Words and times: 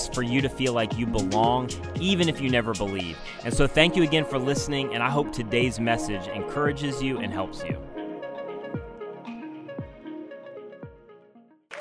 is 0.00 0.08
for 0.14 0.22
you 0.22 0.40
to 0.40 0.48
feel 0.48 0.72
like 0.72 0.96
you 0.96 1.06
belong, 1.06 1.70
even 1.98 2.28
if 2.28 2.40
you 2.40 2.50
never 2.50 2.74
believe. 2.74 3.18
And 3.44 3.52
so, 3.52 3.66
thank 3.66 3.96
you 3.96 4.02
again 4.02 4.24
for 4.24 4.38
listening, 4.38 4.94
and 4.94 5.02
I 5.02 5.10
hope 5.10 5.32
today's 5.32 5.78
message 5.78 6.26
encourages 6.28 7.02
you 7.02 7.18
and 7.18 7.32
helps 7.32 7.62
you. 7.64 7.78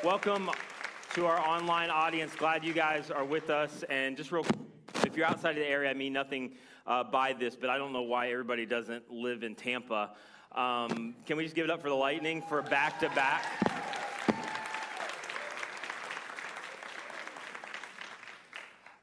Welcome 0.04 0.50
to 1.14 1.26
our 1.26 1.40
online 1.40 1.90
audience. 1.90 2.36
Glad 2.36 2.64
you 2.64 2.73
guys 2.73 3.12
are 3.12 3.26
with 3.26 3.50
us. 3.50 3.84
And 3.90 4.16
just 4.16 4.31
real 4.31 4.45
if 5.06 5.17
you're 5.17 5.26
outside 5.26 5.52
of 5.52 5.58
the 5.58 5.67
area, 5.67 5.90
I 5.90 5.94
mean 5.94 6.14
nothing 6.14 6.54
uh, 6.88 7.04
by 7.04 7.34
this, 7.34 7.56
but 7.56 7.70
I 7.70 7.78
don't 7.78 7.94
know 7.94 8.02
why 8.02 8.31
everybody 8.31 8.66
doesn't 8.66 9.12
live 9.12 9.44
in 9.44 9.56
Tampa. 9.56 10.12
Um, 10.54 11.16
can 11.26 11.38
we 11.38 11.44
just 11.44 11.56
give 11.56 11.66
it 11.66 11.72
up 11.72 11.81
for 11.81 11.90
the 11.90 11.95
Lightning 11.95 12.42
for 12.42 12.62
back 12.62 13.00
to 13.02 13.09
back? 13.09 13.98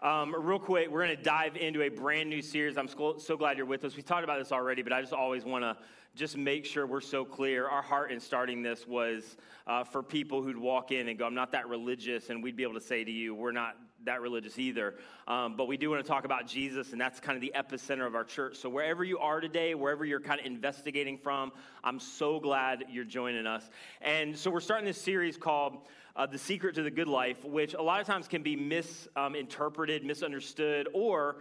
Um, 0.03 0.35
real 0.39 0.59
quick, 0.59 0.91
we're 0.91 1.07
going 1.07 1.17
to 1.17 1.23
dive 1.23 1.57
into 1.57 1.81
a 1.81 1.89
brand 1.89 2.29
new 2.29 2.43
series. 2.43 2.77
I'm 2.77 2.89
so 2.89 3.37
glad 3.39 3.57
you're 3.57 3.65
with 3.65 3.83
us. 3.83 3.97
We 3.97 4.03
talked 4.03 4.25
about 4.25 4.39
this 4.39 4.53
already, 4.53 4.83
but 4.83 4.93
I 4.93 5.01
just 5.01 5.15
always 5.15 5.47
want 5.47 5.65
to 5.65 5.75
just 6.15 6.37
make 6.37 6.67
sure 6.67 6.87
we're 6.87 7.01
so 7.01 7.25
clear. 7.25 7.67
Our 7.67 7.81
heart 7.81 8.13
in 8.13 8.21
starting 8.21 8.63
this 8.63 8.87
was 8.87 9.39
uh, 9.67 9.85
for 9.85 10.03
people 10.03 10.43
who'd 10.43 10.59
walk 10.59 10.93
in 10.93 11.09
and 11.09 11.19
go, 11.19 11.25
I'm 11.25 11.35
not 11.35 11.51
that 11.53 11.67
religious, 11.69 12.29
and 12.29 12.43
we'd 12.43 12.57
be 12.57 12.63
able 12.63 12.75
to 12.75 12.81
say 12.81 13.05
to 13.05 13.11
you, 13.11 13.35
we're 13.35 13.53
not 13.53 13.77
that 14.07 14.21
religious 14.21 14.59
either. 14.59 14.95
Um, 15.29 15.57
but 15.57 15.69
we 15.69 15.77
do 15.77 15.91
want 15.91 16.05
to 16.05 16.09
talk 16.09 16.25
about 16.25 16.47
Jesus, 16.47 16.93
and 16.93 17.01
that's 17.01 17.21
kind 17.21 17.37
of 17.37 17.43
the 17.43 17.53
epicenter 17.55 18.07
of 18.07 18.15
our 18.15 18.25
church. 18.25 18.57
So 18.57 18.69
wherever 18.69 19.05
you 19.05 19.19
are 19.19 19.41
today, 19.41 19.75
wherever 19.75 20.05
you're 20.05 20.21
kind 20.21 20.41
of 20.41 20.47
investigating 20.47 21.19
from, 21.19 21.53
I'm 21.85 22.01
so 22.01 22.41
glad 22.41 22.85
you're 22.91 23.05
joining 23.05 23.47
us. 23.47 23.69
And 24.01 24.37
so 24.37 24.51
we're 24.51 24.61
starting 24.61 24.87
this 24.87 25.01
series 25.01 25.37
called 25.37 25.87
uh, 26.17 26.27
The 26.27 26.39
Secret 26.39 26.75
to 26.77 26.83
the 26.83 26.91
Good 26.91 27.09
Life, 27.09 27.45
which 27.45 27.75
a 27.75 27.83
lot 27.83 28.01
of 28.01 28.07
times 28.07 28.27
can 28.27 28.43
be 28.43 28.57
misinterpreted, 28.57 30.03
um, 30.03 30.09
misunderstood, 30.09 30.89
or 30.95 31.37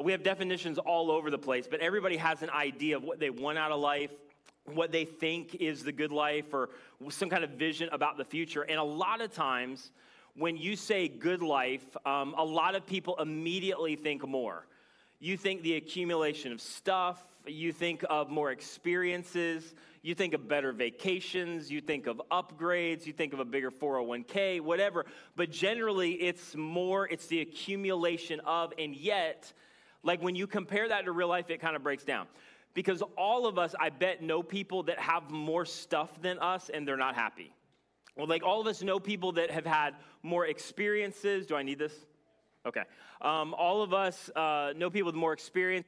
we 0.00 0.12
have 0.12 0.22
definitions 0.22 0.78
all 0.78 1.10
over 1.10 1.30
the 1.30 1.38
place, 1.38 1.66
but 1.68 1.80
everybody 1.80 2.16
has 2.16 2.42
an 2.42 2.50
idea 2.50 2.96
of 2.96 3.02
what 3.02 3.18
they 3.18 3.30
want 3.30 3.58
out 3.58 3.72
of 3.72 3.80
life, 3.80 4.10
what 4.66 4.92
they 4.92 5.04
think 5.04 5.56
is 5.56 5.82
the 5.82 5.92
good 5.92 6.12
life, 6.12 6.52
or 6.52 6.70
some 7.08 7.28
kind 7.30 7.42
of 7.42 7.50
vision 7.50 7.88
about 7.90 8.16
the 8.16 8.24
future. 8.24 8.62
And 8.62 8.78
a 8.78 8.82
lot 8.84 9.20
of 9.20 9.32
times, 9.32 9.90
when 10.36 10.56
you 10.56 10.76
say 10.76 11.08
good 11.08 11.42
life, 11.42 11.84
um, 12.06 12.34
a 12.36 12.44
lot 12.44 12.74
of 12.74 12.86
people 12.86 13.16
immediately 13.16 13.96
think 13.96 14.26
more. 14.26 14.66
You 15.20 15.36
think 15.36 15.62
the 15.62 15.74
accumulation 15.74 16.52
of 16.52 16.60
stuff, 16.60 17.24
you 17.46 17.72
think 17.72 18.04
of 18.08 18.30
more 18.30 18.52
experiences, 18.52 19.74
you 20.02 20.14
think 20.14 20.32
of 20.32 20.46
better 20.46 20.72
vacations, 20.72 21.70
you 21.70 21.80
think 21.80 22.06
of 22.06 22.22
upgrades, 22.30 23.04
you 23.04 23.12
think 23.12 23.32
of 23.32 23.40
a 23.40 23.44
bigger 23.44 23.70
401k, 23.70 24.60
whatever. 24.60 25.06
But 25.34 25.50
generally, 25.50 26.12
it's 26.12 26.54
more, 26.54 27.08
it's 27.08 27.26
the 27.26 27.40
accumulation 27.40 28.40
of, 28.46 28.72
and 28.78 28.94
yet, 28.94 29.52
like 30.04 30.22
when 30.22 30.36
you 30.36 30.46
compare 30.46 30.88
that 30.88 31.04
to 31.04 31.12
real 31.12 31.28
life, 31.28 31.50
it 31.50 31.60
kind 31.60 31.74
of 31.74 31.82
breaks 31.82 32.04
down. 32.04 32.26
Because 32.74 33.02
all 33.16 33.46
of 33.46 33.58
us, 33.58 33.74
I 33.80 33.90
bet, 33.90 34.22
know 34.22 34.42
people 34.42 34.84
that 34.84 35.00
have 35.00 35.30
more 35.30 35.64
stuff 35.64 36.22
than 36.22 36.38
us 36.38 36.70
and 36.72 36.86
they're 36.86 36.96
not 36.96 37.16
happy. 37.16 37.52
Well, 38.18 38.26
like 38.26 38.42
all 38.42 38.60
of 38.60 38.66
us 38.66 38.82
know 38.82 38.98
people 38.98 39.32
that 39.32 39.52
have 39.52 39.64
had 39.64 39.94
more 40.24 40.44
experiences. 40.46 41.46
Do 41.46 41.54
I 41.54 41.62
need 41.62 41.78
this? 41.78 41.94
Okay. 42.66 42.82
Um, 43.22 43.54
all 43.54 43.80
of 43.80 43.94
us 43.94 44.28
uh, 44.34 44.72
know 44.76 44.90
people 44.90 45.06
with 45.06 45.14
more 45.14 45.32
experience 45.32 45.86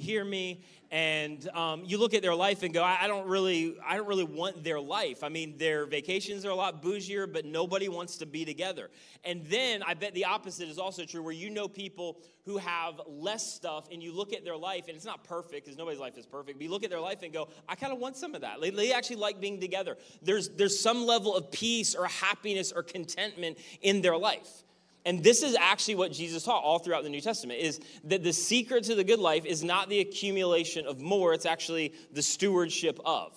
hear 0.00 0.24
me 0.24 0.60
and 0.90 1.48
um, 1.50 1.84
you 1.84 1.98
look 1.98 2.14
at 2.14 2.22
their 2.22 2.34
life 2.34 2.64
and 2.64 2.74
go 2.74 2.82
I, 2.82 2.98
I, 3.02 3.06
don't 3.06 3.28
really 3.28 3.76
i 3.86 3.96
don't 3.96 4.08
really 4.08 4.24
want 4.24 4.64
their 4.64 4.80
life. 4.80 5.22
I 5.22 5.28
mean 5.28 5.56
their 5.56 5.86
vacations 5.86 6.44
are 6.44 6.50
a 6.50 6.54
lot 6.54 6.82
bougier 6.82 7.32
but 7.32 7.44
nobody 7.44 7.88
wants 7.88 8.16
to 8.18 8.26
be 8.26 8.44
together. 8.44 8.90
And 9.24 9.44
then 9.46 9.82
i 9.82 9.94
bet 9.94 10.14
the 10.14 10.24
opposite 10.24 10.68
is 10.68 10.78
also 10.78 11.04
true 11.04 11.22
where 11.22 11.32
you 11.32 11.50
know 11.50 11.68
people 11.68 12.18
who 12.44 12.56
have 12.56 13.00
less 13.06 13.54
stuff 13.54 13.88
and 13.92 14.02
you 14.02 14.12
look 14.12 14.32
at 14.32 14.44
their 14.44 14.56
life 14.56 14.88
and 14.88 14.96
it's 14.96 15.04
not 15.04 15.22
perfect 15.22 15.64
because 15.64 15.78
nobody's 15.78 16.00
life 16.00 16.16
is 16.18 16.26
perfect 16.26 16.58
but 16.58 16.64
you 16.64 16.70
look 16.70 16.84
at 16.84 16.90
their 16.90 17.00
life 17.00 17.22
and 17.22 17.32
go 17.32 17.48
i 17.68 17.74
kind 17.74 17.92
of 17.92 17.98
want 17.98 18.16
some 18.16 18.34
of 18.34 18.40
that. 18.40 18.60
They, 18.60 18.70
they 18.70 18.92
actually 18.92 19.16
like 19.16 19.40
being 19.40 19.60
together. 19.60 19.96
There's 20.22 20.48
there's 20.50 20.78
some 20.78 21.06
level 21.06 21.36
of 21.36 21.50
peace 21.52 21.94
or 21.94 22.06
happiness 22.06 22.72
or 22.72 22.82
contentment 22.82 23.58
in 23.82 24.02
their 24.02 24.16
life 24.16 24.64
and 25.04 25.24
this 25.24 25.42
is 25.42 25.56
actually 25.56 25.94
what 25.94 26.12
Jesus 26.12 26.44
taught 26.44 26.62
all 26.62 26.78
throughout 26.78 27.04
the 27.04 27.08
New 27.08 27.20
Testament 27.20 27.60
is 27.60 27.80
that 28.04 28.22
the 28.22 28.32
secret 28.32 28.84
to 28.84 28.94
the 28.94 29.04
good 29.04 29.18
life 29.18 29.46
is 29.46 29.64
not 29.64 29.88
the 29.88 30.00
accumulation 30.00 30.86
of 30.86 31.00
more, 31.00 31.32
it's 31.32 31.46
actually 31.46 31.94
the 32.12 32.22
stewardship 32.22 33.00
of. 33.04 33.32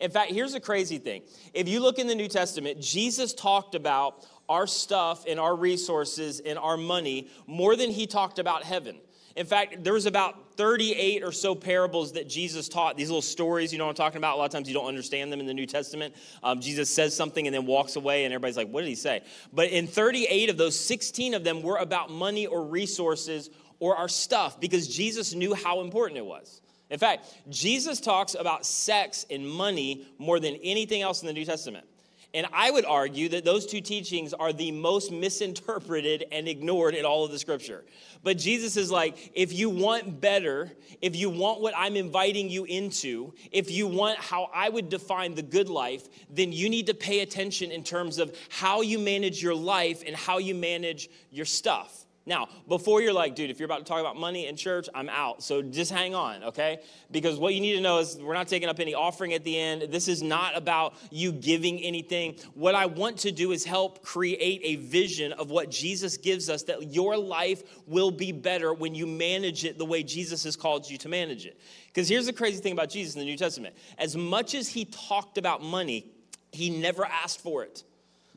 In 0.00 0.10
fact, 0.10 0.32
here's 0.32 0.54
a 0.54 0.60
crazy 0.60 0.98
thing. 0.98 1.22
If 1.54 1.68
you 1.68 1.80
look 1.80 1.98
in 1.98 2.06
the 2.06 2.14
New 2.14 2.28
Testament, 2.28 2.80
Jesus 2.80 3.34
talked 3.34 3.74
about 3.74 4.26
our 4.48 4.66
stuff 4.66 5.24
and 5.28 5.38
our 5.38 5.54
resources 5.54 6.40
and 6.40 6.58
our 6.58 6.76
money 6.76 7.28
more 7.46 7.76
than 7.76 7.90
he 7.90 8.06
talked 8.06 8.38
about 8.38 8.64
heaven. 8.64 8.96
In 9.36 9.46
fact, 9.46 9.82
there 9.82 9.92
was 9.92 10.06
about 10.06 10.56
38 10.56 11.22
or 11.22 11.32
so 11.32 11.54
parables 11.54 12.12
that 12.12 12.28
Jesus 12.28 12.68
taught, 12.68 12.96
these 12.96 13.08
little 13.08 13.22
stories, 13.22 13.72
you 13.72 13.78
know 13.78 13.86
what 13.86 13.90
I'm 13.90 13.96
talking 13.96 14.18
about? 14.18 14.36
A 14.36 14.38
lot 14.38 14.44
of 14.44 14.50
times 14.50 14.68
you 14.68 14.74
don't 14.74 14.86
understand 14.86 15.32
them 15.32 15.40
in 15.40 15.46
the 15.46 15.54
New 15.54 15.66
Testament. 15.66 16.14
Um, 16.42 16.60
Jesus 16.60 16.90
says 16.90 17.16
something 17.16 17.46
and 17.46 17.54
then 17.54 17.66
walks 17.66 17.96
away, 17.96 18.24
and 18.24 18.34
everybody's 18.34 18.56
like, 18.56 18.68
what 18.68 18.82
did 18.82 18.88
he 18.88 18.94
say? 18.94 19.22
But 19.52 19.70
in 19.70 19.86
38 19.86 20.50
of 20.50 20.56
those, 20.56 20.78
16 20.78 21.34
of 21.34 21.44
them 21.44 21.62
were 21.62 21.76
about 21.76 22.10
money 22.10 22.46
or 22.46 22.64
resources 22.64 23.50
or 23.78 23.96
our 23.96 24.08
stuff 24.08 24.60
because 24.60 24.86
Jesus 24.86 25.34
knew 25.34 25.54
how 25.54 25.80
important 25.80 26.18
it 26.18 26.26
was. 26.26 26.60
In 26.90 26.98
fact, 26.98 27.34
Jesus 27.48 28.00
talks 28.00 28.34
about 28.34 28.66
sex 28.66 29.24
and 29.30 29.48
money 29.48 30.06
more 30.18 30.38
than 30.38 30.56
anything 30.56 31.00
else 31.00 31.22
in 31.22 31.26
the 31.26 31.32
New 31.32 31.46
Testament. 31.46 31.86
And 32.34 32.46
I 32.52 32.70
would 32.70 32.86
argue 32.86 33.28
that 33.30 33.44
those 33.44 33.66
two 33.66 33.82
teachings 33.82 34.32
are 34.32 34.54
the 34.54 34.72
most 34.72 35.12
misinterpreted 35.12 36.24
and 36.32 36.48
ignored 36.48 36.94
in 36.94 37.04
all 37.04 37.24
of 37.24 37.30
the 37.30 37.38
scripture. 37.38 37.84
But 38.22 38.38
Jesus 38.38 38.78
is 38.78 38.90
like, 38.90 39.32
if 39.34 39.52
you 39.52 39.68
want 39.68 40.20
better, 40.20 40.72
if 41.02 41.14
you 41.14 41.28
want 41.28 41.60
what 41.60 41.74
I'm 41.76 41.94
inviting 41.94 42.48
you 42.48 42.64
into, 42.64 43.34
if 43.50 43.70
you 43.70 43.86
want 43.86 44.18
how 44.18 44.48
I 44.54 44.70
would 44.70 44.88
define 44.88 45.34
the 45.34 45.42
good 45.42 45.68
life, 45.68 46.08
then 46.30 46.52
you 46.52 46.70
need 46.70 46.86
to 46.86 46.94
pay 46.94 47.20
attention 47.20 47.70
in 47.70 47.84
terms 47.84 48.18
of 48.18 48.34
how 48.48 48.80
you 48.80 48.98
manage 48.98 49.42
your 49.42 49.54
life 49.54 50.02
and 50.06 50.16
how 50.16 50.38
you 50.38 50.54
manage 50.54 51.10
your 51.30 51.46
stuff. 51.46 52.01
Now, 52.24 52.48
before 52.68 53.02
you're 53.02 53.12
like, 53.12 53.34
dude, 53.34 53.50
if 53.50 53.58
you're 53.58 53.66
about 53.66 53.78
to 53.78 53.84
talk 53.84 54.00
about 54.00 54.16
money 54.16 54.46
in 54.46 54.56
church, 54.56 54.88
I'm 54.94 55.08
out. 55.08 55.42
So 55.42 55.60
just 55.60 55.90
hang 55.90 56.14
on, 56.14 56.44
okay? 56.44 56.78
Because 57.10 57.36
what 57.36 57.52
you 57.52 57.60
need 57.60 57.74
to 57.74 57.80
know 57.80 57.98
is 57.98 58.16
we're 58.16 58.34
not 58.34 58.46
taking 58.46 58.68
up 58.68 58.78
any 58.78 58.94
offering 58.94 59.32
at 59.32 59.42
the 59.42 59.58
end. 59.58 59.92
This 59.92 60.06
is 60.06 60.22
not 60.22 60.56
about 60.56 60.94
you 61.10 61.32
giving 61.32 61.80
anything. 61.80 62.36
What 62.54 62.76
I 62.76 62.86
want 62.86 63.18
to 63.18 63.32
do 63.32 63.50
is 63.50 63.64
help 63.64 64.04
create 64.04 64.60
a 64.62 64.76
vision 64.76 65.32
of 65.32 65.50
what 65.50 65.68
Jesus 65.68 66.16
gives 66.16 66.48
us 66.48 66.62
that 66.64 66.94
your 66.94 67.16
life 67.16 67.64
will 67.88 68.12
be 68.12 68.30
better 68.30 68.72
when 68.72 68.94
you 68.94 69.06
manage 69.06 69.64
it 69.64 69.76
the 69.76 69.86
way 69.86 70.04
Jesus 70.04 70.44
has 70.44 70.54
called 70.54 70.88
you 70.88 70.98
to 70.98 71.08
manage 71.08 71.44
it. 71.44 71.58
Because 71.88 72.08
here's 72.08 72.26
the 72.26 72.32
crazy 72.32 72.62
thing 72.62 72.72
about 72.72 72.88
Jesus 72.88 73.14
in 73.14 73.18
the 73.18 73.26
New 73.26 73.36
Testament 73.36 73.74
as 73.98 74.16
much 74.16 74.54
as 74.54 74.68
he 74.68 74.84
talked 74.84 75.38
about 75.38 75.60
money, 75.60 76.12
he 76.52 76.70
never 76.70 77.04
asked 77.04 77.40
for 77.40 77.64
it. 77.64 77.82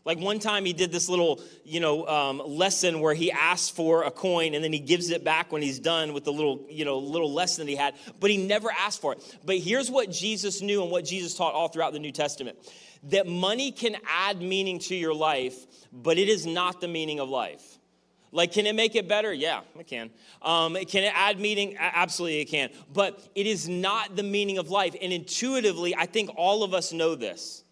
Like 0.06 0.20
one 0.20 0.38
time 0.38 0.66
he 0.66 0.74
did 0.74 0.92
this 0.92 1.10
little, 1.10 1.42
you 1.64 1.80
know, 1.80 2.08
um, 2.08 2.42
lesson 2.46 3.00
where 3.00 3.16
he 3.16 3.32
asks 3.32 3.70
for 3.70 4.04
a 4.04 4.12
coin 4.12 4.54
and 4.54 4.64
then 4.64 4.72
he 4.72 4.78
gives 4.80 5.10
it 5.10 5.24
back 5.24 5.52
when 5.52 5.64
he's 5.64 5.80
done 5.80 6.14
with 6.14 6.24
the 6.24 6.32
little, 6.32 6.64
you 6.70 6.86
know, 6.86 7.00
little 7.00 7.34
lesson 7.34 7.66
that 7.66 7.72
he 7.72 7.76
had, 7.76 7.96
but 8.20 8.30
he 8.30 8.38
never 8.38 8.70
asked 8.72 9.02
for 9.02 9.14
it. 9.14 9.38
But 9.44 9.58
here's 9.58 9.90
what 9.90 10.12
Jesus 10.12 10.62
knew 10.62 10.84
and 10.84 10.92
what 10.92 11.06
Jesus 11.06 11.34
taught 11.34 11.56
all 11.56 11.70
throughout 11.70 11.92
the 11.92 12.00
New 12.00 12.12
Testament 12.12 12.58
that 13.10 13.28
money 13.28 13.72
can 13.72 13.96
add 14.08 14.42
meaning 14.42 14.80
to 14.80 14.96
your 14.96 15.14
life, 15.14 15.66
but 15.92 16.18
it 16.18 16.30
is 16.30 16.46
not 16.46 16.82
the 16.82 16.88
meaning 16.88 17.20
of 17.20 17.30
life. 17.30 17.80
Like, 18.32 18.52
can 18.52 18.66
it 18.66 18.76
make 18.76 18.96
it 18.96 19.08
better? 19.08 19.34
Yeah, 19.34 19.62
it 19.80 19.88
can. 19.88 20.10
Um, 20.42 20.76
can 20.76 21.04
it 21.04 21.14
add 21.16 21.40
meaning? 21.40 21.78
Absolutely, 21.80 22.42
it 22.42 22.46
can. 22.46 22.70
But 22.92 23.26
it 23.34 23.48
is 23.48 23.70
not 23.70 24.16
the 24.16 24.24
meaning 24.24 24.58
of 24.58 24.70
life. 24.70 24.96
And 25.02 25.14
intuitively, 25.14 25.96
I 25.96 26.06
think 26.06 26.32
all 26.36 26.64
of 26.64 26.74
us 26.74 26.92
know 26.92 27.16
this 27.16 27.64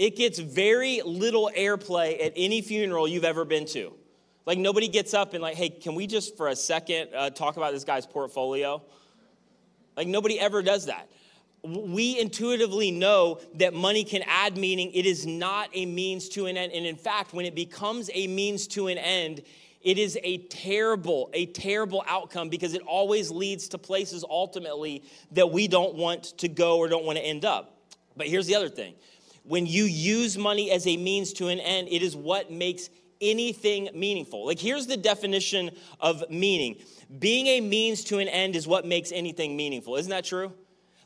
it 0.00 0.16
gets 0.16 0.38
very 0.38 1.02
little 1.04 1.50
airplay 1.54 2.24
at 2.24 2.32
any 2.34 2.62
funeral 2.62 3.06
you've 3.06 3.22
ever 3.22 3.44
been 3.44 3.66
to. 3.66 3.92
Like 4.46 4.56
nobody 4.56 4.88
gets 4.88 5.12
up 5.12 5.34
and 5.34 5.42
like, 5.42 5.56
hey, 5.56 5.68
can 5.68 5.94
we 5.94 6.06
just 6.06 6.38
for 6.38 6.48
a 6.48 6.56
second 6.56 7.10
uh, 7.14 7.28
talk 7.28 7.58
about 7.58 7.74
this 7.74 7.84
guy's 7.84 8.06
portfolio? 8.06 8.82
Like 9.98 10.08
nobody 10.08 10.40
ever 10.40 10.62
does 10.62 10.86
that. 10.86 11.10
we 11.62 12.18
intuitively 12.18 12.90
know 12.90 13.40
that 13.56 13.74
money 13.74 14.02
can 14.02 14.22
add 14.26 14.56
meaning. 14.56 14.90
It 14.94 15.04
is 15.04 15.26
not 15.26 15.68
a 15.74 15.84
means 15.84 16.30
to 16.30 16.46
an 16.46 16.56
end. 16.56 16.72
And 16.72 16.86
in 16.86 16.96
fact, 16.96 17.34
when 17.34 17.44
it 17.44 17.54
becomes 17.54 18.08
a 18.14 18.26
means 18.26 18.66
to 18.68 18.86
an 18.86 18.96
end, 18.96 19.42
it 19.82 19.98
is 19.98 20.18
a 20.22 20.38
terrible, 20.46 21.28
a 21.34 21.44
terrible 21.44 22.02
outcome 22.06 22.48
because 22.48 22.72
it 22.72 22.80
always 22.86 23.30
leads 23.30 23.68
to 23.68 23.76
places 23.76 24.24
ultimately 24.26 25.02
that 25.32 25.50
we 25.50 25.68
don't 25.68 25.94
want 25.94 26.24
to 26.38 26.48
go 26.48 26.78
or 26.78 26.88
don't 26.88 27.04
want 27.04 27.18
to 27.18 27.24
end 27.24 27.44
up. 27.44 27.76
But 28.16 28.28
here's 28.28 28.46
the 28.46 28.54
other 28.54 28.70
thing 28.70 28.94
when 29.44 29.66
you 29.66 29.84
use 29.84 30.36
money 30.38 30.70
as 30.70 30.86
a 30.86 30.96
means 30.96 31.32
to 31.34 31.48
an 31.48 31.60
end, 31.60 31.88
it 31.90 32.02
is 32.02 32.14
what 32.14 32.50
makes 32.50 32.90
anything 33.20 33.90
meaningful. 33.94 34.46
Like, 34.46 34.58
here's 34.58 34.86
the 34.86 34.96
definition 34.96 35.70
of 36.00 36.28
meaning 36.30 36.76
being 37.18 37.48
a 37.48 37.60
means 37.60 38.04
to 38.04 38.18
an 38.18 38.28
end 38.28 38.54
is 38.54 38.68
what 38.68 38.86
makes 38.86 39.10
anything 39.10 39.56
meaningful. 39.56 39.96
Isn't 39.96 40.10
that 40.10 40.24
true? 40.24 40.52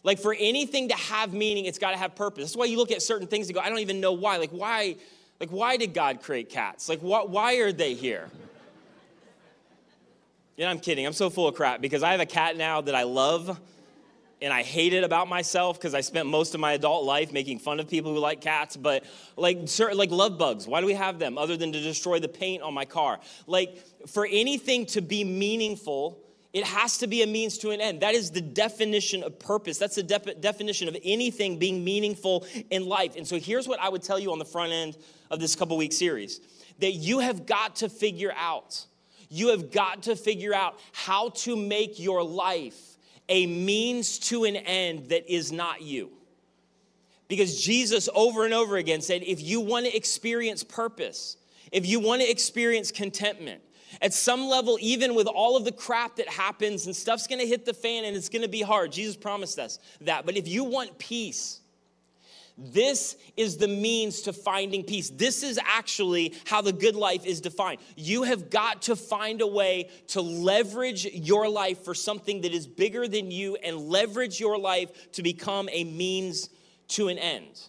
Like, 0.02 0.18
for 0.18 0.36
anything 0.38 0.88
to 0.88 0.94
have 0.94 1.32
meaning, 1.32 1.64
it's 1.64 1.78
got 1.78 1.92
to 1.92 1.96
have 1.96 2.14
purpose. 2.14 2.44
That's 2.44 2.56
why 2.56 2.66
you 2.66 2.76
look 2.76 2.92
at 2.92 3.00
certain 3.00 3.26
things 3.26 3.48
and 3.48 3.54
go, 3.54 3.60
I 3.62 3.70
don't 3.70 3.78
even 3.78 4.00
know 4.00 4.12
why. 4.12 4.36
Like, 4.36 4.50
why? 4.50 4.96
Like, 5.40 5.48
why 5.48 5.78
did 5.78 5.94
God 5.94 6.22
create 6.22 6.50
cats? 6.50 6.88
Like, 6.88 7.00
wh- 7.00 7.28
why 7.28 7.56
are 7.56 7.72
they 7.72 7.94
here? 7.94 8.28
Yeah, 10.56 10.70
I'm 10.70 10.78
kidding. 10.78 11.04
I'm 11.04 11.12
so 11.12 11.30
full 11.30 11.48
of 11.48 11.56
crap 11.56 11.80
because 11.80 12.04
I 12.04 12.12
have 12.12 12.20
a 12.20 12.26
cat 12.26 12.56
now 12.56 12.80
that 12.80 12.94
I 12.94 13.02
love 13.02 13.60
and 14.44 14.52
I 14.52 14.62
hate 14.62 14.92
it 14.92 15.04
about 15.04 15.26
myself 15.26 15.78
because 15.78 15.94
I 15.94 16.02
spent 16.02 16.28
most 16.28 16.54
of 16.54 16.60
my 16.60 16.72
adult 16.72 17.04
life 17.04 17.32
making 17.32 17.60
fun 17.60 17.80
of 17.80 17.88
people 17.88 18.12
who 18.12 18.20
like 18.20 18.42
cats. 18.42 18.76
But 18.76 19.04
like, 19.36 19.60
certain, 19.64 19.96
like 19.96 20.10
love 20.10 20.36
bugs, 20.36 20.68
why 20.68 20.82
do 20.82 20.86
we 20.86 20.92
have 20.92 21.18
them 21.18 21.38
other 21.38 21.56
than 21.56 21.72
to 21.72 21.80
destroy 21.80 22.20
the 22.20 22.28
paint 22.28 22.62
on 22.62 22.74
my 22.74 22.84
car? 22.84 23.20
Like, 23.46 23.82
for 24.06 24.26
anything 24.30 24.84
to 24.86 25.00
be 25.00 25.24
meaningful, 25.24 26.20
it 26.52 26.64
has 26.64 26.98
to 26.98 27.06
be 27.06 27.22
a 27.22 27.26
means 27.26 27.56
to 27.58 27.70
an 27.70 27.80
end. 27.80 28.02
That 28.02 28.14
is 28.14 28.30
the 28.30 28.42
definition 28.42 29.22
of 29.22 29.38
purpose. 29.38 29.78
That's 29.78 29.96
the 29.96 30.02
de- 30.02 30.34
definition 30.34 30.88
of 30.88 30.96
anything 31.02 31.58
being 31.58 31.82
meaningful 31.82 32.46
in 32.70 32.86
life. 32.86 33.16
And 33.16 33.26
so 33.26 33.38
here's 33.38 33.66
what 33.66 33.80
I 33.80 33.88
would 33.88 34.02
tell 34.02 34.18
you 34.18 34.30
on 34.30 34.38
the 34.38 34.44
front 34.44 34.72
end 34.72 34.98
of 35.30 35.40
this 35.40 35.56
couple 35.56 35.78
week 35.78 35.94
series 35.94 36.40
that 36.80 36.92
you 36.92 37.20
have 37.20 37.46
got 37.46 37.76
to 37.76 37.88
figure 37.88 38.34
out 38.36 38.84
you 39.30 39.48
have 39.48 39.72
got 39.72 40.02
to 40.04 40.14
figure 40.14 40.54
out 40.54 40.78
how 40.92 41.30
to 41.30 41.56
make 41.56 41.98
your 41.98 42.22
life 42.22 42.93
a 43.28 43.46
means 43.46 44.18
to 44.18 44.44
an 44.44 44.56
end 44.56 45.08
that 45.10 45.32
is 45.32 45.52
not 45.52 45.82
you. 45.82 46.10
Because 47.28 47.62
Jesus 47.62 48.08
over 48.14 48.44
and 48.44 48.52
over 48.52 48.76
again 48.76 49.00
said, 49.00 49.22
if 49.22 49.42
you 49.42 49.60
want 49.60 49.86
to 49.86 49.96
experience 49.96 50.62
purpose, 50.62 51.36
if 51.72 51.86
you 51.86 51.98
want 52.00 52.22
to 52.22 52.30
experience 52.30 52.92
contentment, 52.92 53.62
at 54.02 54.12
some 54.12 54.48
level, 54.48 54.76
even 54.80 55.14
with 55.14 55.26
all 55.26 55.56
of 55.56 55.64
the 55.64 55.72
crap 55.72 56.16
that 56.16 56.28
happens 56.28 56.86
and 56.86 56.94
stuff's 56.94 57.26
gonna 57.26 57.44
hit 57.44 57.64
the 57.64 57.74
fan 57.74 58.04
and 58.04 58.16
it's 58.16 58.28
gonna 58.28 58.48
be 58.48 58.60
hard, 58.60 58.92
Jesus 58.92 59.16
promised 59.16 59.58
us 59.58 59.78
that. 60.00 60.26
But 60.26 60.36
if 60.36 60.48
you 60.48 60.64
want 60.64 60.98
peace, 60.98 61.60
this 62.56 63.16
is 63.36 63.56
the 63.56 63.66
means 63.66 64.22
to 64.22 64.32
finding 64.32 64.84
peace. 64.84 65.10
This 65.10 65.42
is 65.42 65.58
actually 65.64 66.34
how 66.46 66.60
the 66.60 66.72
good 66.72 66.94
life 66.94 67.26
is 67.26 67.40
defined. 67.40 67.80
You 67.96 68.22
have 68.22 68.48
got 68.48 68.82
to 68.82 68.94
find 68.94 69.40
a 69.40 69.46
way 69.46 69.90
to 70.08 70.20
leverage 70.20 71.04
your 71.04 71.48
life 71.48 71.84
for 71.84 71.94
something 71.94 72.42
that 72.42 72.52
is 72.52 72.66
bigger 72.68 73.08
than 73.08 73.32
you 73.32 73.56
and 73.56 73.76
leverage 73.76 74.38
your 74.38 74.56
life 74.56 75.10
to 75.12 75.22
become 75.22 75.68
a 75.72 75.82
means 75.82 76.48
to 76.88 77.08
an 77.08 77.18
end. 77.18 77.60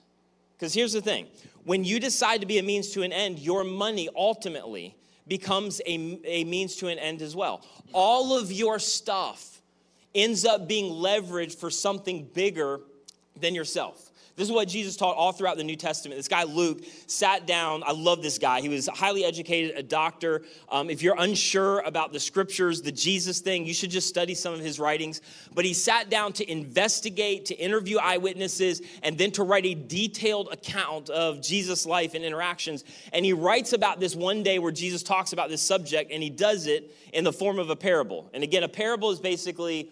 Because 0.54 0.74
here's 0.74 0.94
the 0.94 1.02
thing 1.02 1.28
when 1.64 1.84
you 1.84 2.00
decide 2.00 2.42
to 2.42 2.48
be 2.48 2.60
a 2.60 2.64
means 2.64 2.92
to 2.92 3.02
an 3.02 3.12
end, 3.12 3.40
your 3.40 3.64
money 3.64 4.08
ultimately 4.16 4.96
becomes 5.28 5.82
a, 5.88 6.20
a 6.24 6.44
means 6.44 6.76
to 6.76 6.88
an 6.88 7.00
end 7.00 7.24
as 7.24 7.36
well. 7.36 7.66
All 7.92 8.38
of 8.38 8.52
your 8.52 8.78
stuff 8.78 9.62
ends 10.14 10.46
up 10.46 10.68
being 10.68 10.92
leveraged 10.92 11.56
for 11.56 11.72
something 11.72 12.30
bigger 12.34 12.82
than 13.36 13.56
yourself. 13.56 14.12
This 14.38 14.50
is 14.50 14.52
what 14.52 14.68
Jesus 14.68 14.98
taught 14.98 15.16
all 15.16 15.32
throughout 15.32 15.56
the 15.56 15.64
New 15.64 15.78
Testament. 15.78 16.20
This 16.20 16.28
guy, 16.28 16.44
Luke, 16.44 16.84
sat 17.08 17.48
down. 17.48 17.84
I 17.86 17.94
love 17.94 18.22
this 18.22 18.38
guy. 18.38 18.60
He 18.60 18.68
was 18.68 18.88
highly 18.88 19.24
educated, 19.24 19.78
a 19.78 19.84
doctor. 19.84 20.44
Um, 20.68 20.90
if 20.90 21.02
you're 21.02 21.16
unsure 21.18 21.80
about 21.80 22.12
the 22.12 22.20
scriptures, 22.20 22.82
the 22.82 22.92
Jesus 22.92 23.40
thing, 23.40 23.66
you 23.66 23.74
should 23.74 23.92
just 23.92 24.10
study 24.10 24.34
some 24.34 24.54
of 24.54 24.60
his 24.60 24.78
writings. 24.78 25.22
But 25.54 25.64
he 25.64 25.74
sat 25.74 26.10
down 26.10 26.34
to 26.34 26.52
investigate, 26.52 27.46
to 27.46 27.56
interview 27.56 27.98
eyewitnesses, 27.98 28.82
and 29.04 29.18
then 29.18 29.32
to 29.32 29.44
write 29.44 29.66
a 29.66 29.74
detailed 29.74 30.50
account 30.52 31.10
of 31.10 31.42
Jesus' 31.42 31.86
life 31.86 32.14
and 32.14 32.26
interactions. 32.26 32.84
And 33.14 33.24
he 33.24 33.32
writes 33.32 33.72
about 33.72 34.02
this 34.02 34.18
one 34.18 34.44
day 34.44 34.60
where 34.60 34.74
Jesus 34.74 35.02
talks 35.02 35.32
about 35.32 35.48
this 35.48 35.62
subject, 35.62 36.12
and 36.12 36.22
he 36.22 36.30
does 36.30 36.68
it 36.68 36.94
in 37.14 37.24
the 37.24 37.32
form 37.32 37.58
of 37.58 37.70
a 37.70 37.76
parable. 37.76 38.30
And 38.34 38.44
again, 38.44 38.64
a 38.64 38.68
parable 38.68 39.12
is 39.12 39.20
basically 39.22 39.92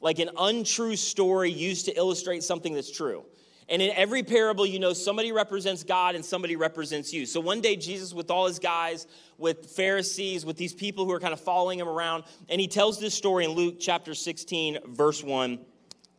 like 0.00 0.18
an 0.18 0.30
untrue 0.36 0.96
story 0.96 1.52
used 1.52 1.84
to 1.84 1.96
illustrate 1.96 2.42
something 2.42 2.74
that's 2.74 2.90
true. 2.90 3.24
And 3.68 3.80
in 3.80 3.90
every 3.92 4.22
parable, 4.22 4.66
you 4.66 4.78
know, 4.78 4.92
somebody 4.92 5.32
represents 5.32 5.84
God 5.84 6.14
and 6.14 6.24
somebody 6.24 6.56
represents 6.56 7.12
you. 7.12 7.24
So 7.24 7.40
one 7.40 7.60
day, 7.60 7.76
Jesus, 7.76 8.12
with 8.12 8.30
all 8.30 8.46
his 8.46 8.58
guys, 8.58 9.06
with 9.38 9.70
Pharisees, 9.70 10.44
with 10.44 10.56
these 10.56 10.74
people 10.74 11.06
who 11.06 11.12
are 11.12 11.20
kind 11.20 11.32
of 11.32 11.40
following 11.40 11.78
him 11.78 11.88
around, 11.88 12.24
and 12.48 12.60
he 12.60 12.68
tells 12.68 13.00
this 13.00 13.14
story 13.14 13.44
in 13.44 13.52
Luke 13.52 13.76
chapter 13.80 14.14
16, 14.14 14.78
verse 14.88 15.24
1. 15.24 15.58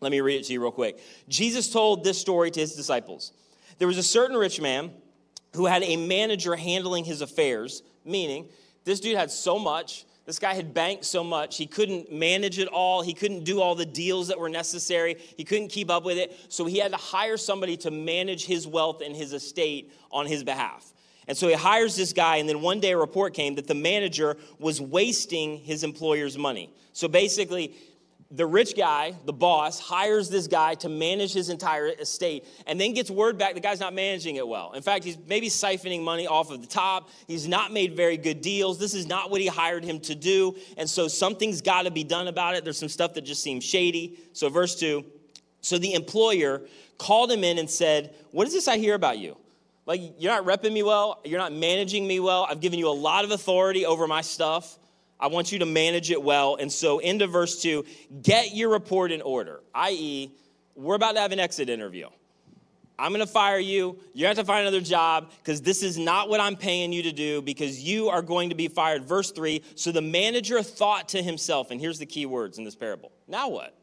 Let 0.02 0.12
me 0.12 0.22
read 0.22 0.42
it 0.42 0.46
to 0.46 0.54
you 0.54 0.62
real 0.62 0.72
quick. 0.72 1.00
Jesus 1.30 1.72
told 1.72 2.04
this 2.04 2.20
story 2.20 2.50
to 2.52 2.60
his 2.60 2.76
disciples. 2.76 3.32
There 3.78 3.88
was 3.88 3.98
a 3.98 4.04
certain 4.04 4.38
rich 4.38 4.60
man 4.60 4.92
who 5.56 5.66
had 5.66 5.84
a 5.84 5.98
manager 5.98 6.56
handling 6.56 7.06
his 7.06 7.22
affairs, 7.22 7.84
meaning 8.04 8.50
this 8.84 9.00
dude 9.00 9.18
had 9.18 9.32
so 9.32 9.60
much 9.60 10.06
this 10.26 10.40
guy 10.40 10.56
had 10.56 10.74
banked 10.74 11.06
so 11.06 11.24
much, 11.24 11.58
he 11.58 11.68
couldn't 11.68 12.12
manage 12.12 12.58
it 12.58 12.68
all. 12.68 13.04
He 13.04 13.14
couldn't 13.14 13.44
do 13.44 13.62
all 13.62 13.76
the 13.76 13.86
deals 13.86 14.28
that 14.30 14.40
were 14.40 14.50
necessary. 14.50 15.18
He 15.38 15.44
couldn't 15.44 15.68
keep 15.68 15.92
up 15.92 16.04
with 16.04 16.18
it. 16.18 16.36
So 16.50 16.66
he 16.66 16.80
had 16.80 16.92
to 16.92 16.98
hire 16.98 17.38
somebody 17.38 17.78
to 17.78 17.92
manage 17.92 18.46
his 18.46 18.66
wealth 18.66 19.02
and 19.06 19.16
his 19.16 19.34
estate 19.34 19.94
on 20.12 20.26
his 20.26 20.44
behalf. 20.44 20.94
And 21.28 21.38
so 21.38 21.48
he 21.48 21.54
hires 21.54 21.96
this 21.96 22.14
guy, 22.14 22.38
and 22.38 22.48
then 22.48 22.62
one 22.62 22.80
day 22.80 22.92
a 22.92 22.98
report 22.98 23.34
came 23.34 23.56
that 23.56 23.68
the 23.68 23.76
manager 23.76 24.38
was 24.60 24.80
wasting 24.80 25.58
his 25.58 25.84
employer's 25.84 26.38
money. 26.38 26.72
So 26.94 27.08
basically, 27.08 27.74
the 28.36 28.46
rich 28.46 28.76
guy, 28.76 29.16
the 29.26 29.34
boss, 29.34 29.80
hires 29.80 30.30
this 30.30 30.48
guy 30.48 30.76
to 30.76 30.90
manage 30.90 31.34
his 31.34 31.50
entire 31.50 31.88
estate 31.88 32.46
and 32.68 32.80
then 32.80 32.94
gets 32.94 33.10
word 33.10 33.38
back 33.38 33.54
the 33.54 33.60
guy's 33.60 33.80
not 33.80 33.94
managing 33.94 34.36
it 34.36 34.48
well. 34.48 34.74
In 34.74 34.82
fact, 34.82 35.04
he's 35.04 35.18
maybe 35.28 35.48
siphoning 35.48 36.04
money 36.04 36.28
off 36.28 36.52
of 36.52 36.62
the 36.62 36.68
top. 36.68 37.10
He's 37.28 37.48
not 37.48 37.72
made 37.72 37.96
very 37.96 38.18
good 38.18 38.42
deals. 38.42 38.78
This 38.78 38.94
is 38.94 39.08
not 39.08 39.32
what 39.32 39.42
he 39.42 39.48
hired 39.48 39.84
him 39.84 40.00
to 40.02 40.16
do. 40.16 40.56
And 40.78 40.90
so 40.90 41.08
something's 41.08 41.62
got 41.62 41.84
to 41.84 41.92
be 41.92 42.04
done 42.04 42.28
about 42.28 42.56
it. 42.56 42.64
There's 42.64 42.78
some 42.78 42.90
stuff 42.90 43.14
that 43.14 43.22
just 43.22 43.42
seems 43.42 43.64
shady. 43.64 44.20
So, 44.34 44.50
verse 44.50 44.78
2 44.80 45.06
so 45.66 45.80
the 45.80 45.96
employer 45.96 46.62
called 47.00 47.32
him 47.32 47.44
in 47.44 47.58
and 47.58 47.68
said, 47.68 48.14
What 48.30 48.46
is 48.46 48.54
this 48.54 48.68
I 48.68 48.78
hear 48.78 48.94
about 48.94 49.18
you? 49.18 49.36
Like, 49.88 50.00
you're 50.20 50.32
not 50.32 50.46
repping 50.46 50.72
me 50.72 50.84
well. 50.84 51.22
You're 51.26 51.40
not 51.40 51.54
managing 51.54 52.06
me 52.06 52.20
well. 52.20 52.46
I've 52.48 52.60
given 52.60 52.78
you 52.78 52.88
a 52.88 52.94
lot 52.94 53.26
of 53.26 53.32
authority 53.32 53.84
over 53.84 54.06
my 54.06 54.22
stuff. 54.22 54.78
I 55.20 55.28
want 55.28 55.52
you 55.52 55.60
to 55.60 55.66
manage 55.66 56.12
it 56.12 56.22
well. 56.22 56.56
And 56.56 56.72
so, 56.72 57.00
into 57.00 57.28
verse 57.28 57.62
2, 57.62 57.86
get 58.22 58.54
your 58.54 58.70
report 58.70 59.12
in 59.12 59.22
order, 59.22 59.62
i.e., 59.74 60.32
we're 60.76 60.96
about 60.96 61.14
to 61.14 61.22
have 61.22 61.32
an 61.32 61.40
exit 61.40 61.70
interview. 61.70 62.08
I'm 62.98 63.12
gonna 63.12 63.28
fire 63.28 63.60
you. 63.60 63.98
You 64.14 64.26
have 64.26 64.38
to 64.38 64.46
find 64.46 64.62
another 64.62 64.82
job 64.82 65.32
because 65.38 65.62
this 65.62 65.84
is 65.84 65.98
not 65.98 66.30
what 66.30 66.40
I'm 66.40 66.56
paying 66.56 66.94
you 66.94 67.04
to 67.04 67.12
do 67.12 67.42
because 67.42 67.82
you 67.82 68.10
are 68.10 68.22
going 68.22 68.50
to 68.50 68.56
be 68.56 68.68
fired. 68.68 69.04
Verse 69.04 69.32
3 69.32 69.62
So 69.76 69.92
the 69.92 70.02
manager 70.02 70.62
thought 70.62 71.10
to 71.10 71.22
himself, 71.22 71.72
and 71.72 71.80
here's 71.80 72.00
the 72.00 72.06
key 72.06 72.26
words 72.26 72.58
in 72.58 72.64
this 72.64 72.76
parable 72.76 73.12
now 73.28 73.50
what? 73.50 73.74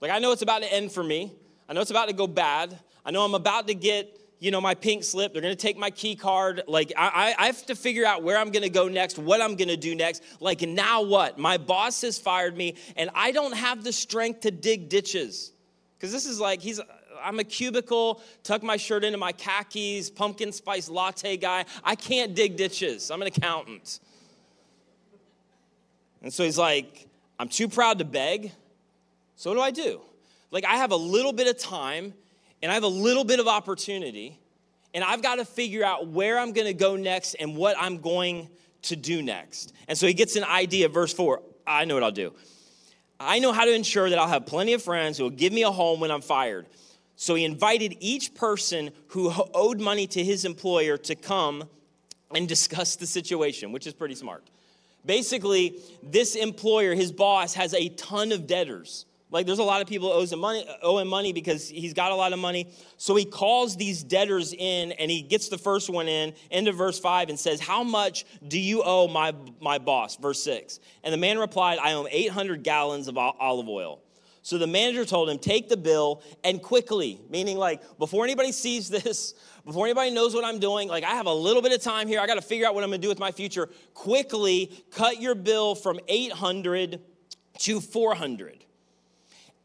Like, 0.00 0.10
I 0.10 0.18
know 0.18 0.32
it's 0.32 0.42
about 0.42 0.62
to 0.62 0.72
end 0.72 0.92
for 0.92 1.04
me. 1.04 1.32
I 1.68 1.72
know 1.72 1.82
it's 1.82 1.90
about 1.90 2.08
to 2.08 2.14
go 2.14 2.26
bad. 2.26 2.78
I 3.04 3.10
know 3.10 3.22
I'm 3.22 3.34
about 3.34 3.68
to 3.68 3.74
get 3.74 4.18
you 4.40 4.50
know, 4.50 4.60
my 4.60 4.74
pink 4.74 5.04
slip. 5.04 5.32
They're 5.32 5.42
to 5.42 5.54
take 5.54 5.76
my 5.76 5.90
key 5.90 6.16
card. 6.16 6.62
Like, 6.66 6.92
I, 6.96 7.34
I 7.38 7.46
have 7.46 7.64
to 7.66 7.74
figure 7.74 8.06
out 8.06 8.22
where 8.22 8.38
I'm 8.38 8.50
to 8.62 8.70
go 8.70 8.88
next, 8.88 9.18
what 9.18 9.40
I'm 9.40 9.54
to 9.56 9.76
do 9.76 9.94
next. 9.94 10.22
Like, 10.40 10.62
now 10.62 11.02
what? 11.02 11.38
My 11.38 11.58
boss 11.58 12.00
has 12.00 12.18
fired 12.18 12.56
me, 12.56 12.76
and 12.96 13.10
I 13.14 13.32
don't 13.32 13.54
have 13.54 13.84
the 13.84 13.92
strength 13.92 14.40
to 14.40 14.50
dig 14.50 14.88
ditches. 14.88 15.52
Because 15.96 16.10
this 16.10 16.24
is 16.24 16.40
like, 16.40 16.62
he's, 16.62 16.80
I'm 17.22 17.38
a 17.38 17.44
cubicle, 17.44 18.22
tuck 18.42 18.62
my 18.62 18.78
shirt 18.78 19.04
into 19.04 19.18
my 19.18 19.32
khakis, 19.32 20.08
pumpkin 20.08 20.52
spice 20.52 20.88
latte 20.88 21.36
guy. 21.36 21.66
I 21.84 21.94
can't 21.94 22.34
dig 22.34 22.56
ditches. 22.56 23.10
I'm 23.10 23.20
an 23.20 23.28
accountant. 23.28 24.00
And 26.22 26.32
so 26.32 26.44
he's 26.44 26.58
like, 26.58 27.06
I'm 27.38 27.48
too 27.48 27.68
proud 27.68 27.98
to 27.98 28.06
beg. 28.06 28.52
So 29.36 29.50
what 29.50 29.56
do 29.56 29.62
I 29.62 29.70
do? 29.70 30.00
Like, 30.50 30.64
I 30.64 30.76
have 30.76 30.92
a 30.92 30.96
little 30.96 31.32
bit 31.34 31.46
of 31.46 31.58
time 31.58 32.14
and 32.62 32.70
I 32.70 32.74
have 32.74 32.82
a 32.82 32.88
little 32.88 33.24
bit 33.24 33.40
of 33.40 33.48
opportunity, 33.48 34.38
and 34.94 35.04
I've 35.04 35.22
got 35.22 35.36
to 35.36 35.44
figure 35.44 35.84
out 35.84 36.08
where 36.08 36.38
I'm 36.38 36.52
going 36.52 36.66
to 36.66 36.74
go 36.74 36.96
next 36.96 37.34
and 37.34 37.56
what 37.56 37.76
I'm 37.78 37.98
going 37.98 38.48
to 38.82 38.96
do 38.96 39.22
next. 39.22 39.72
And 39.88 39.96
so 39.96 40.06
he 40.06 40.14
gets 40.14 40.36
an 40.36 40.44
idea, 40.44 40.88
verse 40.88 41.12
4 41.12 41.42
I 41.66 41.84
know 41.84 41.94
what 41.94 42.02
I'll 42.02 42.10
do. 42.10 42.32
I 43.18 43.38
know 43.38 43.52
how 43.52 43.66
to 43.66 43.72
ensure 43.72 44.08
that 44.08 44.18
I'll 44.18 44.28
have 44.28 44.46
plenty 44.46 44.72
of 44.72 44.82
friends 44.82 45.18
who 45.18 45.24
will 45.24 45.30
give 45.30 45.52
me 45.52 45.62
a 45.62 45.70
home 45.70 46.00
when 46.00 46.10
I'm 46.10 46.22
fired. 46.22 46.66
So 47.16 47.34
he 47.34 47.44
invited 47.44 47.98
each 48.00 48.34
person 48.34 48.90
who 49.08 49.30
owed 49.52 49.78
money 49.78 50.06
to 50.08 50.24
his 50.24 50.46
employer 50.46 50.96
to 50.96 51.14
come 51.14 51.64
and 52.34 52.48
discuss 52.48 52.96
the 52.96 53.06
situation, 53.06 53.72
which 53.72 53.86
is 53.86 53.92
pretty 53.92 54.14
smart. 54.14 54.42
Basically, 55.04 55.78
this 56.02 56.34
employer, 56.34 56.94
his 56.94 57.12
boss, 57.12 57.54
has 57.54 57.74
a 57.74 57.90
ton 57.90 58.32
of 58.32 58.46
debtors 58.46 59.06
Like 59.30 59.46
there's 59.46 59.60
a 59.60 59.64
lot 59.64 59.80
of 59.80 59.86
people 59.86 60.08
owes 60.08 60.32
him 60.32 60.40
money, 60.40 60.66
owe 60.82 60.98
him 60.98 61.08
money 61.08 61.32
because 61.32 61.68
he's 61.68 61.94
got 61.94 62.10
a 62.10 62.14
lot 62.14 62.32
of 62.32 62.38
money. 62.38 62.66
So 62.96 63.14
he 63.14 63.24
calls 63.24 63.76
these 63.76 64.02
debtors 64.02 64.52
in 64.52 64.92
and 64.92 65.10
he 65.10 65.22
gets 65.22 65.48
the 65.48 65.58
first 65.58 65.88
one 65.88 66.08
in, 66.08 66.34
into 66.50 66.72
verse 66.72 66.98
5, 66.98 67.28
and 67.28 67.38
says, 67.38 67.60
How 67.60 67.84
much 67.84 68.24
do 68.46 68.58
you 68.58 68.82
owe 68.84 69.06
my, 69.08 69.34
my 69.60 69.78
boss? 69.78 70.16
Verse 70.16 70.42
6. 70.42 70.80
And 71.04 71.12
the 71.12 71.18
man 71.18 71.38
replied, 71.38 71.78
I 71.78 71.92
owe 71.92 72.06
800 72.10 72.62
gallons 72.62 73.06
of 73.08 73.16
olive 73.16 73.68
oil. 73.68 74.02
So 74.42 74.56
the 74.56 74.66
manager 74.66 75.04
told 75.04 75.28
him, 75.30 75.38
Take 75.38 75.68
the 75.68 75.76
bill 75.76 76.22
and 76.42 76.60
quickly, 76.60 77.20
meaning 77.30 77.56
like 77.56 77.82
before 77.98 78.24
anybody 78.24 78.50
sees 78.50 78.88
this, 78.90 79.34
before 79.64 79.86
anybody 79.86 80.10
knows 80.10 80.34
what 80.34 80.44
I'm 80.44 80.58
doing, 80.58 80.88
like 80.88 81.04
I 81.04 81.10
have 81.10 81.26
a 81.26 81.34
little 81.34 81.62
bit 81.62 81.72
of 81.72 81.80
time 81.82 82.08
here, 82.08 82.20
I 82.20 82.26
got 82.26 82.34
to 82.34 82.42
figure 82.42 82.66
out 82.66 82.74
what 82.74 82.82
I'm 82.82 82.90
going 82.90 83.00
to 83.00 83.04
do 83.04 83.10
with 83.10 83.20
my 83.20 83.30
future. 83.30 83.68
Quickly 83.94 84.84
cut 84.90 85.20
your 85.20 85.36
bill 85.36 85.76
from 85.76 86.00
800 86.08 87.00
to 87.58 87.80
400. 87.80 88.64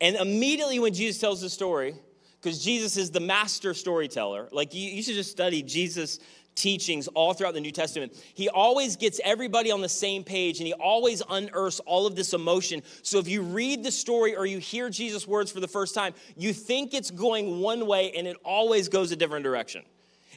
And 0.02 0.16
immediately 0.16 0.80
when 0.80 0.94
Jesus 0.94 1.20
tells 1.20 1.42
the 1.42 1.50
story, 1.50 1.96
because 2.42 2.64
Jesus 2.64 2.98
is 2.98 3.12
the 3.12 3.20
master 3.20 3.74
storyteller, 3.74 4.50
like 4.52 4.74
you, 4.74 4.90
you 4.90 5.02
should 5.02 5.16
just 5.16 5.32
study 5.32 5.64
Jesus' 5.64 6.20
teachings 6.56 7.08
all 7.10 7.34
throughout 7.34 7.54
the 7.54 7.62
New 7.62 7.72
Testament. 7.72 8.16
He 8.34 8.50
always 8.50 8.96
gets 8.96 9.20
everybody 9.24 9.72
on 9.72 9.82
the 9.82 9.90
same 9.90 10.24
page 10.24 10.60
and 10.60 10.68
he 10.68 10.74
always 10.74 11.22
unearths 11.30 11.80
all 11.82 12.08
of 12.08 12.16
this 12.16 12.34
emotion. 12.34 12.82
So 13.02 13.20
if 13.20 13.28
you 13.28 13.42
read 13.42 13.84
the 13.84 13.92
story 13.92 14.36
or 14.36 14.46
you 14.46 14.60
hear 14.60 14.90
Jesus' 14.90 15.28
words 15.28 15.52
for 15.52 15.60
the 15.60 15.68
first 15.68 15.94
time, 15.94 16.14
you 16.38 16.54
think 16.54 16.94
it's 16.94 17.12
going 17.12 17.60
one 17.60 17.88
way 17.88 18.14
and 18.16 18.26
it 18.26 18.38
always 18.44 18.90
goes 18.90 19.12
a 19.12 19.16
different 19.16 19.44
direction. 19.44 19.84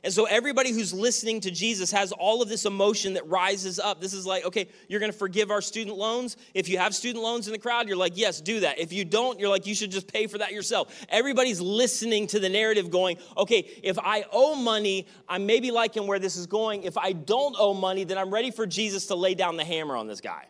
And 0.05 0.13
so 0.13 0.27
everybody 0.27 0.73
who's 0.73 0.93
listening 0.93 1.41
to 1.41 1.51
Jesus 1.51 1.91
has 1.91 2.13
all 2.13 2.43
of 2.43 2.49
this 2.49 2.67
emotion 2.67 3.15
that 3.15 3.27
rises 3.27 3.79
up. 3.79 4.01
This 4.01 4.13
is 4.13 4.27
like, 4.27 4.45
okay, 4.45 4.69
you're 4.89 5.01
going 5.01 5.13
to 5.13 5.19
forgive 5.19 5.51
our 5.51 5.61
student 5.61 5.97
loans. 5.97 6.37
If 6.55 6.69
you 6.69 6.79
have 6.79 6.95
student 6.95 7.25
loans 7.25 7.47
in 7.49 7.53
the 7.53 7.59
crowd, 7.59 7.89
you're 7.89 7.97
like, 7.97 8.17
yes, 8.17 8.41
do 8.41 8.61
that. 8.61 8.79
If 8.79 8.93
you 8.93 9.05
don't, 9.05 9.41
you're 9.41 9.49
like, 9.49 9.67
you 9.67 9.75
should 9.75 9.91
just 9.91 10.13
pay 10.13 10.27
for 10.27 10.39
that 10.39 10.53
yourself. 10.53 11.05
Everybody's 11.09 11.61
listening 11.61 12.27
to 12.29 12.41
the 12.41 12.49
narrative 12.49 12.91
going, 12.91 13.19
okay, 13.37 13.69
if 13.83 13.99
I 13.99 14.25
owe 14.31 14.55
money, 14.55 15.07
I'm 15.29 15.47
maybe 15.47 15.71
liking 15.71 16.07
where 16.07 16.19
this 16.19 16.37
is 16.37 16.47
going. 16.47 16.85
If 16.85 16.97
I 16.97 17.13
don't 17.13 17.57
owe 17.59 17.75
money, 17.75 18.05
then 18.05 18.19
I'm 18.19 18.33
ready 18.33 18.51
for 18.51 18.67
Jesus 18.67 19.07
to 19.07 19.15
lay 19.15 19.35
down 19.35 19.57
the 19.57 19.65
hammer 19.65 19.97
on 19.97 20.07
this 20.07 20.21
guy. 20.21 20.47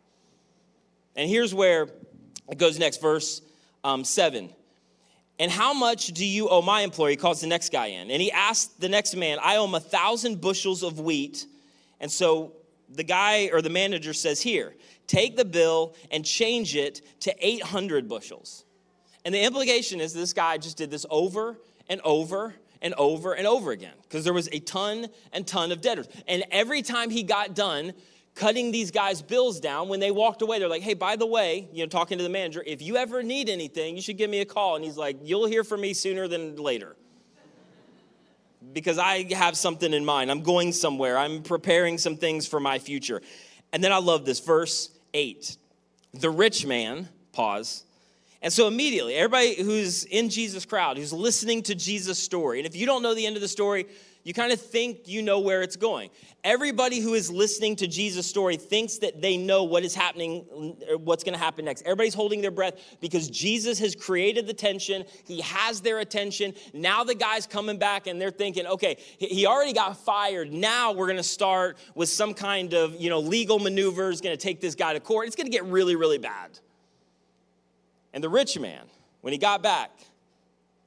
And 1.17 1.29
here's 1.29 1.55
where 1.55 1.89
it 2.49 2.59
goes 2.59 2.79
next, 2.79 3.01
verse 3.01 3.43
um, 3.85 4.05
7. 4.05 4.51
And 5.39 5.51
how 5.51 5.73
much 5.73 6.09
do 6.09 6.27
you 6.27 6.49
owe 6.49 6.63
my 6.63 6.81
employer? 6.81 7.11
He 7.11 7.17
calls 7.17 7.41
the 7.41 7.47
next 7.47 7.71
guy 7.71 7.87
in. 7.87 8.11
And 8.11 8.21
he 8.21 8.33
asked 8.33 8.81
the 8.81 8.89
next 8.89 9.15
man, 9.15 9.39
I 9.43 9.57
owe 9.57 9.67
him 9.67 9.75
a 9.75 9.81
thousand 9.81 10.41
bushels 10.41 10.83
of 10.83 10.99
wheat. 10.99 11.47
And 12.01 12.11
so 12.11 12.53
the 12.89 13.05
guy 13.05 13.51
or 13.53 13.63
the 13.63 13.71
manager 13.71 14.13
says, 14.13 14.41
Here, 14.41 14.75
take 15.07 15.37
the 15.37 15.45
bill 15.45 15.95
and 16.11 16.25
change 16.25 16.75
it 16.75 17.03
to 17.21 17.35
800 17.39 18.09
bushels. 18.09 18.65
And 19.25 19.35
the 19.35 19.43
implication 19.43 20.01
is 20.01 20.13
this 20.13 20.33
guy 20.33 20.59
just 20.59 20.77
did 20.77 20.91
this 20.91 21.07
over 21.11 21.59
and 21.89 22.01
over 22.03 22.55
and 22.81 22.95
over 22.95 23.35
and 23.35 23.47
over 23.47 23.73
again 23.73 23.95
because 24.03 24.25
there 24.25 24.33
was 24.33 24.49
a 24.53 24.61
ton 24.61 25.09
and 25.33 25.47
ton 25.47 25.73
of 25.73 25.81
debtors. 25.81 26.09
And 26.27 26.45
every 26.51 26.83
time 26.83 27.11
he 27.11 27.23
got 27.23 27.55
done, 27.55 27.93
cutting 28.39 28.71
these 28.71 28.91
guys' 28.91 29.21
bills 29.21 29.59
down. 29.59 29.89
When 29.89 29.99
they 30.01 30.13
walked 30.13 30.43
away, 30.43 30.61
they're 30.61 30.69
like, 30.69 30.83
hey, 30.83 30.95
by 30.95 31.17
the 31.17 31.27
way, 31.27 31.69
you 31.73 31.83
know, 31.83 31.89
talking 31.89 32.19
to 32.19 32.25
the 32.25 32.31
manager, 32.31 32.63
if 32.65 32.81
you 32.81 32.97
ever 32.97 33.23
need 33.23 33.49
anything, 33.49 33.97
you 33.97 34.03
should 34.03 34.17
give 34.17 34.31
me 34.31 34.41
a 34.41 34.45
call. 34.45 34.77
And 34.77 34.85
he's 34.85 34.97
like, 34.97 35.17
you'll 35.23 35.47
hear 35.47 35.65
from 35.65 35.81
me 35.81 35.93
sooner 35.93 36.29
than 36.29 36.57
later. 36.57 36.97
Because 38.73 38.99
I 38.99 39.33
have 39.35 39.57
something 39.57 39.93
in 39.93 40.05
mind. 40.05 40.31
I'm 40.31 40.43
going 40.43 40.73
somewhere. 40.73 41.19
I'm 41.19 41.43
preparing 41.43 41.99
some 41.99 42.17
things 42.17 42.47
for 42.47 42.61
my 42.61 42.79
future. 42.79 43.23
And 43.73 43.83
then 43.83 43.93
I 43.93 43.99
love 43.99 44.25
this, 44.25 44.41
verse 44.41 44.91
8. 45.15 45.57
The 46.15 46.31
rich 46.31 46.65
man, 46.65 47.09
pause. 47.33 47.85
And 48.41 48.53
so 48.53 48.69
immediately, 48.69 49.15
everybody 49.15 49.61
who's 49.61 50.05
in 50.05 50.29
Jesus' 50.29 50.65
crowd, 50.65 50.97
who's 50.97 51.13
listening 51.13 51.63
to 51.65 51.75
Jesus' 51.75 52.21
story, 52.21 52.61
and 52.61 52.67
if 52.67 52.77
you 52.77 52.87
don't 52.87 53.03
know 53.03 53.15
the 53.15 53.27
end 53.27 53.35
of 53.35 53.43
the 53.43 53.49
story, 53.49 53.87
you 54.25 54.35
kind 54.35 54.53
of 54.53 54.61
think 54.61 55.09
you 55.09 55.23
know 55.23 55.41
where 55.41 55.63
it's 55.63 55.77
going. 55.77 56.11
Everybody 56.45 57.01
who 57.01 57.15
is 57.15 57.31
listening 57.31 57.77
to 57.77 57.87
Jesus' 57.87 58.27
story 58.27 58.57
thinks 58.57 58.99
that 58.99 59.23
they 59.23 59.37
know 59.37 59.65
what 59.65 59.85
is 59.85 59.95
happening, 59.95 60.41
what's 60.99 61.25
going 61.25 61.33
to 61.33 61.39
happen 61.39 61.65
next. 61.65 61.83
Everybody's 61.83 62.15
holding 62.15 62.41
their 62.41 62.51
breath 62.51 62.75
because 63.01 63.29
Jesus 63.29 63.79
has 63.79 63.95
created 63.95 64.47
the 64.47 64.53
tension. 64.53 65.05
He 65.27 65.41
has 65.41 65.81
their 65.81 66.01
attention. 66.01 66.55
Now 66.75 67.05
the 67.05 67.15
guy's 67.15 67.47
coming 67.47 67.79
back 67.79 68.07
and 68.07 68.21
they're 68.21 68.31
thinking, 68.31 68.67
okay, 68.67 68.99
he 69.19 69.47
already 69.47 69.73
got 69.73 69.97
fired. 70.05 70.53
Now 70.53 70.93
we're 70.93 71.07
going 71.07 71.17
to 71.17 71.23
start 71.23 71.79
with 71.95 72.09
some 72.09 72.35
kind 72.35 72.75
of, 72.75 72.97
you 73.01 73.11
know, 73.11 73.21
legal 73.21 73.59
maneuvers, 73.59 74.21
going 74.21 74.37
to 74.37 74.43
take 74.43 74.61
this 74.61 74.75
guy 74.75 74.93
to 74.93 75.01
court. 75.01 75.27
It's 75.27 75.37
going 75.37 75.47
to 75.47 75.53
get 75.53 75.65
really, 75.65 75.97
really 75.97 76.19
bad. 76.19 76.59
And 78.13 78.23
the 78.23 78.29
rich 78.29 78.59
man, 78.59 78.85
when 79.21 79.33
he 79.33 79.39
got 79.39 79.63
back, 79.63 79.91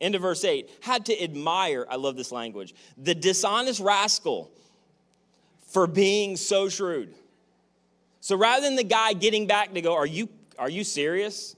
into 0.01 0.19
verse 0.19 0.43
8, 0.43 0.69
had 0.81 1.05
to 1.05 1.23
admire, 1.23 1.85
I 1.89 1.95
love 1.95 2.17
this 2.17 2.31
language, 2.31 2.73
the 2.97 3.15
dishonest 3.15 3.79
rascal 3.79 4.51
for 5.67 5.87
being 5.87 6.35
so 6.35 6.67
shrewd. 6.67 7.13
So 8.19 8.35
rather 8.35 8.65
than 8.65 8.75
the 8.75 8.83
guy 8.83 9.13
getting 9.13 9.47
back 9.47 9.73
to 9.73 9.81
go, 9.81 9.93
Are 9.93 10.05
you, 10.05 10.27
are 10.59 10.69
you 10.69 10.83
serious? 10.83 11.55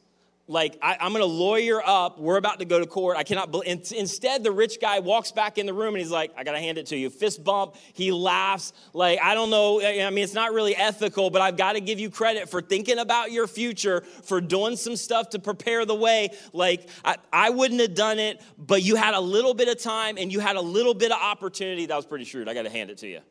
Like 0.48 0.78
I, 0.82 0.98
am 1.00 1.14
to 1.14 1.26
lawyer 1.26 1.82
up. 1.86 2.20
We're 2.20 2.36
about 2.38 2.60
to 2.60 2.66
go 2.66 2.78
to 2.80 2.86
court. 2.86 3.16
I 3.16 3.24
cannot 3.24 3.56
instead 3.66 4.44
the 4.44 4.52
rich 4.52 4.82
guy 4.82 5.00
walks 5.00 5.32
back 5.32 5.58
in 5.58 5.66
the 5.66 5.74
room 5.74 5.94
and 5.94 5.98
he's 5.98 6.12
like 6.12 6.32
i 6.36 6.44
gotta 6.44 6.60
hand 6.60 6.78
it 6.78 6.88
to 6.88 6.98
you. 6.98 7.10
Fist 7.10 7.44
bump. 7.44 7.76
He 7.94 8.12
laughs. 8.12 8.74
Like 8.94 9.20
i 9.22 9.36
don't 9.36 9.50
know 9.50 9.82
i 9.82 10.10
mean 10.10 10.24
it's 10.24 10.34
not 10.34 10.54
really 10.54 10.76
ethical 10.76 11.30
but 11.30 11.42
i've 11.42 11.56
got 11.56 11.74
to 11.74 11.82
give 11.82 12.00
you 12.00 12.10
credit 12.10 12.50
for 12.50 12.62
thinking 12.62 13.00
about 13.00 13.32
your 13.32 13.48
future 13.48 14.02
for 14.02 14.42
doing 14.42 14.76
some 14.76 14.98
stuff 14.98 15.30
to 15.30 15.40
prepare 15.40 15.86
the 15.86 15.96
way. 15.96 16.30
Like 16.52 16.90
I, 17.06 17.16
I 17.32 17.50
wouldn't 17.50 17.80
have 17.80 17.96
done 17.96 18.20
it 18.20 18.42
but 18.58 18.84
you 18.84 18.96
had 18.96 19.14
a 19.14 19.22
little 19.22 19.54
bit 19.54 19.70
of 19.70 19.80
time 19.82 20.18
and 20.18 20.32
you 20.32 20.42
had 20.42 20.58
a 20.58 20.62
little 20.62 20.94
bit 20.94 21.12
of 21.12 21.20
opportunity. 21.22 21.86
That 21.86 21.96
was 21.96 22.06
pretty 22.06 22.26
shrewd. 22.26 22.50
I 22.50 22.54
gotta 22.54 22.70
hand 22.70 22.90
it 22.90 22.98
to 23.00 23.08
you. 23.08 23.22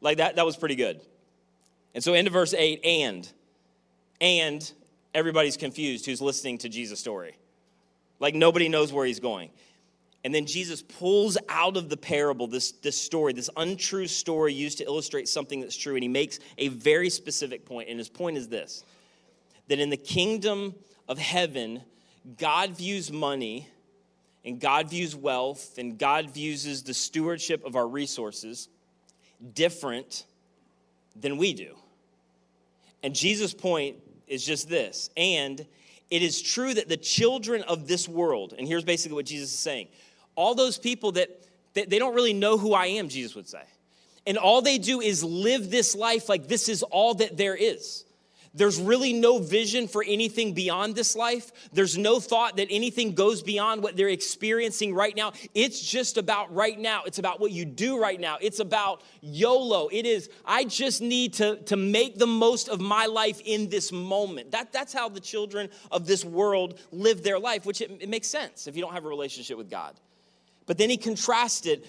Like 0.00 0.16
that 0.16 0.36
that 0.36 0.46
was 0.46 0.56
pretty 0.56 0.76
good. 0.76 1.00
And 1.94 2.02
so 2.02 2.14
into 2.14 2.30
verse 2.30 2.54
8 2.54 2.80
and 2.84 3.30
and 4.20 4.72
everybody's 5.14 5.56
confused 5.56 6.06
who's 6.06 6.20
listening 6.20 6.58
to 6.58 6.68
Jesus' 6.68 7.00
story. 7.00 7.36
Like 8.20 8.34
nobody 8.34 8.68
knows 8.68 8.92
where 8.92 9.06
he's 9.06 9.20
going. 9.20 9.50
And 10.24 10.34
then 10.34 10.46
Jesus 10.46 10.82
pulls 10.82 11.38
out 11.48 11.76
of 11.76 11.88
the 11.88 11.96
parable 11.96 12.48
this, 12.48 12.72
this 12.72 13.00
story, 13.00 13.32
this 13.32 13.50
untrue 13.56 14.08
story 14.08 14.52
used 14.52 14.78
to 14.78 14.84
illustrate 14.84 15.28
something 15.28 15.60
that's 15.60 15.76
true. 15.76 15.94
And 15.94 16.02
he 16.02 16.08
makes 16.08 16.40
a 16.58 16.68
very 16.68 17.08
specific 17.08 17.64
point. 17.64 17.88
And 17.88 17.98
his 17.98 18.08
point 18.08 18.36
is 18.36 18.48
this 18.48 18.84
that 19.68 19.78
in 19.78 19.90
the 19.90 19.96
kingdom 19.96 20.74
of 21.08 21.18
heaven, 21.18 21.82
God 22.36 22.76
views 22.76 23.12
money 23.12 23.68
and 24.44 24.58
God 24.58 24.88
views 24.90 25.14
wealth 25.14 25.78
and 25.78 25.98
God 25.98 26.30
views 26.30 26.82
the 26.82 26.94
stewardship 26.94 27.64
of 27.64 27.76
our 27.76 27.86
resources 27.86 28.68
different 29.54 30.24
than 31.14 31.36
we 31.36 31.52
do. 31.52 31.76
And 33.02 33.14
Jesus' 33.14 33.54
point 33.54 33.96
is 34.28 34.44
just 34.44 34.68
this. 34.68 35.10
And 35.16 35.64
it 36.10 36.22
is 36.22 36.40
true 36.40 36.74
that 36.74 36.88
the 36.88 36.96
children 36.96 37.62
of 37.62 37.86
this 37.86 38.08
world, 38.08 38.54
and 38.56 38.66
here's 38.66 38.84
basically 38.84 39.14
what 39.14 39.26
Jesus 39.26 39.52
is 39.52 39.58
saying 39.58 39.88
all 40.34 40.54
those 40.54 40.78
people 40.78 41.12
that, 41.12 41.28
that 41.74 41.90
they 41.90 41.98
don't 41.98 42.14
really 42.14 42.32
know 42.32 42.56
who 42.56 42.72
I 42.72 42.86
am, 42.86 43.08
Jesus 43.08 43.34
would 43.34 43.48
say. 43.48 43.62
And 44.24 44.38
all 44.38 44.62
they 44.62 44.78
do 44.78 45.00
is 45.00 45.24
live 45.24 45.68
this 45.68 45.96
life 45.96 46.28
like 46.28 46.46
this 46.46 46.68
is 46.68 46.84
all 46.84 47.14
that 47.14 47.36
there 47.36 47.56
is. 47.56 48.04
There's 48.54 48.80
really 48.80 49.12
no 49.12 49.38
vision 49.38 49.88
for 49.88 50.04
anything 50.06 50.54
beyond 50.54 50.94
this 50.94 51.14
life. 51.14 51.52
There's 51.72 51.96
no 51.98 52.20
thought 52.20 52.56
that 52.56 52.68
anything 52.70 53.14
goes 53.14 53.42
beyond 53.42 53.82
what 53.82 53.96
they're 53.96 54.08
experiencing 54.08 54.94
right 54.94 55.14
now. 55.14 55.32
It's 55.54 55.80
just 55.80 56.16
about 56.16 56.54
right 56.54 56.78
now. 56.78 57.02
It's 57.04 57.18
about 57.18 57.40
what 57.40 57.50
you 57.50 57.64
do 57.64 58.00
right 58.00 58.20
now. 58.20 58.38
It's 58.40 58.60
about 58.60 59.02
YOLO. 59.20 59.88
It 59.92 60.06
is, 60.06 60.30
I 60.44 60.64
just 60.64 61.00
need 61.00 61.34
to, 61.34 61.56
to 61.64 61.76
make 61.76 62.18
the 62.18 62.26
most 62.26 62.68
of 62.68 62.80
my 62.80 63.06
life 63.06 63.40
in 63.44 63.68
this 63.68 63.92
moment. 63.92 64.50
That, 64.52 64.72
that's 64.72 64.92
how 64.92 65.08
the 65.08 65.20
children 65.20 65.68
of 65.90 66.06
this 66.06 66.24
world 66.24 66.80
live 66.90 67.22
their 67.22 67.38
life, 67.38 67.66
which 67.66 67.80
it, 67.80 67.90
it 68.00 68.08
makes 68.08 68.28
sense 68.28 68.66
if 68.66 68.76
you 68.76 68.82
don't 68.82 68.92
have 68.92 69.04
a 69.04 69.08
relationship 69.08 69.58
with 69.58 69.70
God. 69.70 69.94
But 70.66 70.78
then 70.78 70.90
he 70.90 70.96
contrasted 70.96 71.86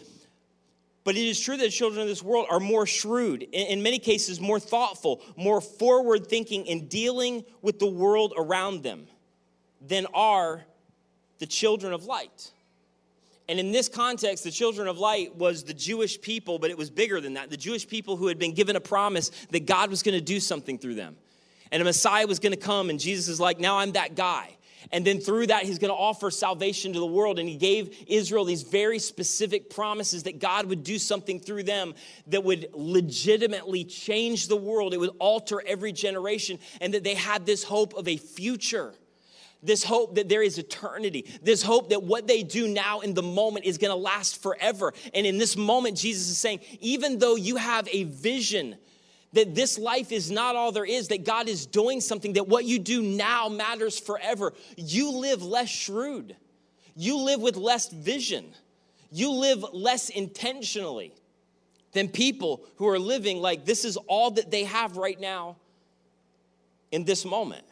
but 1.09 1.17
it 1.17 1.27
is 1.27 1.39
true 1.39 1.57
that 1.57 1.71
children 1.71 2.03
of 2.03 2.07
this 2.07 2.21
world 2.21 2.45
are 2.51 2.59
more 2.59 2.85
shrewd, 2.85 3.41
in 3.41 3.81
many 3.81 3.97
cases, 3.97 4.39
more 4.39 4.59
thoughtful, 4.59 5.23
more 5.35 5.59
forward 5.59 6.27
thinking 6.27 6.67
in 6.67 6.87
dealing 6.87 7.43
with 7.63 7.79
the 7.79 7.87
world 7.87 8.31
around 8.37 8.83
them 8.83 9.07
than 9.81 10.05
are 10.13 10.63
the 11.39 11.47
children 11.47 11.93
of 11.93 12.05
light. 12.05 12.51
And 13.47 13.59
in 13.59 13.71
this 13.71 13.89
context, 13.89 14.43
the 14.43 14.51
children 14.51 14.87
of 14.87 14.99
light 14.99 15.35
was 15.35 15.63
the 15.63 15.73
Jewish 15.73 16.21
people, 16.21 16.59
but 16.59 16.69
it 16.69 16.77
was 16.77 16.91
bigger 16.91 17.19
than 17.19 17.33
that. 17.33 17.49
The 17.49 17.57
Jewish 17.57 17.87
people 17.87 18.15
who 18.15 18.27
had 18.27 18.37
been 18.37 18.53
given 18.53 18.75
a 18.75 18.79
promise 18.79 19.31
that 19.49 19.65
God 19.65 19.89
was 19.89 20.03
going 20.03 20.13
to 20.13 20.23
do 20.23 20.39
something 20.39 20.77
through 20.77 20.93
them. 20.93 21.17
And 21.71 21.81
a 21.81 21.85
Messiah 21.85 22.27
was 22.27 22.37
going 22.37 22.53
to 22.53 22.59
come, 22.59 22.91
and 22.91 22.99
Jesus 22.99 23.29
is 23.29 23.39
like, 23.39 23.59
now 23.59 23.79
I'm 23.79 23.93
that 23.93 24.13
guy. 24.13 24.58
And 24.91 25.05
then 25.05 25.19
through 25.19 25.47
that, 25.47 25.63
he's 25.63 25.79
going 25.79 25.91
to 25.91 25.97
offer 25.97 26.31
salvation 26.31 26.93
to 26.93 26.99
the 26.99 27.05
world. 27.05 27.39
And 27.39 27.47
he 27.49 27.57
gave 27.57 27.95
Israel 28.07 28.45
these 28.45 28.63
very 28.63 28.99
specific 28.99 29.69
promises 29.69 30.23
that 30.23 30.39
God 30.39 30.65
would 30.67 30.83
do 30.83 30.97
something 30.97 31.39
through 31.39 31.63
them 31.63 31.93
that 32.27 32.43
would 32.43 32.69
legitimately 32.73 33.83
change 33.83 34.47
the 34.47 34.55
world. 34.55 34.93
It 34.93 34.99
would 34.99 35.15
alter 35.19 35.61
every 35.65 35.91
generation, 35.91 36.59
and 36.81 36.93
that 36.93 37.03
they 37.03 37.15
had 37.15 37.45
this 37.45 37.63
hope 37.63 37.93
of 37.95 38.07
a 38.07 38.17
future. 38.17 38.93
this 39.61 39.83
hope 39.83 40.15
that 40.15 40.29
there 40.29 40.41
is 40.41 40.57
eternity, 40.57 41.25
this 41.41 41.61
hope 41.61 41.89
that 41.89 42.03
what 42.03 42.27
they 42.27 42.43
do 42.43 42.67
now 42.67 43.01
in 43.01 43.13
the 43.13 43.23
moment 43.23 43.65
is 43.65 43.77
going 43.77 43.91
to 43.91 43.95
last 43.95 44.41
forever. 44.41 44.93
And 45.13 45.25
in 45.25 45.37
this 45.37 45.57
moment, 45.57 45.97
Jesus 45.97 46.29
is 46.29 46.37
saying, 46.37 46.61
even 46.79 47.19
though 47.19 47.35
you 47.35 47.57
have 47.57 47.87
a 47.91 48.05
vision 48.05 48.77
that 49.33 49.53
this 49.55 49.77
life 49.77 50.11
is 50.11 50.31
not 50.31 50.55
all 50.55 50.71
there 50.71 50.85
is, 50.85 51.09
that 51.09 51.23
God 51.23 51.47
is 51.47 51.65
doing 51.65 52.01
something, 52.01 52.33
that 52.33 52.47
what 52.47 52.65
you 52.65 52.79
do 52.79 53.01
now 53.01 53.47
matters 53.47 53.99
forever, 53.99 54.53
you 54.75 55.11
live 55.11 55.43
less 55.43 55.69
shrewd. 55.69 56.35
You 56.95 57.17
live 57.17 57.39
with 57.39 57.55
less 57.55 57.89
vision. 57.89 58.53
You 59.11 59.31
live 59.31 59.63
less 59.71 60.09
intentionally 60.09 61.13
than 61.93 62.09
people 62.09 62.65
who 62.75 62.87
are 62.87 62.99
living 62.99 63.37
like 63.37 63.65
this 63.65 63.85
is 63.85 63.97
all 64.07 64.31
that 64.31 64.51
they 64.51 64.63
have 64.65 64.97
right 64.97 65.19
now 65.19 65.57
in 66.91 67.05
this 67.05 67.25
moment. 67.25 67.63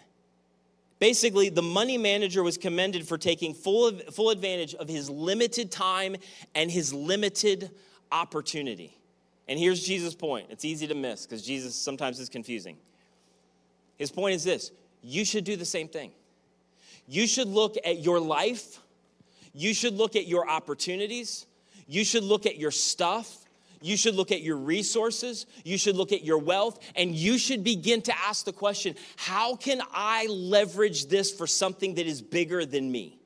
Basically, 1.00 1.50
the 1.50 1.62
money 1.62 1.98
manager 1.98 2.42
was 2.42 2.58
commended 2.58 3.08
for 3.08 3.18
taking 3.18 3.54
full, 3.54 3.92
full 4.12 4.32
advantage 4.32 4.74
of 4.76 4.88
his 4.88 5.10
limited 5.10 5.72
time 5.72 6.16
and 6.56 6.72
his 6.72 6.92
limited 6.92 7.70
opportunity. 8.12 8.98
And 9.48 9.58
here's 9.58 9.82
Jesus' 9.82 10.16
point. 10.16 10.48
It's 10.50 10.66
easy 10.66 10.88
to 10.88 10.96
miss 10.96 11.26
because 11.26 11.42
Jesus 11.42 11.76
sometimes 11.76 12.20
is 12.20 12.30
confusing. 12.30 12.78
His 13.98 14.12
point 14.12 14.36
is 14.36 14.44
this 14.44 14.72
you 15.02 15.26
should 15.26 15.44
do 15.44 15.56
the 15.56 15.66
same 15.66 15.88
thing. 15.88 16.12
You 17.08 17.28
should 17.28 17.48
look 17.48 17.76
at 17.86 18.00
your 18.00 18.20
life, 18.20 18.80
you 19.54 19.74
should 19.74 19.94
look 19.94 20.16
at 20.16 20.28
your 20.28 20.50
opportunities, 20.50 21.46
you 21.88 22.04
should 22.04 22.24
look 22.24 22.46
at 22.46 22.58
your 22.58 22.72
stuff, 22.72 23.46
you 23.82 23.96
should 23.96 24.16
look 24.16 24.32
at 24.32 24.42
your 24.42 24.58
resources, 24.58 25.46
you 25.64 25.78
should 25.78 25.96
look 25.96 26.12
at 26.12 26.24
your 26.26 26.40
wealth, 26.40 26.80
and 26.96 27.16
you 27.16 27.38
should 27.38 27.64
begin 27.64 28.02
to 28.04 28.18
ask 28.18 28.46
the 28.46 28.54
question 28.54 28.96
how 29.16 29.56
can 29.56 29.82
I 29.94 30.26
leverage 30.28 31.06
this 31.06 31.32
for 31.32 31.48
something 31.48 31.96
that 31.96 32.06
is 32.06 32.22
bigger 32.22 32.66
than 32.66 32.92
me? 32.92 33.17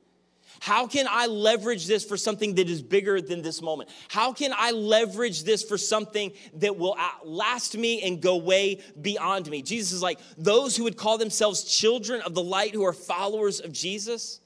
How 0.62 0.86
can 0.86 1.08
I 1.10 1.26
leverage 1.26 1.88
this 1.88 2.04
for 2.04 2.16
something 2.16 2.54
that 2.54 2.70
is 2.70 2.82
bigger 2.82 3.20
than 3.20 3.42
this 3.42 3.60
moment? 3.60 3.90
How 4.06 4.32
can 4.32 4.52
I 4.56 4.70
leverage 4.70 5.42
this 5.42 5.64
for 5.64 5.76
something 5.76 6.30
that 6.58 6.76
will 6.76 6.96
last 7.24 7.76
me 7.76 8.00
and 8.02 8.22
go 8.22 8.36
way 8.36 8.80
beyond 9.00 9.50
me? 9.50 9.62
Jesus 9.62 9.90
is 9.90 10.02
like, 10.02 10.20
those 10.38 10.76
who 10.76 10.84
would 10.84 10.96
call 10.96 11.18
themselves 11.18 11.64
children 11.64 12.20
of 12.20 12.34
the 12.34 12.44
light 12.44 12.74
who 12.74 12.84
are 12.84 12.92
followers 12.92 13.58
of 13.58 13.72
Jesus, 13.72 14.38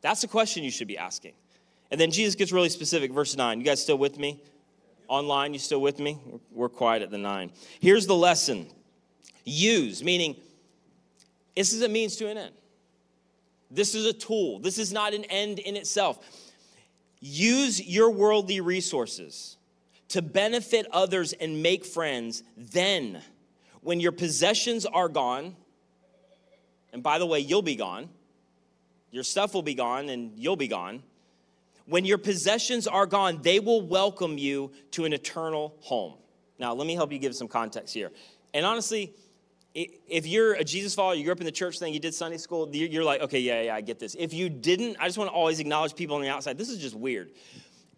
that's 0.00 0.24
a 0.24 0.26
question 0.26 0.64
you 0.64 0.70
should 0.72 0.88
be 0.88 0.98
asking. 0.98 1.34
And 1.92 2.00
then 2.00 2.10
Jesus 2.10 2.34
gets 2.34 2.50
really 2.50 2.68
specific, 2.68 3.12
verse 3.12 3.36
9. 3.36 3.60
You 3.60 3.64
guys 3.64 3.80
still 3.80 3.98
with 3.98 4.18
me? 4.18 4.42
Online, 5.06 5.52
you 5.52 5.60
still 5.60 5.80
with 5.80 6.00
me? 6.00 6.18
We're 6.50 6.68
quiet 6.68 7.02
at 7.02 7.12
the 7.12 7.18
nine. 7.18 7.52
Here's 7.78 8.08
the 8.08 8.16
lesson 8.16 8.66
use, 9.44 10.02
meaning 10.02 10.34
this 11.54 11.72
is 11.72 11.82
a 11.82 11.88
means 11.88 12.16
to 12.16 12.28
an 12.28 12.36
end. 12.36 12.54
This 13.70 13.94
is 13.94 14.06
a 14.06 14.12
tool, 14.12 14.58
this 14.58 14.78
is 14.78 14.92
not 14.92 15.14
an 15.14 15.24
end 15.24 15.58
in 15.58 15.76
itself. 15.76 16.18
Use 17.20 17.84
your 17.84 18.10
worldly 18.10 18.60
resources 18.60 19.56
to 20.08 20.22
benefit 20.22 20.86
others 20.92 21.32
and 21.32 21.62
make 21.62 21.84
friends. 21.84 22.42
Then, 22.56 23.22
when 23.80 24.00
your 24.00 24.12
possessions 24.12 24.86
are 24.86 25.08
gone, 25.08 25.56
and 26.92 27.02
by 27.02 27.18
the 27.18 27.26
way, 27.26 27.40
you'll 27.40 27.62
be 27.62 27.76
gone, 27.76 28.08
your 29.10 29.24
stuff 29.24 29.54
will 29.54 29.62
be 29.62 29.74
gone, 29.74 30.08
and 30.08 30.32
you'll 30.36 30.56
be 30.56 30.68
gone 30.68 31.02
when 31.86 32.04
your 32.04 32.18
possessions 32.18 32.86
are 32.86 33.06
gone, 33.06 33.40
they 33.42 33.60
will 33.60 33.80
welcome 33.80 34.38
you 34.38 34.72
to 34.92 35.04
an 35.04 35.12
eternal 35.12 35.74
home. 35.80 36.14
Now, 36.58 36.74
let 36.74 36.86
me 36.86 36.94
help 36.94 37.12
you 37.12 37.18
give 37.18 37.34
some 37.34 37.48
context 37.48 37.94
here. 37.94 38.10
And 38.52 38.66
honestly, 38.66 39.12
if 39.76 40.26
you're 40.26 40.54
a 40.54 40.64
Jesus 40.64 40.94
follower, 40.94 41.14
you 41.14 41.24
grew 41.24 41.32
up 41.32 41.40
in 41.40 41.44
the 41.44 41.52
church 41.52 41.78
thing, 41.78 41.92
you 41.92 42.00
did 42.00 42.14
Sunday 42.14 42.38
school, 42.38 42.68
you're 42.74 43.04
like, 43.04 43.20
okay, 43.20 43.40
yeah, 43.40 43.62
yeah, 43.62 43.74
I 43.74 43.82
get 43.82 43.98
this. 43.98 44.16
If 44.18 44.32
you 44.32 44.48
didn't, 44.48 44.96
I 44.98 45.06
just 45.06 45.18
want 45.18 45.28
to 45.28 45.34
always 45.34 45.60
acknowledge 45.60 45.94
people 45.94 46.16
on 46.16 46.22
the 46.22 46.30
outside. 46.30 46.56
This 46.56 46.70
is 46.70 46.78
just 46.78 46.94
weird. 46.94 47.30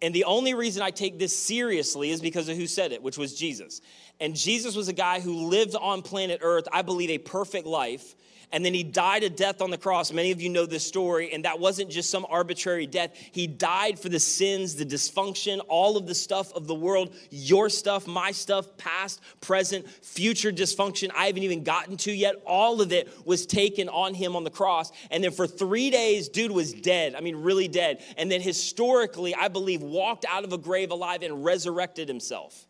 And 0.01 0.13
the 0.13 0.25
only 0.25 0.53
reason 0.53 0.81
I 0.81 0.91
take 0.91 1.19
this 1.19 1.37
seriously 1.37 2.09
is 2.09 2.21
because 2.21 2.49
of 2.49 2.57
who 2.57 2.67
said 2.67 2.91
it, 2.91 3.01
which 3.01 3.17
was 3.17 3.33
Jesus. 3.33 3.81
And 4.19 4.35
Jesus 4.35 4.75
was 4.75 4.89
a 4.89 4.93
guy 4.93 5.21
who 5.21 5.47
lived 5.47 5.75
on 5.75 6.01
planet 6.01 6.39
Earth, 6.41 6.67
I 6.71 6.81
believe, 6.81 7.09
a 7.09 7.17
perfect 7.17 7.65
life 7.65 8.15
and 8.51 8.65
then 8.65 8.73
he 8.73 8.83
died 8.83 9.23
a 9.23 9.29
death 9.29 9.61
on 9.61 9.69
the 9.69 9.77
cross. 9.77 10.11
Many 10.11 10.31
of 10.31 10.41
you 10.41 10.49
know 10.49 10.65
this 10.65 10.85
story, 10.85 11.31
and 11.33 11.45
that 11.45 11.59
wasn't 11.59 11.89
just 11.89 12.09
some 12.09 12.25
arbitrary 12.29 12.87
death. 12.87 13.11
He 13.31 13.47
died 13.47 13.99
for 13.99 14.09
the 14.09 14.19
sins, 14.19 14.75
the 14.75 14.85
dysfunction, 14.85 15.59
all 15.67 15.97
of 15.97 16.07
the 16.07 16.15
stuff 16.15 16.51
of 16.53 16.67
the 16.67 16.75
world 16.75 17.15
your 17.29 17.69
stuff, 17.69 18.07
my 18.07 18.31
stuff, 18.31 18.77
past, 18.77 19.21
present, 19.41 19.87
future 19.89 20.51
dysfunction 20.51 21.11
I 21.15 21.27
haven't 21.27 21.43
even 21.43 21.63
gotten 21.63 21.97
to 21.97 22.11
yet. 22.11 22.35
All 22.45 22.81
of 22.81 22.91
it 22.91 23.09
was 23.25 23.45
taken 23.45 23.89
on 23.89 24.13
him 24.13 24.35
on 24.35 24.43
the 24.43 24.49
cross. 24.49 24.91
And 25.11 25.23
then 25.23 25.31
for 25.31 25.47
three 25.47 25.89
days, 25.89 26.29
dude 26.29 26.51
was 26.51 26.73
dead. 26.73 27.15
I 27.15 27.21
mean, 27.21 27.35
really 27.35 27.67
dead. 27.67 28.03
And 28.17 28.31
then 28.31 28.41
historically, 28.41 29.35
I 29.35 29.47
believe, 29.47 29.81
walked 29.81 30.25
out 30.29 30.43
of 30.43 30.53
a 30.53 30.57
grave 30.57 30.91
alive 30.91 31.21
and 31.23 31.43
resurrected 31.43 32.07
himself. 32.07 32.65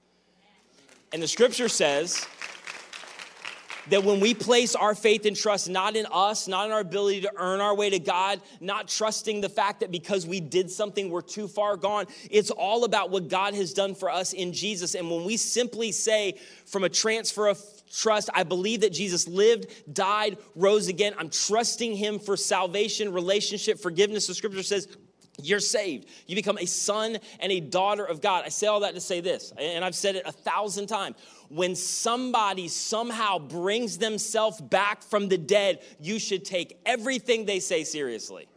And 1.11 1.21
the 1.21 1.27
scripture 1.27 1.69
says, 1.69 2.25
that 3.89 4.03
when 4.03 4.19
we 4.19 4.33
place 4.33 4.75
our 4.75 4.95
faith 4.95 5.25
and 5.25 5.35
trust 5.35 5.69
not 5.69 5.95
in 5.95 6.05
us, 6.11 6.47
not 6.47 6.65
in 6.65 6.71
our 6.71 6.79
ability 6.79 7.21
to 7.21 7.31
earn 7.37 7.61
our 7.61 7.75
way 7.75 7.89
to 7.89 7.99
God, 7.99 8.41
not 8.59 8.87
trusting 8.87 9.41
the 9.41 9.49
fact 9.49 9.79
that 9.81 9.91
because 9.91 10.25
we 10.25 10.39
did 10.39 10.69
something, 10.69 11.09
we're 11.09 11.21
too 11.21 11.47
far 11.47 11.77
gone, 11.77 12.05
it's 12.29 12.51
all 12.51 12.83
about 12.83 13.09
what 13.09 13.27
God 13.27 13.53
has 13.53 13.73
done 13.73 13.95
for 13.95 14.09
us 14.09 14.33
in 14.33 14.53
Jesus. 14.53 14.95
And 14.95 15.09
when 15.09 15.25
we 15.25 15.37
simply 15.37 15.91
say, 15.91 16.39
from 16.65 16.83
a 16.83 16.89
transfer 16.89 17.47
of 17.47 17.59
trust, 17.91 18.29
I 18.33 18.43
believe 18.43 18.81
that 18.81 18.93
Jesus 18.93 19.27
lived, 19.27 19.93
died, 19.93 20.37
rose 20.55 20.87
again, 20.87 21.13
I'm 21.17 21.29
trusting 21.29 21.95
Him 21.95 22.19
for 22.19 22.37
salvation, 22.37 23.11
relationship, 23.11 23.79
forgiveness. 23.79 24.27
The 24.27 24.35
scripture 24.35 24.63
says, 24.63 24.87
you're 25.41 25.59
saved. 25.59 26.07
You 26.27 26.35
become 26.35 26.57
a 26.57 26.65
son 26.65 27.17
and 27.39 27.51
a 27.51 27.59
daughter 27.59 28.03
of 28.03 28.21
God. 28.21 28.43
I 28.45 28.49
say 28.49 28.67
all 28.67 28.81
that 28.81 28.93
to 28.95 29.01
say 29.01 29.21
this, 29.21 29.53
and 29.57 29.83
I've 29.85 29.95
said 29.95 30.15
it 30.15 30.23
a 30.25 30.31
thousand 30.31 30.87
times. 30.87 31.15
When 31.49 31.75
somebody 31.75 32.67
somehow 32.67 33.39
brings 33.39 33.97
themselves 33.97 34.61
back 34.61 35.03
from 35.03 35.27
the 35.29 35.37
dead, 35.37 35.81
you 35.99 36.19
should 36.19 36.45
take 36.45 36.79
everything 36.85 37.45
they 37.45 37.59
say 37.59 37.83
seriously. 37.83 38.47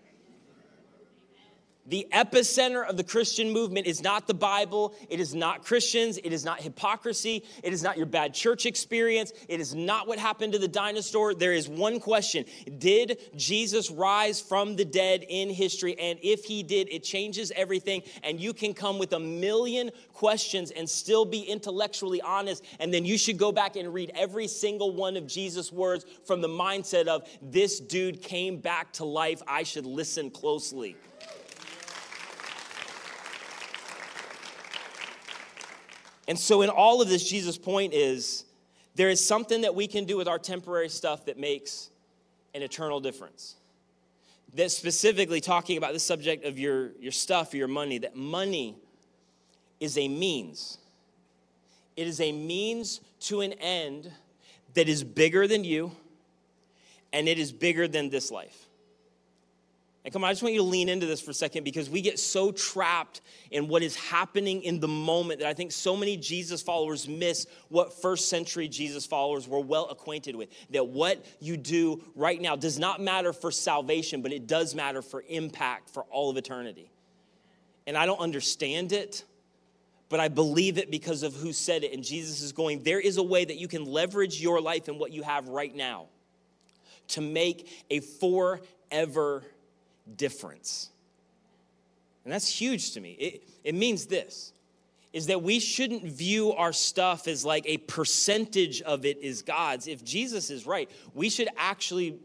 The 1.87 2.07
epicenter 2.13 2.89
of 2.89 2.97
the 2.97 3.03
Christian 3.03 3.51
movement 3.51 3.89
is 3.89 4.05
not 4.05 4.29
the 4.29 4.35
Bible. 4.35 4.95
It 5.11 5.19
is 5.19 5.35
not 5.35 5.65
Christians. 5.65 6.17
It 6.23 6.33
is 6.33 6.45
not 6.45 6.61
hypocrisy. 6.61 7.43
It 7.65 7.73
is 7.73 7.83
not 7.83 7.97
your 7.97 8.07
bad 8.07 8.35
church 8.35 8.67
experience. 8.67 9.33
It 9.49 9.59
is 9.59 9.75
not 9.75 10.07
what 10.07 10.21
happened 10.21 10.53
to 10.53 10.61
the 10.61 10.69
dinosaur. 10.69 11.35
There 11.35 11.53
is 11.53 11.69
one 11.69 11.99
question 11.99 12.45
Did 12.79 13.19
Jesus 13.35 13.91
rise 13.91 14.41
from 14.41 14.77
the 14.77 14.85
dead 14.85 15.25
in 15.29 15.51
history? 15.51 15.99
And 15.99 16.21
if 16.23 16.45
he 16.45 16.63
did, 16.63 16.89
it 16.89 17.03
changes 17.03 17.51
everything. 17.57 18.03
And 18.23 18.41
you 18.41 18.53
can 18.53 18.75
come 18.75 19.01
with 19.01 19.13
a 19.13 19.21
million 19.21 19.91
questions 20.13 20.71
and 20.71 20.89
still 20.89 21.25
be 21.25 21.41
intellectually 21.41 22.23
honest. 22.23 22.65
And 22.79 22.95
then 22.95 23.05
you 23.05 23.19
should 23.19 23.39
go 23.39 23.51
back 23.51 23.75
and 23.75 23.93
read 23.93 24.13
every 24.15 24.47
single 24.47 24.95
one 24.95 25.17
of 25.17 25.27
Jesus' 25.27 25.73
words 25.73 26.07
from 26.25 26.41
the 26.43 26.49
mindset 26.49 27.09
of 27.09 27.29
this 27.43 27.81
dude 27.81 28.23
came 28.23 28.59
back 28.59 28.93
to 28.95 29.05
life. 29.05 29.43
I 29.49 29.65
should 29.65 29.85
listen 29.85 30.31
closely. 30.31 30.97
And 36.29 36.39
so, 36.39 36.63
in 36.63 36.71
all 36.71 37.03
of 37.03 37.09
this, 37.09 37.29
Jesus' 37.29 37.59
point 37.59 37.93
is 37.93 38.45
there 38.95 39.09
is 39.09 39.25
something 39.25 39.63
that 39.63 39.75
we 39.75 39.87
can 39.87 40.05
do 40.05 40.17
with 40.17 40.29
our 40.29 40.39
temporary 40.39 40.89
stuff 40.89 41.25
that 41.27 41.39
makes 41.39 41.91
an 42.55 42.63
eternal 42.63 43.01
difference. 43.01 43.57
That 44.55 44.71
specifically 44.71 45.41
talking 45.41 45.79
about 45.79 45.95
the 45.95 45.99
subject 45.99 46.45
of 46.45 46.59
your, 46.59 46.93
your 47.01 47.13
stuff, 47.13 47.55
your 47.55 47.69
money, 47.69 47.99
that 47.99 48.15
money 48.15 48.77
is 49.81 49.97
a 49.97 50.07
means. 50.09 50.79
It 51.97 52.07
is 52.07 52.21
a 52.21 52.33
means 52.33 53.01
to 53.21 53.41
an 53.41 53.55
end 53.55 54.11
that 54.75 54.89
is 54.89 55.03
bigger 55.05 55.47
than 55.47 55.65
you 55.65 55.93
and 57.13 57.29
it 57.29 57.39
is 57.39 57.53
bigger 57.53 57.87
than 57.87 58.11
this 58.11 58.31
life. 58.31 58.62
And 60.05 60.13
come 60.13 60.25
on, 60.25 60.31
I 60.31 60.33
just 60.33 60.43
want 60.43 60.55
you 60.55 60.61
to 60.61 60.67
lean 60.67 60.89
into 60.89 61.07
this 61.07 61.21
for 61.21 61.31
a 61.31 61.35
second 61.35 61.63
because 61.63 61.89
we 61.89 62.01
get 62.01 62.19
so 62.19 62.51
trapped 62.51 63.21
in 63.53 63.69
what 63.69 63.85
is 63.85 63.95
happening 63.95 64.63
in 64.65 64.81
the 64.81 64.89
moment 64.89 65.39
that 65.41 65.49
I 65.49 65.55
think 65.55 65.71
so 65.71 65.97
many 65.97 66.17
Jesus 66.17 66.61
followers 66.61 67.07
miss 67.07 67.47
what 67.69 67.93
first 67.93 68.29
century 68.29 68.67
Jesus 68.67 69.07
followers 69.07 69.47
were 69.47 69.61
well 69.61 69.89
acquainted 69.91 70.35
with. 70.35 70.49
That 70.71 70.89
what 70.89 71.25
you 71.39 71.57
do 71.57 72.03
right 72.17 72.41
now 72.41 72.57
does 72.57 72.81
not 72.81 73.01
matter 73.01 73.33
for 73.33 73.53
salvation, 73.53 74.23
but 74.23 74.33
it 74.33 74.49
does 74.49 74.75
matter 74.75 75.03
for 75.03 75.23
impact 75.29 75.89
for 75.89 76.03
all 76.05 76.31
of 76.31 76.37
eternity. 76.37 76.91
And 77.87 77.97
I 77.97 78.05
don't 78.05 78.21
understand 78.21 78.93
it, 78.93 79.23
but 80.09 80.19
I 80.19 80.27
believe 80.27 80.79
it 80.79 80.91
because 80.91 81.23
of 81.23 81.33
who 81.35 81.53
said 81.53 81.85
it. 81.85 81.93
And 81.93 82.03
Jesus 82.03 82.43
is 82.43 82.51
going, 82.51 82.83
there 82.83 83.01
is 83.01 83.19
a 83.19 83.23
way 83.23 83.45
that 83.45 83.57
you 83.57 83.69
can 83.69 83.85
leverage 83.85 84.41
your 84.41 84.61
life 84.61 84.89
and 84.89 84.99
what 84.99 85.13
you 85.13 85.23
have 85.23 85.49
right 85.49 85.75
now 85.75 86.07
to 87.09 87.21
make 87.21 87.85
a 87.89 88.01
forever 88.01 89.45
difference. 90.17 90.91
And 92.25 92.33
that's 92.33 92.49
huge 92.49 92.93
to 92.93 93.01
me. 93.01 93.13
It, 93.13 93.49
it 93.65 93.75
means 93.75 94.07
this 94.07 94.53
is 95.13 95.27
that 95.27 95.43
we 95.43 95.61
shouldn't 95.61 96.05
view 96.05 96.53
our 96.53 96.73
stuff 96.73 97.29
as 97.29 97.45
like 97.45 97.65
a 97.67 97.77
percentage 97.77 98.81
of 98.83 99.05
it 99.05 99.19
is 99.19 99.43
God's. 99.43 99.87
If 99.87 100.03
Jesus 100.03 100.49
is 100.49 100.67
right, 100.67 100.91
we 101.15 101.29
should 101.29 101.49
actually 101.57 102.19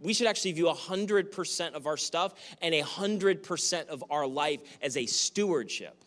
we 0.00 0.14
should 0.14 0.26
actually 0.26 0.50
view 0.52 0.64
100% 0.64 1.74
of 1.74 1.86
our 1.86 1.96
stuff 1.96 2.34
and 2.60 2.74
100% 2.74 3.86
of 3.86 4.02
our 4.10 4.26
life 4.26 4.60
as 4.82 4.96
a 4.96 5.06
stewardship 5.06 6.01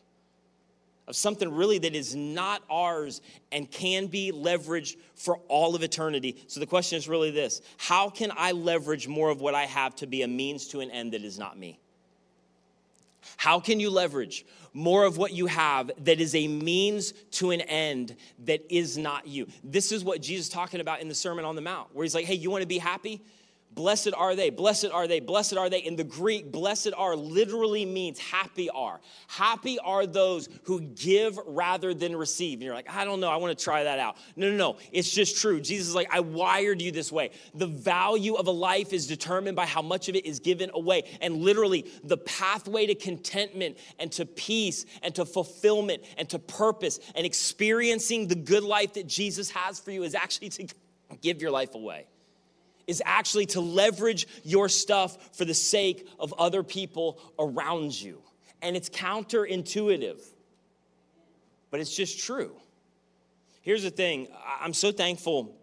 of 1.08 1.16
something 1.16 1.54
really 1.54 1.78
that 1.80 1.96
is 1.96 2.16
not 2.16 2.64
ours 2.70 3.22
and 3.52 3.70
can 3.70 4.08
be 4.08 4.32
leveraged 4.32 4.98
for 5.14 5.38
all 5.48 5.76
of 5.76 5.84
eternity. 5.84 6.44
So 6.48 6.60
the 6.60 6.66
question 6.66 6.98
is 6.98 7.08
really 7.08 7.32
this 7.32 7.62
How 7.78 8.10
can 8.10 8.32
I 8.36 8.52
leverage 8.52 9.08
more 9.08 9.30
of 9.30 9.42
what 9.42 9.56
I 9.56 9.66
have 9.66 9.96
to 9.98 10.08
be 10.08 10.24
a 10.24 10.28
means 10.28 10.68
to 10.70 10.82
an 10.82 10.92
end 10.92 11.14
that 11.14 11.24
is 11.24 11.38
not 11.38 11.58
me? 11.58 11.80
How 13.38 13.60
can 13.60 13.80
you 13.80 13.90
leverage 13.90 14.46
more 14.74 15.04
of 15.04 15.18
what 15.18 15.34
you 15.34 15.48
have 15.48 15.92
that 16.04 16.20
is 16.20 16.36
a 16.36 16.48
means 16.48 17.12
to 17.32 17.52
an 17.52 17.62
end 17.62 18.16
that 18.46 18.62
is 18.70 18.98
not 18.98 19.28
you? 19.28 19.48
This 19.64 19.92
is 19.92 20.04
what 20.04 20.22
Jesus 20.22 20.48
is 20.48 20.54
talking 20.54 20.80
about 20.80 21.02
in 21.02 21.10
the 21.10 21.16
Sermon 21.16 21.46
on 21.46 21.56
the 21.56 21.62
Mount, 21.62 21.94
where 21.94 22.04
he's 22.04 22.16
like, 22.16 22.26
hey, 22.26 22.36
you 22.36 22.52
want 22.52 22.62
to 22.62 22.68
be 22.68 22.78
happy? 22.78 23.22
Blessed 23.76 24.14
are 24.16 24.36
they, 24.36 24.52
blessed 24.52 24.92
are 24.94 25.06
they, 25.06 25.20
blessed 25.20 25.58
are 25.58 25.70
they. 25.70 25.80
In 25.80 25.98
the 25.98 26.06
Greek, 26.06 26.50
blessed 26.50 26.94
are 26.96 27.14
literally 27.14 27.86
means 27.86 28.18
happy 28.18 28.70
are. 28.70 29.02
Happy 29.28 29.78
are 29.80 30.08
those 30.08 30.48
who 30.64 30.80
give 30.80 31.38
rather 31.46 31.94
than 31.94 32.16
receive. 32.16 32.60
And 32.60 32.64
you're 32.64 32.74
like, 32.74 32.90
I 32.90 33.04
don't 33.04 33.20
know, 33.20 33.30
I 33.30 33.36
want 33.36 33.58
to 33.58 33.62
try 33.62 33.84
that 33.84 34.00
out. 34.00 34.16
No, 34.38 34.50
no, 34.50 34.56
no, 34.56 34.78
it's 34.94 35.12
just 35.12 35.42
true. 35.42 35.60
Jesus 35.60 35.90
is 35.90 35.96
like, 35.96 36.08
I 36.10 36.22
wired 36.22 36.82
you 36.82 36.94
this 36.94 37.12
way. 37.12 37.32
The 37.54 37.68
value 37.68 38.36
of 38.36 38.48
a 38.48 38.52
life 38.52 38.94
is 38.94 39.08
determined 39.08 39.58
by 39.58 39.66
how 39.66 39.82
much 39.82 40.08
of 40.08 40.16
it 40.16 40.26
is 40.26 40.40
given 40.40 40.72
away. 40.74 41.04
And 41.20 41.36
literally, 41.36 41.86
the 42.02 42.18
pathway 42.18 42.86
to 42.86 42.96
contentment 42.96 43.78
and 44.00 44.10
to 44.14 44.26
peace 44.26 44.86
and 45.04 45.14
to 45.16 45.26
fulfillment 45.26 46.04
and 46.18 46.30
to 46.30 46.40
purpose 46.40 47.00
and 47.14 47.26
experiencing 47.26 48.30
the 48.30 48.36
good 48.36 48.64
life 48.64 48.94
that 48.94 49.06
Jesus 49.06 49.50
has 49.50 49.82
for 49.82 49.92
you 49.92 50.04
is 50.04 50.16
actually 50.16 50.50
to 50.50 50.68
give 51.22 51.42
your 51.42 51.52
life 51.52 51.76
away 51.76 52.06
is 52.88 53.02
actually 53.06 53.46
to 53.48 53.62
leverage 53.62 54.28
your 54.44 54.70
stuff 54.70 55.36
for 55.36 55.46
the 55.46 55.54
sake 55.54 56.08
of 56.20 56.34
other 56.38 56.64
people 56.64 57.20
around 57.40 58.00
you. 58.00 58.22
And 58.62 58.76
it's 58.76 58.90
counterintuitive, 58.90 60.22
but 61.72 61.80
it's 61.80 61.96
just 61.96 62.20
true. 62.20 62.56
Here's 63.62 63.84
the 63.84 63.90
thing 63.90 64.28
I'm 64.62 64.74
so 64.74 64.92
thankful 64.92 65.56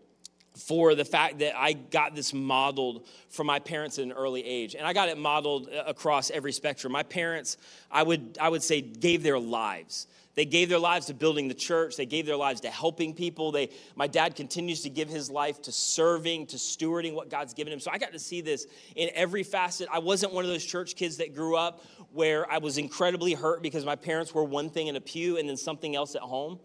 for 0.57 0.95
the 0.95 1.05
fact 1.05 1.39
that 1.39 1.57
I 1.57 1.73
got 1.73 2.15
this 2.15 2.35
modeled 2.35 3.07
from 3.31 3.47
my 3.47 3.59
parents 3.59 3.99
at 3.99 4.05
an 4.05 4.13
early 4.13 4.45
age. 4.45 4.75
And 4.75 4.87
I 4.87 4.93
got 4.93 5.09
it 5.09 5.17
modeled 5.17 5.69
uh, 5.69 5.85
across 5.87 6.31
every 6.31 6.53
spectrum. 6.53 6.93
My 6.93 7.03
parents, 7.03 7.57
I 7.91 8.03
would, 8.03 8.37
I 8.41 8.49
would 8.49 8.63
say, 8.63 8.81
gave 8.81 9.23
their 9.23 9.39
lives 9.39 10.07
they 10.35 10.47
gave 10.47 10.71
their 10.71 10.79
lives 10.79 11.07
to 11.07 11.15
building 11.15 11.49
the 11.49 11.55
church. 11.55 11.97
They 11.97 12.07
gave 12.07 12.25
their 12.25 12.37
lives 12.37 12.63
to 12.63 12.71
helping 12.71 13.13
people. 13.13 13.53
They, 13.53 13.69
my 13.97 14.07
dad 14.07 14.35
continues 14.35 14.83
to 14.83 14.91
give 14.91 15.09
his 15.09 15.31
life 15.31 15.61
to 15.63 15.73
serving, 15.73 16.47
to 16.49 16.57
stewarding 16.57 17.15
what 17.15 17.29
God's 17.29 17.53
given 17.53 17.73
him. 17.73 17.81
So 17.81 17.91
I 17.91 17.99
got 17.99 18.13
to 18.13 18.19
see 18.19 18.41
this 18.41 18.67
in 18.97 19.11
every 19.15 19.43
facet. 19.43 19.89
I 19.93 19.99
wasn't 19.99 20.33
one 20.33 20.45
of 20.45 20.51
those 20.51 20.65
church 20.65 20.97
kids 20.97 21.19
that 21.19 21.35
grew 21.35 21.57
up 21.57 21.85
where 22.13 22.51
I 22.51 22.59
was 22.59 22.79
incredibly 22.79 23.35
hurt 23.35 23.63
because 23.63 23.85
my 23.85 23.97
parents 23.97 24.35
were 24.35 24.45
one 24.45 24.71
thing 24.71 24.87
in 24.87 24.97
a 24.97 25.01
pew 25.01 25.37
and 25.37 25.49
then 25.49 25.57
something 25.57 25.95
else 25.95 26.15
at 26.15 26.23
home. 26.23 26.59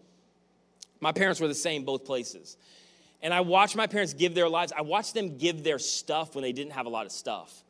My 1.00 1.12
parents 1.12 1.38
were 1.38 1.48
the 1.48 1.54
same 1.54 1.84
both 1.84 2.06
places. 2.06 2.56
And 3.20 3.34
I 3.34 3.40
watched 3.40 3.76
my 3.76 3.86
parents 3.86 4.14
give 4.14 4.34
their 4.34 4.48
lives. 4.48 4.72
I 4.76 4.80
watched 4.80 5.12
them 5.12 5.36
give 5.36 5.62
their 5.62 5.78
stuff 5.78 6.34
when 6.34 6.42
they 6.42 6.52
didn't 6.52 6.72
have 6.72 6.86
a 6.86 6.90
lot 6.90 7.04
of 7.04 7.12
stuff 7.12 7.64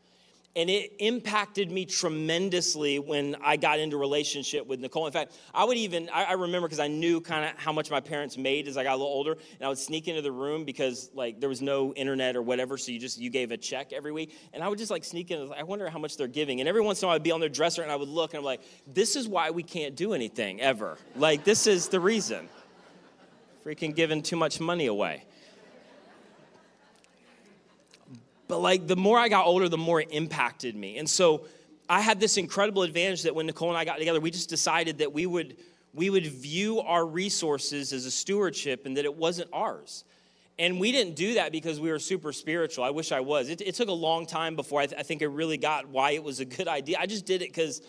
and 0.59 0.69
it 0.69 0.93
impacted 0.99 1.71
me 1.71 1.85
tremendously 1.85 2.99
when 2.99 3.37
I 3.45 3.57
got 3.57 3.79
into 3.79 3.97
relationship 3.97 4.67
with 4.67 4.81
Nicole. 4.81 5.07
In 5.07 5.13
fact, 5.13 5.39
I 5.55 5.65
would 5.65 5.77
even 5.77 6.11
I, 6.13 6.25
I 6.25 6.33
remember 6.33 6.67
because 6.67 6.81
I 6.81 6.89
knew 6.89 7.21
kind 7.21 7.45
of 7.45 7.57
how 7.57 7.73
much 7.73 7.93
my 7.93 8.01
parents 8.01 8.37
made 8.37 8.67
as 8.67 8.77
I 8.77 8.83
got 8.83 8.95
a 8.95 8.97
little 8.97 9.07
older, 9.07 9.33
and 9.33 9.65
I 9.65 9.69
would 9.69 9.79
sneak 9.79 10.09
into 10.09 10.21
the 10.21 10.33
room 10.33 10.65
because 10.65 11.11
like 11.15 11.39
there 11.39 11.49
was 11.49 11.63
no 11.63 11.95
internet 11.95 12.35
or 12.35 12.43
whatever, 12.43 12.77
so 12.77 12.91
you 12.91 12.99
just 12.99 13.19
you 13.19 13.31
gave 13.31 13.53
a 13.53 13.57
check 13.57 13.93
every 13.93 14.11
week, 14.11 14.37
and 14.53 14.61
I 14.65 14.69
would 14.69 14.79
just 14.79 14.91
like 14.91 15.05
sneak 15.05 15.31
in. 15.31 15.53
I 15.57 15.63
wonder 15.63 15.89
how 15.89 16.01
much 16.01 16.17
they're 16.17 16.27
giving, 16.27 16.59
and 16.59 16.69
every 16.69 16.81
once 16.81 17.01
in 17.01 17.07
a 17.07 17.09
while 17.09 17.15
I'd 17.15 17.23
be 17.23 17.31
on 17.31 17.39
their 17.39 17.49
dresser 17.49 17.83
and 17.83 17.93
I 17.93 17.97
would 17.97 18.09
look 18.09 18.33
and 18.35 18.39
I'm 18.39 18.45
like, 18.45 18.61
this 18.87 19.15
is 19.15 19.29
why 19.29 19.51
we 19.51 19.63
can't 19.63 19.95
do 19.95 20.13
anything 20.13 20.61
ever. 20.61 20.99
Like 21.15 21.45
this 21.45 21.69
is 21.69 21.89
the 21.89 22.01
reason. 22.01 22.49
Freaking 23.65 23.95
giving 23.95 24.23
too 24.23 24.37
much 24.37 24.59
money 24.59 24.87
away. 24.87 25.25
But 28.49 28.59
like 28.59 28.87
the 28.87 28.97
more 28.97 29.19
I 29.19 29.29
got 29.29 29.47
older, 29.47 29.69
the 29.69 29.79
more 29.79 30.01
it 30.01 30.09
impacted 30.11 30.75
me. 30.75 30.99
And 30.99 31.09
so 31.09 31.47
I 31.89 32.01
had 32.01 32.19
this 32.19 32.37
incredible 32.37 32.83
advantage 32.83 33.23
that 33.23 33.35
when 33.35 33.47
Nicole 33.47 33.69
and 33.69 33.79
I 33.79 33.85
got 33.85 33.99
together, 33.99 34.21
we 34.21 34.31
just 34.31 34.49
decided 34.49 34.99
that 34.99 35.13
we 35.13 35.27
would 35.27 35.57
we 35.95 36.11
would 36.11 36.27
view 36.27 36.81
our 36.81 37.05
resources 37.07 37.93
as 37.93 38.05
a 38.05 38.11
stewardship 38.11 38.87
and 38.87 38.97
that 38.97 39.05
it 39.05 39.15
wasn't 39.15 39.49
ours. 39.53 40.05
And 40.59 40.81
we 40.81 40.93
didn't 40.93 41.15
do 41.15 41.35
that 41.35 41.53
because 41.53 41.81
we 41.81 41.91
were 41.91 41.99
super 41.99 42.33
spiritual. 42.33 42.85
I 42.85 42.91
wish 42.91 43.13
I 43.13 43.21
was. 43.21 43.49
It, 43.49 43.61
it 43.61 43.75
took 43.75 43.89
a 43.89 43.93
long 43.93 44.27
time 44.27 44.57
before 44.57 44.81
I, 44.81 44.87
th- 44.87 45.01
I 45.01 45.05
think 45.05 45.23
I 45.23 45.27
really 45.27 45.57
got 45.57 45.89
why 45.89 46.13
it 46.13 46.23
was 46.23 46.41
a 46.41 46.45
good 46.45 46.67
idea. 46.67 46.99
I 47.01 47.07
just 47.07 47.27
did 47.27 47.43
it 47.43 47.49
because 47.49 47.81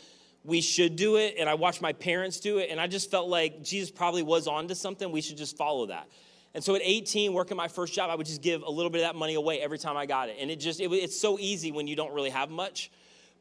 we 0.43 0.61
should 0.61 0.95
do 0.95 1.17
it, 1.17 1.35
and 1.37 1.49
I 1.49 1.55
watched 1.55 1.81
my 1.81 1.93
parents 1.93 2.39
do 2.39 2.59
it, 2.59 2.69
and 2.69 2.79
I 2.79 2.87
just 2.87 3.09
felt 3.11 3.27
like 3.27 3.63
Jesus 3.63 3.91
probably 3.91 4.23
was 4.23 4.47
onto 4.47 4.75
something. 4.75 5.11
We 5.11 5.21
should 5.21 5.37
just 5.37 5.57
follow 5.57 5.87
that. 5.87 6.07
And 6.53 6.63
so 6.63 6.75
at 6.75 6.81
18, 6.83 7.33
working 7.33 7.55
my 7.55 7.67
first 7.67 7.93
job, 7.93 8.09
I 8.09 8.15
would 8.15 8.25
just 8.25 8.41
give 8.41 8.63
a 8.63 8.69
little 8.69 8.89
bit 8.89 9.01
of 9.01 9.07
that 9.07 9.15
money 9.15 9.35
away 9.35 9.61
every 9.61 9.77
time 9.77 9.97
I 9.97 10.05
got 10.05 10.29
it. 10.29 10.37
And 10.39 10.49
it 10.49 10.59
just, 10.59 10.79
it, 10.79 10.91
it's 10.91 11.19
so 11.19 11.37
easy 11.39 11.71
when 11.71 11.87
you 11.87 11.95
don't 11.95 12.13
really 12.13 12.31
have 12.31 12.49
much. 12.49 12.91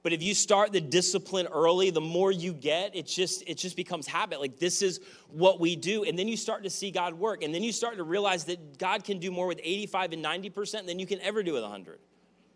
But 0.03 0.13
if 0.13 0.23
you 0.23 0.35
start 0.35 0.73
the 0.73 0.81
discipline 0.81 1.47
early, 1.47 1.91
the 1.91 2.01
more 2.01 2.31
you 2.31 2.53
get, 2.53 2.95
it 2.95 3.07
just 3.07 3.43
it 3.47 3.59
just 3.59 3.77
becomes 3.77 4.07
habit. 4.07 4.41
Like 4.41 4.59
this 4.59 4.81
is 4.81 5.01
what 5.29 5.59
we 5.59 5.75
do. 5.75 6.05
And 6.05 6.19
then 6.19 6.29
you 6.29 6.37
start 6.37 6.63
to 6.63 6.71
see 6.71 6.91
God 6.91 7.15
work. 7.15 7.43
And 7.43 7.55
then 7.55 7.63
you 7.63 7.73
start 7.73 7.97
to 7.97 8.05
realize 8.05 8.45
that 8.45 8.79
God 8.79 9.05
can 9.05 9.19
do 9.19 9.31
more 9.31 9.47
with 9.47 9.61
85 9.63 10.13
and 10.13 10.25
90% 10.25 10.87
than 10.87 10.99
you 10.99 11.07
can 11.07 11.21
ever 11.21 11.43
do 11.43 11.53
with 11.53 11.63
100. 11.63 11.99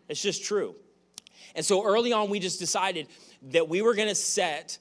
It's 0.07 0.21
just 0.21 0.43
true. 0.43 0.75
And 1.55 1.65
so 1.65 1.83
early 1.83 2.13
on, 2.13 2.29
we 2.29 2.39
just 2.39 2.59
decided 2.59 3.07
that 3.51 3.67
we 3.67 3.81
were 3.81 3.93
going 3.93 4.07
to 4.07 4.15
set 4.15 4.77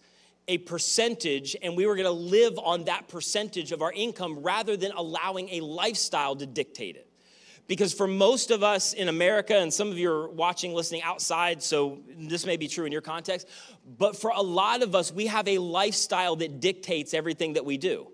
a 0.49 0.59
percentage 0.59 1.57
and 1.63 1.77
we 1.77 1.87
were 1.87 1.95
going 1.95 2.07
to 2.07 2.11
live 2.11 2.59
on 2.59 2.85
that 2.85 3.09
percentage 3.09 3.73
of 3.73 3.83
our 3.83 3.93
income 3.93 4.39
rather 4.41 4.77
than 4.77 4.93
allowing 4.93 5.49
a 5.51 5.61
lifestyle 5.61 6.37
to 6.37 6.47
dictate 6.47 6.97
it. 6.97 7.09
Because 7.69 7.95
for 7.95 8.09
most 8.09 8.51
of 8.51 8.63
us 8.63 8.93
in 8.93 9.09
America, 9.09 9.57
and 9.57 9.73
some 9.73 9.91
of 9.91 9.97
you 9.97 10.11
are 10.11 10.29
watching, 10.29 10.75
listening 10.75 11.03
outside, 11.03 11.63
so 11.63 12.01
this 12.19 12.45
may 12.45 12.57
be 12.57 12.67
true 12.67 12.85
in 12.85 12.93
your 12.93 13.01
context, 13.01 13.49
but 13.99 14.17
for 14.17 14.33
a 14.35 14.43
lot 14.43 14.83
of 14.83 14.95
us, 14.95 15.13
we 15.13 15.27
have 15.27 15.47
a 15.47 15.59
lifestyle 15.59 16.35
that 16.37 16.61
dictates 16.61 17.15
everything 17.15 17.53
that 17.53 17.65
we 17.65 17.79
do. 17.79 18.09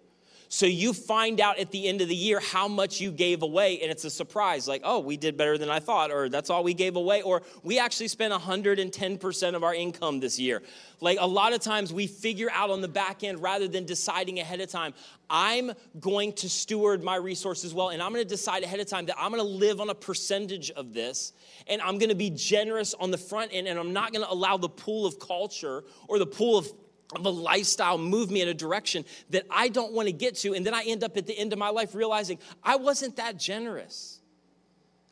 So 0.51 0.65
you 0.65 0.95
find 0.95 1.41
out 1.41 1.59
at 1.59 1.71
the 1.71 1.87
end 1.87 2.01
of 2.01 2.09
the 2.09 2.17
year 2.17 2.41
how 2.41 2.69
much 2.69 3.01
you 3.01 3.11
gave 3.11 3.43
away, 3.43 3.81
and 3.83 3.91
it's 3.91 4.05
a 4.05 4.11
surprise 4.11 4.67
like, 4.67 4.81
oh, 4.83 4.99
we 4.99 5.19
did 5.19 5.37
better 5.37 5.59
than 5.59 5.69
I 5.69 5.79
thought, 5.79 6.11
or 6.11 6.31
that's 6.31 6.49
all 6.49 6.65
we 6.65 6.73
gave 6.73 6.97
away, 6.97 7.21
or 7.21 7.43
we 7.63 7.79
actually 7.79 8.09
spent 8.09 8.33
110% 8.33 9.55
of 9.55 9.63
our 9.63 9.75
income 9.75 10.21
this 10.21 10.39
year. 10.39 10.63
Like 11.01 11.19
a 11.21 11.27
lot 11.27 11.53
of 11.53 11.61
times 11.61 11.93
we 11.93 12.07
figure 12.07 12.49
out 12.51 12.71
on 12.71 12.81
the 12.81 12.89
back 12.89 13.23
end 13.25 13.43
rather 13.43 13.69
than 13.69 13.85
deciding 13.85 14.41
ahead 14.41 14.61
of 14.61 14.71
time, 14.71 14.95
I'm 15.29 15.73
going 16.01 16.33
to 16.35 16.49
steward 16.49 17.05
my 17.05 17.17
resources 17.17 17.75
well, 17.75 17.91
and 17.91 18.03
I'm 18.03 18.13
gonna 18.13 18.25
decide 18.25 18.63
ahead 18.63 18.81
of 18.81 18.87
time 18.87 19.05
that 19.07 19.17
I'm 19.19 19.31
gonna 19.31 19.43
live 19.43 19.83
on 19.83 19.91
a 19.91 19.95
percentage 19.95 20.71
of 20.71 20.95
this, 20.95 21.35
and 21.67 21.83
I'm 21.83 21.99
gonna 21.99 22.15
be 22.15 22.31
generous 22.31 22.95
on 22.95 23.11
the 23.11 23.19
front 23.19 23.51
end, 23.53 23.69
and 23.69 23.79
I'm 23.79 23.93
not 23.93 24.15
gonna 24.15 24.27
allow 24.31 24.57
the 24.57 24.71
pool 24.71 25.05
of 25.05 25.19
culture 25.19 25.85
or 26.09 26.19
the 26.19 26.27
pool 26.27 26.57
of 26.57 26.73
of 27.15 27.25
a 27.25 27.31
lifestyle 27.31 27.97
move 27.99 28.31
me 28.31 28.43
in 28.43 28.49
a 28.49 28.55
direction 28.55 29.05
that 29.31 29.47
I 29.51 29.69
don't 29.69 29.93
want 29.93 30.09
to 30.09 30.13
get 30.13 30.37
to. 30.37 30.55
And 30.55 30.65
then 30.67 30.75
I 30.75 30.85
end 30.87 31.03
up 31.03 31.17
at 31.17 31.27
the 31.27 31.37
end 31.37 31.53
of 31.53 31.59
my 31.59 31.71
life 31.71 31.95
realizing 31.95 32.39
I 32.63 32.77
wasn't 32.77 33.17
that 33.17 33.39
generous. 33.39 34.21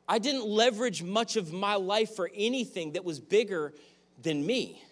I 0.08 0.18
didn't 0.18 0.46
leverage 0.46 1.02
much 1.02 1.36
of 1.36 1.52
my 1.52 1.74
life 1.74 2.14
for 2.14 2.30
anything 2.34 2.92
that 2.92 3.04
was 3.04 3.18
bigger 3.18 3.72
than 4.22 4.44
me. 4.44 4.82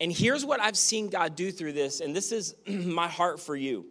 And 0.00 0.10
here's 0.10 0.44
what 0.44 0.60
I've 0.60 0.76
seen 0.76 1.08
God 1.08 1.36
do 1.36 1.52
through 1.52 1.74
this, 1.74 2.00
and 2.00 2.16
this 2.16 2.32
is 2.32 2.54
my 2.66 3.08
heart 3.08 3.40
for 3.40 3.54
you 3.54 3.86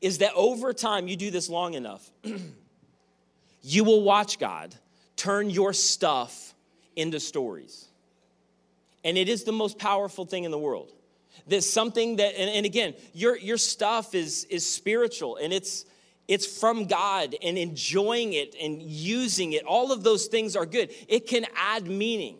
is 0.00 0.18
that 0.18 0.34
over 0.34 0.74
time, 0.74 1.08
you 1.08 1.16
do 1.16 1.30
this 1.30 1.48
long 1.48 1.72
enough, 1.72 2.10
you 3.62 3.84
will 3.84 4.02
watch 4.02 4.38
God 4.38 4.74
turn 5.16 5.48
your 5.48 5.72
stuff 5.72 6.54
into 6.94 7.18
stories. 7.18 7.88
And 9.02 9.16
it 9.16 9.28
is 9.28 9.44
the 9.44 9.52
most 9.52 9.78
powerful 9.78 10.26
thing 10.26 10.44
in 10.44 10.50
the 10.50 10.58
world. 10.58 10.92
There's 11.46 11.68
something 11.68 12.16
that, 12.16 12.38
and, 12.38 12.50
and 12.50 12.66
again, 12.66 12.94
your, 13.12 13.36
your 13.36 13.58
stuff 13.58 14.14
is, 14.14 14.44
is 14.44 14.68
spiritual 14.68 15.36
and 15.36 15.52
it's, 15.52 15.84
it's 16.26 16.46
from 16.46 16.86
God 16.86 17.36
and 17.42 17.58
enjoying 17.58 18.32
it 18.32 18.54
and 18.60 18.80
using 18.82 19.52
it. 19.52 19.64
All 19.64 19.92
of 19.92 20.02
those 20.02 20.26
things 20.26 20.56
are 20.56 20.66
good. 20.66 20.92
It 21.08 21.26
can 21.26 21.46
add 21.56 21.86
meaning. 21.86 22.38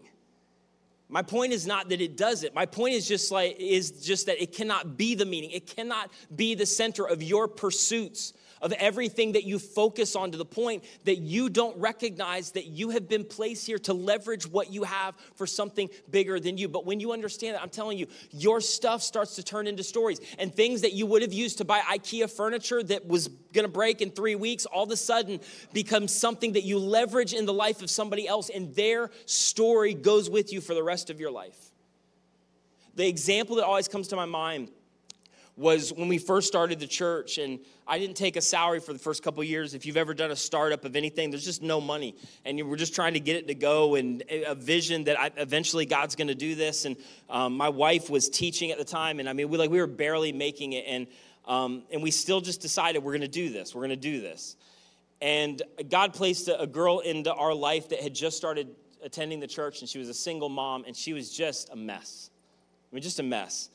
My 1.09 1.23
point 1.23 1.53
is 1.53 1.67
not 1.67 1.91
that 1.91 2.01
it 2.01 2.17
does 2.17 2.45
it. 2.45 2.55
My 2.55 2.67
point 2.67 2.95
is 2.95 3.07
just 3.07 3.31
like 3.31 3.57
is 3.61 4.05
just 4.05 4.27
that 4.27 4.43
it 4.43 4.53
cannot 4.53 4.97
be 4.97 5.15
the 5.15 5.27
meaning. 5.27 5.51
It 5.51 5.67
cannot 5.67 6.11
be 6.35 6.55
the 6.55 6.67
center 6.67 7.07
of 7.07 7.23
your 7.23 7.47
pursuits 7.47 8.33
of 8.65 8.73
everything 8.73 9.33
that 9.33 9.45
you 9.45 9.59
focus 9.59 10.17
on 10.17 10.33
to 10.33 10.39
the 10.39 10.45
point 10.45 10.83
that 11.05 11.17
you 11.17 11.51
don't 11.51 11.77
recognize 11.77 12.53
that 12.53 12.65
you 12.65 12.91
have 12.91 13.09
been 13.09 13.23
placed 13.23 13.67
here 13.67 13.79
to 13.79 13.93
leverage 13.93 14.47
what 14.47 14.73
you 14.73 14.83
have 14.85 15.15
for 15.37 15.47
something 15.47 15.91
bigger 16.11 16.41
than 16.41 16.57
you. 16.57 16.67
But 16.67 16.87
when 16.87 16.99
you 16.99 17.13
understand 17.13 17.55
that, 17.55 17.63
I'm 17.63 17.69
telling 17.69 17.99
you, 17.99 18.07
your 18.33 18.63
stuff 18.63 19.03
starts 19.03 19.37
to 19.37 19.43
turn 19.43 19.67
into 19.67 19.85
stories 19.85 20.19
and 20.39 20.53
things 20.53 20.81
that 20.81 20.95
you 20.95 21.05
would 21.07 21.21
have 21.21 21.33
used 21.35 21.59
to 21.59 21.65
buy 21.65 21.81
IKEA 21.81 22.29
furniture 22.31 22.83
that 22.83 23.07
was 23.07 23.29
gonna 23.53 23.69
break 23.69 24.01
in 24.01 24.11
three 24.11 24.35
weeks, 24.35 24.65
all 24.65 24.85
of 24.85 24.91
a 24.91 24.97
sudden 24.97 25.41
becomes 25.75 26.15
something 26.15 26.55
that 26.55 26.65
you 26.65 26.79
leverage 26.79 27.35
in 27.35 27.45
the 27.45 27.53
life 27.53 27.83
of 27.83 27.91
somebody 27.91 28.27
else, 28.27 28.49
and 28.49 28.75
their 28.75 29.11
story 29.27 29.93
goes 29.93 30.31
with 30.31 30.55
you 30.55 30.63
for 30.63 30.73
the 30.73 30.83
rest 30.83 31.11
of 31.11 31.21
your 31.21 31.31
life. 31.31 31.71
The 32.95 33.07
example 33.07 33.57
that 33.57 33.67
always 33.67 33.89
comes 33.89 34.09
to 34.09 34.17
my 34.17 34.25
mind 34.25 34.71
was 35.57 35.93
when 35.93 36.09
we 36.09 36.19
first 36.19 36.49
started 36.49 36.81
the 36.81 36.87
church 36.87 37.39
and 37.39 37.61
i 37.87 37.99
didn't 37.99 38.17
take 38.17 38.37
a 38.37 38.41
salary 38.41 38.81
for 38.81 38.93
the 38.93 38.99
first 38.99 39.23
couple 39.23 39.43
years. 39.45 39.75
If 39.75 39.87
you've 39.87 39.97
ever 39.97 40.13
done 40.13 40.31
a 40.31 40.37
startup 40.37 40.85
of 40.85 40.97
anything 40.97 41.31
there's 41.31 41.45
just 41.45 41.63
no 41.63 41.81
money. 41.81 42.17
And 42.45 42.61
we're 42.69 42.77
just 42.77 42.95
trying 42.95 43.15
to 43.15 43.21
get 43.21 43.37
it 43.37 43.47
to 43.49 43.55
go 43.55 43.95
and 43.95 44.23
a 44.31 44.55
vision 44.55 45.05
that 45.05 45.19
I, 45.19 45.31
eventually 45.37 45.87
god's 45.87 46.17
going 46.17 46.29
to 46.29 46.35
do 46.35 46.55
this. 46.55 46.85
And 46.85 46.97
um, 47.31 47.57
my 47.57 47.69
wife 47.69 48.11
was 48.11 48.29
teaching 48.29 48.71
at 48.71 48.79
the 48.79 48.85
time 48.85 49.21
and 49.21 49.29
i 49.29 49.33
mean 49.33 49.49
we 49.49 49.59
like 49.59 49.71
we 49.71 49.79
were 49.79 49.87
barely 49.87 50.33
making 50.33 50.73
it. 50.73 50.85
And 50.89 51.07
um, 51.47 51.83
and 51.93 52.03
we 52.03 52.11
still 52.11 52.41
just 52.41 52.61
decided 52.63 53.05
we're 53.05 53.13
going 53.13 53.21
to 53.21 53.29
do 53.29 53.51
this 53.51 53.75
we're 53.75 53.83
going 53.83 53.91
to 53.91 53.97
do 53.97 54.21
this. 54.21 54.57
And 55.21 55.63
god 55.89 56.15
placed 56.15 56.49
a, 56.49 56.61
a 56.61 56.67
girl 56.67 56.99
into 56.99 57.33
our 57.33 57.55
life 57.55 57.91
that 57.91 58.01
had 58.01 58.15
just 58.15 58.37
started 58.37 58.75
attending 59.05 59.39
the 59.39 59.47
church 59.47 59.81
and 59.81 59.89
she 59.89 59.99
was 59.99 60.09
a 60.09 60.15
single 60.15 60.49
mom 60.49 60.85
and 60.85 60.97
she 60.97 61.13
was 61.13 61.31
just 61.31 61.71
a 61.71 61.77
mess. 61.77 62.31
I 62.91 62.95
mean, 62.95 63.03
just 63.03 63.21
a 63.21 63.23
mess. 63.23 63.69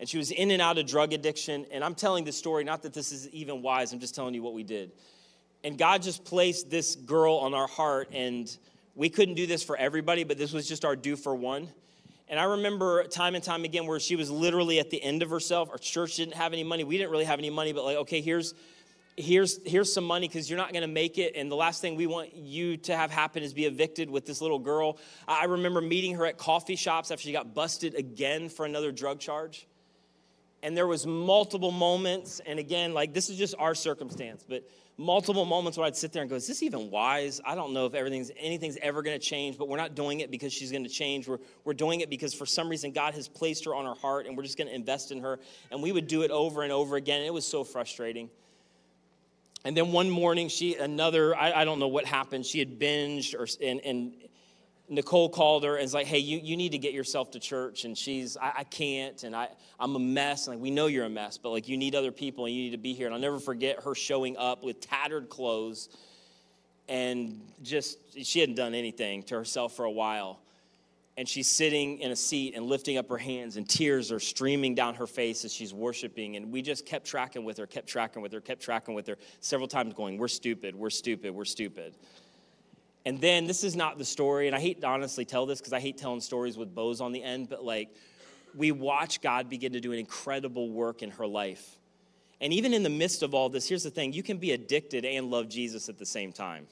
And 0.00 0.08
she 0.08 0.18
was 0.18 0.30
in 0.30 0.50
and 0.50 0.60
out 0.62 0.78
of 0.78 0.86
drug 0.86 1.12
addiction. 1.12 1.66
And 1.70 1.84
I'm 1.84 1.94
telling 1.94 2.24
this 2.24 2.36
story, 2.36 2.64
not 2.64 2.82
that 2.82 2.94
this 2.94 3.12
is 3.12 3.28
even 3.28 3.62
wise, 3.62 3.92
I'm 3.92 4.00
just 4.00 4.14
telling 4.14 4.34
you 4.34 4.42
what 4.42 4.54
we 4.54 4.64
did. 4.64 4.90
And 5.62 5.78
God 5.78 6.02
just 6.02 6.24
placed 6.24 6.70
this 6.70 6.96
girl 6.96 7.34
on 7.36 7.52
our 7.52 7.68
heart. 7.68 8.08
And 8.12 8.50
we 8.94 9.10
couldn't 9.10 9.34
do 9.34 9.46
this 9.46 9.62
for 9.62 9.76
everybody, 9.76 10.24
but 10.24 10.38
this 10.38 10.52
was 10.52 10.66
just 10.66 10.84
our 10.86 10.96
do 10.96 11.16
for 11.16 11.34
one. 11.34 11.68
And 12.28 12.40
I 12.40 12.44
remember 12.44 13.04
time 13.04 13.34
and 13.34 13.44
time 13.44 13.64
again 13.64 13.86
where 13.86 14.00
she 14.00 14.16
was 14.16 14.30
literally 14.30 14.78
at 14.78 14.88
the 14.88 15.02
end 15.02 15.22
of 15.22 15.30
herself. 15.30 15.68
Our 15.70 15.78
church 15.78 16.16
didn't 16.16 16.34
have 16.34 16.52
any 16.52 16.64
money. 16.64 16.82
We 16.82 16.96
didn't 16.96 17.10
really 17.10 17.24
have 17.24 17.38
any 17.38 17.50
money, 17.50 17.72
but 17.72 17.84
like, 17.84 17.96
okay, 17.98 18.20
here's 18.20 18.54
here's 19.16 19.60
here's 19.66 19.92
some 19.92 20.04
money 20.04 20.28
because 20.28 20.48
you're 20.48 20.58
not 20.58 20.72
going 20.72 20.82
to 20.82 20.88
make 20.88 21.18
it 21.18 21.32
and 21.34 21.50
the 21.50 21.56
last 21.56 21.80
thing 21.80 21.96
we 21.96 22.06
want 22.06 22.34
you 22.34 22.76
to 22.76 22.96
have 22.96 23.10
happen 23.10 23.42
is 23.42 23.52
be 23.52 23.66
evicted 23.66 24.08
with 24.08 24.24
this 24.24 24.40
little 24.40 24.58
girl 24.58 24.98
i 25.28 25.44
remember 25.44 25.80
meeting 25.80 26.14
her 26.14 26.24
at 26.24 26.38
coffee 26.38 26.76
shops 26.76 27.10
after 27.10 27.22
she 27.22 27.32
got 27.32 27.52
busted 27.52 27.94
again 27.96 28.48
for 28.48 28.64
another 28.64 28.92
drug 28.92 29.18
charge 29.18 29.66
and 30.62 30.76
there 30.76 30.86
was 30.86 31.06
multiple 31.06 31.70
moments 31.70 32.40
and 32.46 32.58
again 32.58 32.92
like 32.92 33.14
this 33.14 33.30
is 33.30 33.38
just 33.38 33.54
our 33.58 33.74
circumstance 33.74 34.44
but 34.48 34.68
multiple 34.98 35.44
moments 35.44 35.78
where 35.78 35.86
i'd 35.86 35.96
sit 35.96 36.12
there 36.12 36.22
and 36.22 36.30
go 36.30 36.36
is 36.36 36.46
this 36.46 36.62
even 36.62 36.90
wise? 36.90 37.40
I 37.44 37.54
don't 37.54 37.72
know 37.72 37.86
if 37.86 37.94
everything's 37.94 38.30
anything's 38.38 38.76
ever 38.82 39.02
going 39.02 39.18
to 39.18 39.24
change 39.24 39.56
but 39.56 39.68
we're 39.68 39.76
not 39.76 39.94
doing 39.94 40.20
it 40.20 40.30
because 40.30 40.52
she's 40.52 40.70
going 40.70 40.84
to 40.84 40.90
change. 40.90 41.28
We're, 41.28 41.38
we're 41.64 41.74
doing 41.74 42.00
it 42.00 42.10
because 42.10 42.34
for 42.34 42.46
some 42.46 42.68
reason 42.68 42.92
god 42.92 43.14
has 43.14 43.28
placed 43.28 43.64
her 43.64 43.74
on 43.74 43.86
our 43.86 43.96
heart 43.96 44.26
and 44.26 44.36
we're 44.36 44.42
just 44.42 44.58
going 44.58 44.68
to 44.68 44.74
invest 44.74 45.12
in 45.12 45.20
her. 45.20 45.38
And 45.70 45.82
we 45.82 45.92
would 45.92 46.06
do 46.06 46.22
it 46.22 46.30
over 46.30 46.62
and 46.62 46.72
over 46.72 46.96
again 46.96 47.22
it 47.22 47.32
was 47.32 47.46
so 47.46 47.64
frustrating. 47.64 48.30
And 49.64 49.76
then 49.76 49.92
one 49.92 50.08
morning, 50.08 50.48
she, 50.48 50.76
another, 50.76 51.36
I, 51.36 51.52
I 51.52 51.64
don't 51.64 51.78
know 51.78 51.88
what 51.88 52.06
happened. 52.06 52.46
She 52.46 52.58
had 52.60 52.78
binged, 52.78 53.34
or, 53.34 53.46
and, 53.62 53.80
and 53.84 54.14
Nicole 54.90 55.28
called 55.28 55.64
her 55.64 55.76
and 55.76 55.84
was 55.84 55.94
like, 55.94 56.06
hey, 56.06 56.18
you, 56.18 56.38
you 56.42 56.56
need 56.56 56.72
to 56.72 56.78
get 56.78 56.92
yourself 56.92 57.30
to 57.30 57.40
church. 57.40 57.84
And 57.84 57.96
she's, 57.96 58.36
I, 58.36 58.52
I 58.58 58.64
can't, 58.64 59.22
and 59.22 59.34
I, 59.34 59.48
I'm 59.78 59.94
a 59.94 60.00
mess. 60.00 60.48
And 60.48 60.56
like, 60.56 60.62
we 60.62 60.70
know 60.70 60.86
you're 60.86 61.06
a 61.06 61.10
mess, 61.10 61.38
but 61.38 61.50
like, 61.50 61.68
you 61.68 61.76
need 61.76 61.94
other 61.94 62.10
people 62.10 62.46
and 62.46 62.54
you 62.54 62.64
need 62.64 62.72
to 62.72 62.78
be 62.78 62.92
here. 62.92 63.06
And 63.06 63.14
I'll 63.14 63.20
never 63.20 63.38
forget 63.38 63.82
her 63.84 63.94
showing 63.94 64.36
up 64.36 64.64
with 64.64 64.80
tattered 64.80 65.28
clothes 65.28 65.88
and 66.88 67.40
just, 67.62 67.98
she 68.24 68.40
hadn't 68.40 68.56
done 68.56 68.74
anything 68.74 69.22
to 69.24 69.36
herself 69.36 69.76
for 69.76 69.84
a 69.84 69.90
while 69.90 70.40
and 71.20 71.28
she's 71.28 71.50
sitting 71.50 71.98
in 71.98 72.12
a 72.12 72.16
seat 72.16 72.54
and 72.56 72.64
lifting 72.64 72.96
up 72.96 73.06
her 73.10 73.18
hands 73.18 73.58
and 73.58 73.68
tears 73.68 74.10
are 74.10 74.18
streaming 74.18 74.74
down 74.74 74.94
her 74.94 75.06
face 75.06 75.44
as 75.44 75.52
she's 75.52 75.74
worshiping 75.74 76.36
and 76.36 76.50
we 76.50 76.62
just 76.62 76.86
kept 76.86 77.06
tracking 77.06 77.44
with 77.44 77.58
her 77.58 77.66
kept 77.66 77.86
tracking 77.86 78.22
with 78.22 78.32
her 78.32 78.40
kept 78.40 78.62
tracking 78.62 78.94
with 78.94 79.06
her 79.06 79.18
several 79.40 79.68
times 79.68 79.92
going 79.92 80.16
we're 80.16 80.28
stupid 80.28 80.74
we're 80.74 80.88
stupid 80.88 81.34
we're 81.34 81.44
stupid 81.44 81.94
and 83.06 83.20
then 83.20 83.46
this 83.46 83.64
is 83.64 83.76
not 83.76 83.98
the 83.98 84.04
story 84.04 84.46
and 84.46 84.56
i 84.56 84.60
hate 84.60 84.80
to 84.80 84.86
honestly 84.86 85.24
tell 85.24 85.46
this 85.46 85.58
because 85.58 85.72
i 85.72 85.80
hate 85.80 85.96
telling 85.96 86.20
stories 86.20 86.56
with 86.56 86.74
bows 86.74 87.00
on 87.00 87.12
the 87.12 87.22
end 87.22 87.48
but 87.48 87.64
like 87.64 87.94
we 88.54 88.72
watch 88.72 89.20
god 89.20 89.48
begin 89.48 89.72
to 89.72 89.80
do 89.80 89.92
an 89.92 89.98
incredible 89.98 90.70
work 90.70 91.02
in 91.02 91.10
her 91.10 91.26
life 91.26 91.78
and 92.40 92.52
even 92.52 92.72
in 92.72 92.82
the 92.82 92.90
midst 92.90 93.22
of 93.22 93.34
all 93.34 93.48
this 93.48 93.68
here's 93.68 93.82
the 93.82 93.90
thing 93.90 94.12
you 94.12 94.22
can 94.22 94.38
be 94.38 94.52
addicted 94.52 95.04
and 95.04 95.30
love 95.30 95.48
jesus 95.48 95.88
at 95.88 95.98
the 95.98 96.06
same 96.06 96.32
time 96.32 96.66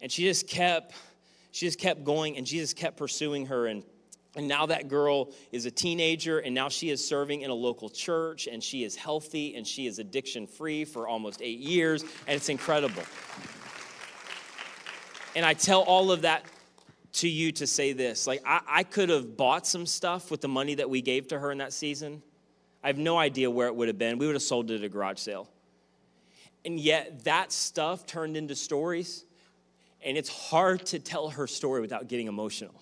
and 0.00 0.10
she 0.12 0.22
just 0.22 0.48
kept 0.48 0.94
she 1.58 1.66
just 1.66 1.78
kept 1.78 2.04
going, 2.04 2.36
and 2.36 2.46
Jesus 2.46 2.72
kept 2.72 2.96
pursuing 2.96 3.46
her. 3.46 3.66
And 3.66 3.82
and 4.36 4.46
now 4.46 4.66
that 4.66 4.88
girl 4.88 5.32
is 5.50 5.66
a 5.66 5.70
teenager, 5.70 6.38
and 6.38 6.54
now 6.54 6.68
she 6.68 6.90
is 6.90 7.04
serving 7.04 7.40
in 7.40 7.50
a 7.50 7.54
local 7.54 7.88
church, 7.88 8.46
and 8.46 8.62
she 8.62 8.84
is 8.84 8.94
healthy, 8.94 9.56
and 9.56 9.66
she 9.66 9.86
is 9.86 9.98
addiction 9.98 10.46
free 10.46 10.84
for 10.84 11.08
almost 11.08 11.40
eight 11.42 11.58
years, 11.58 12.02
and 12.02 12.36
it's 12.36 12.48
incredible. 12.48 13.02
And 15.38 15.46
I 15.46 15.54
tell 15.54 15.82
all 15.82 16.10
of 16.10 16.22
that 16.22 16.42
to 17.12 17.28
you 17.28 17.52
to 17.52 17.66
say 17.68 17.92
this 17.92 18.26
like, 18.26 18.42
I, 18.44 18.60
I 18.66 18.82
could 18.82 19.08
have 19.08 19.36
bought 19.36 19.68
some 19.68 19.86
stuff 19.86 20.32
with 20.32 20.40
the 20.40 20.48
money 20.48 20.74
that 20.74 20.90
we 20.90 21.00
gave 21.00 21.28
to 21.28 21.38
her 21.38 21.52
in 21.52 21.58
that 21.58 21.72
season. 21.72 22.24
I 22.82 22.88
have 22.88 22.98
no 22.98 23.16
idea 23.16 23.48
where 23.48 23.68
it 23.68 23.76
would 23.76 23.86
have 23.86 23.98
been. 23.98 24.18
We 24.18 24.26
would 24.26 24.34
have 24.34 24.42
sold 24.42 24.72
it 24.72 24.80
at 24.80 24.82
a 24.82 24.88
garage 24.88 25.20
sale. 25.20 25.48
And 26.64 26.80
yet, 26.80 27.22
that 27.22 27.52
stuff 27.52 28.04
turned 28.04 28.36
into 28.36 28.56
stories 28.56 29.26
and 30.02 30.18
it's 30.18 30.28
hard 30.28 30.84
to 30.86 30.98
tell 30.98 31.28
her 31.28 31.46
story 31.46 31.82
without 31.82 32.08
getting 32.08 32.26
emotional. 32.26 32.74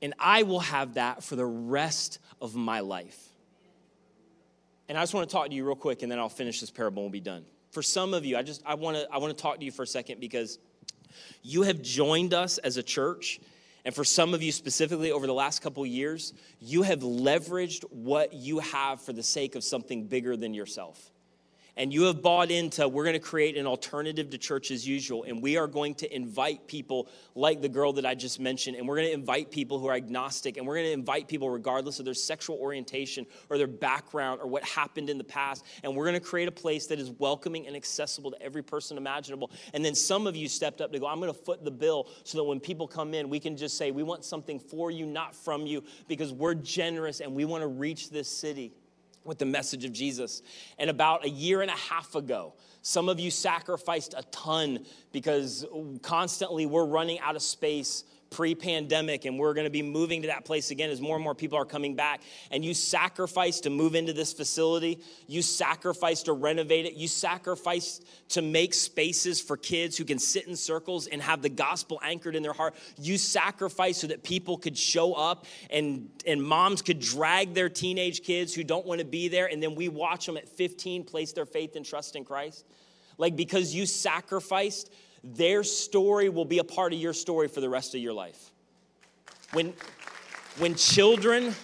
And 0.00 0.14
I 0.18 0.44
will 0.44 0.60
have 0.60 0.94
that 0.94 1.22
for 1.22 1.36
the 1.36 1.44
rest 1.44 2.20
of 2.40 2.54
my 2.54 2.80
life. 2.80 3.22
And 4.88 4.96
I 4.96 5.02
just 5.02 5.12
want 5.12 5.28
to 5.28 5.32
talk 5.36 5.50
to 5.50 5.54
you 5.54 5.66
real 5.66 5.76
quick, 5.76 6.00
and 6.00 6.10
then 6.10 6.18
I'll 6.18 6.30
finish 6.30 6.58
this 6.58 6.70
parable 6.70 7.02
and 7.02 7.12
we'll 7.12 7.20
be 7.20 7.20
done. 7.20 7.44
For 7.70 7.82
some 7.82 8.14
of 8.14 8.24
you, 8.24 8.38
I 8.38 8.42
just 8.42 8.62
I 8.64 8.76
want 8.76 8.96
to 8.96 9.06
I 9.12 9.18
want 9.18 9.36
to 9.36 9.42
talk 9.42 9.58
to 9.58 9.64
you 9.66 9.72
for 9.72 9.82
a 9.82 9.86
second 9.86 10.20
because 10.20 10.58
you 11.42 11.62
have 11.62 11.82
joined 11.82 12.34
us 12.34 12.58
as 12.58 12.76
a 12.76 12.82
church 12.82 13.40
and 13.84 13.94
for 13.94 14.04
some 14.04 14.34
of 14.34 14.42
you 14.42 14.52
specifically 14.52 15.10
over 15.10 15.26
the 15.26 15.34
last 15.34 15.62
couple 15.62 15.84
years, 15.86 16.34
you 16.60 16.82
have 16.82 17.00
leveraged 17.00 17.84
what 17.90 18.34
you 18.34 18.58
have 18.58 19.00
for 19.00 19.12
the 19.12 19.22
sake 19.22 19.54
of 19.54 19.64
something 19.64 20.04
bigger 20.04 20.36
than 20.36 20.52
yourself 20.52 21.10
and 21.76 21.92
you 21.92 22.02
have 22.04 22.22
bought 22.22 22.50
into 22.50 22.88
we're 22.88 23.04
going 23.04 23.14
to 23.14 23.20
create 23.20 23.56
an 23.56 23.66
alternative 23.66 24.30
to 24.30 24.38
church 24.38 24.70
as 24.70 24.86
usual. 24.86 25.24
And 25.24 25.42
we 25.42 25.56
are 25.56 25.66
going 25.66 25.94
to 25.96 26.14
invite 26.14 26.66
people 26.66 27.08
like 27.34 27.60
the 27.60 27.68
girl 27.68 27.92
that 27.94 28.06
i 28.06 28.14
just 28.14 28.40
mentioned. 28.40 28.76
And 28.76 28.86
we're 28.86 28.96
going 28.96 29.08
to 29.08 29.14
invite 29.14 29.50
people 29.50 29.78
who 29.78 29.86
are 29.88 29.94
agnostic. 29.94 30.56
And 30.56 30.66
we're 30.66 30.76
going 30.76 30.86
to 30.86 30.92
invite 30.92 31.28
people 31.28 31.50
regardless 31.50 31.98
of 31.98 32.04
their 32.04 32.14
sexual 32.14 32.56
orientation 32.56 33.26
or 33.48 33.58
their 33.58 33.66
background 33.66 34.40
or 34.40 34.46
what 34.46 34.64
happened 34.64 35.10
in 35.10 35.18
the 35.18 35.24
past. 35.24 35.64
And 35.82 35.96
we're 35.96 36.06
going 36.06 36.20
to 36.20 36.26
create 36.26 36.48
a 36.48 36.52
place 36.52 36.86
that 36.86 36.98
is 36.98 37.10
welcoming 37.18 37.66
and 37.66 37.76
accessible 37.76 38.30
to 38.30 38.42
every 38.42 38.62
person 38.62 38.96
imaginable. 38.96 39.50
And 39.74 39.84
then 39.84 39.94
some 39.94 40.26
of 40.26 40.36
you 40.36 40.48
stepped 40.48 40.80
up 40.80 40.92
to 40.92 40.98
go 40.98 41.06
i'm 41.06 41.20
going 41.20 41.32
to 41.32 41.38
foot 41.38 41.64
the 41.64 41.70
bill 41.70 42.08
so 42.24 42.38
that 42.38 42.44
when 42.44 42.60
people 42.60 42.86
come 42.86 43.14
in 43.14 43.28
we 43.28 43.40
can 43.40 43.56
just 43.56 43.76
say 43.76 43.90
we 43.90 44.02
want 44.02 44.24
something 44.24 44.58
for 44.58 44.90
you 44.90 45.06
not 45.06 45.34
from 45.34 45.66
you 45.66 45.82
because 46.08 46.32
we're 46.32 46.54
generous 46.54 47.20
and 47.20 47.34
we 47.34 47.44
want 47.44 47.62
to 47.62 47.68
reach 47.68 48.10
this 48.10 48.28
city 48.28 48.72
with 49.24 49.38
the 49.38 49.46
message 49.46 49.84
of 49.84 49.92
Jesus. 49.92 50.42
And 50.78 50.90
about 50.90 51.24
a 51.24 51.28
year 51.28 51.62
and 51.62 51.70
a 51.70 51.76
half 51.76 52.14
ago, 52.14 52.54
some 52.82 53.08
of 53.08 53.20
you 53.20 53.30
sacrificed 53.30 54.14
a 54.16 54.22
ton 54.30 54.84
because 55.12 55.66
constantly 56.02 56.66
we're 56.66 56.86
running 56.86 57.18
out 57.20 57.36
of 57.36 57.42
space 57.42 58.04
pre 58.30 58.54
pandemic, 58.54 59.24
and 59.24 59.38
we're 59.38 59.54
going 59.54 59.64
to 59.64 59.70
be 59.70 59.82
moving 59.82 60.22
to 60.22 60.28
that 60.28 60.44
place 60.44 60.70
again 60.70 60.88
as 60.88 61.00
more 61.00 61.16
and 61.16 61.24
more 61.24 61.34
people 61.34 61.58
are 61.58 61.64
coming 61.64 61.96
back. 61.96 62.22
And 62.52 62.64
you 62.64 62.74
sacrificed 62.74 63.64
to 63.64 63.70
move 63.70 63.96
into 63.96 64.12
this 64.12 64.32
facility, 64.32 65.00
you 65.26 65.42
sacrificed 65.42 66.26
to 66.26 66.32
renovate 66.32 66.86
it, 66.86 66.94
you 66.94 67.08
sacrificed 67.08 68.06
to 68.30 68.42
make 68.42 68.72
spaces 68.72 69.40
for 69.40 69.56
kids 69.56 69.96
who 69.96 70.04
can 70.04 70.18
sit 70.18 70.46
in 70.46 70.54
circles 70.54 71.08
and 71.08 71.20
have 71.20 71.42
the 71.42 71.48
gospel 71.48 72.00
anchored 72.04 72.36
in 72.36 72.42
their 72.42 72.52
heart. 72.52 72.74
You 72.98 73.18
sacrificed 73.18 74.00
so 74.00 74.06
that 74.06 74.22
people 74.22 74.56
could 74.56 74.78
show 74.78 75.14
up 75.14 75.46
and, 75.68 76.08
and 76.24 76.42
moms 76.42 76.82
could 76.82 77.00
drag 77.00 77.54
their 77.54 77.68
teenage 77.68 78.22
kids 78.22 78.54
who 78.54 78.62
don't 78.62 78.86
want 78.86 79.00
to 79.00 79.04
be 79.06 79.28
there, 79.28 79.46
and 79.46 79.60
then 79.62 79.74
we 79.74 79.88
watch 79.88 80.26
them 80.26 80.36
at 80.36 80.48
15 80.48 81.04
place 81.04 81.32
their 81.32 81.46
faith 81.46 81.74
and 81.74 81.84
trust 81.84 82.14
in 82.14 82.24
Christ. 82.24 82.64
Like, 83.18 83.36
because 83.36 83.74
you 83.74 83.86
sacrificed 83.86 84.90
their 85.22 85.62
story 85.62 86.28
will 86.28 86.44
be 86.44 86.58
a 86.58 86.64
part 86.64 86.92
of 86.92 86.98
your 86.98 87.12
story 87.12 87.48
for 87.48 87.60
the 87.60 87.68
rest 87.68 87.94
of 87.94 88.00
your 88.00 88.12
life. 88.12 88.52
When, 89.52 89.74
when 90.58 90.74
children 90.74 91.54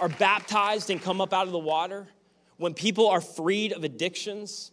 are 0.00 0.08
baptized 0.08 0.90
and 0.90 1.00
come 1.00 1.20
up 1.20 1.32
out 1.32 1.46
of 1.46 1.52
the 1.52 1.58
water, 1.58 2.08
when 2.56 2.74
people 2.74 3.08
are 3.08 3.20
freed 3.20 3.72
of 3.72 3.84
addictions, 3.84 4.72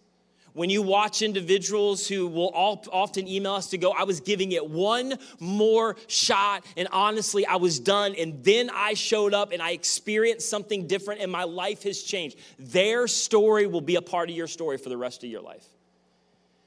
When 0.54 0.70
you 0.70 0.82
watch 0.82 1.22
individuals 1.22 2.08
who 2.08 2.28
will 2.28 2.52
often 2.54 3.28
email 3.28 3.54
us 3.54 3.70
to 3.70 3.78
go, 3.78 3.92
I 3.92 4.04
was 4.04 4.20
giving 4.20 4.52
it 4.52 4.68
one 4.68 5.14
more 5.40 5.96
shot, 6.08 6.66
and 6.76 6.88
honestly, 6.92 7.46
I 7.46 7.58
was 7.58 7.80
done. 7.80 8.16
And 8.18 8.44
then 8.44 8.70
I 8.74 8.94
showed 8.94 9.34
up 9.34 9.52
and 9.52 9.62
I 9.62 9.72
experienced 9.72 10.50
something 10.50 10.88
different, 10.88 11.22
and 11.22 11.32
my 11.32 11.44
life 11.44 11.84
has 11.84 12.02
changed. 12.02 12.38
Their 12.58 13.08
story 13.08 13.68
will 13.68 13.82
be 13.82 13.96
a 13.96 14.02
part 14.02 14.30
of 14.30 14.36
your 14.36 14.48
story 14.48 14.78
for 14.78 14.90
the 14.90 14.98
rest 14.98 15.24
of 15.24 15.30
your 15.30 15.42
life. 15.42 15.66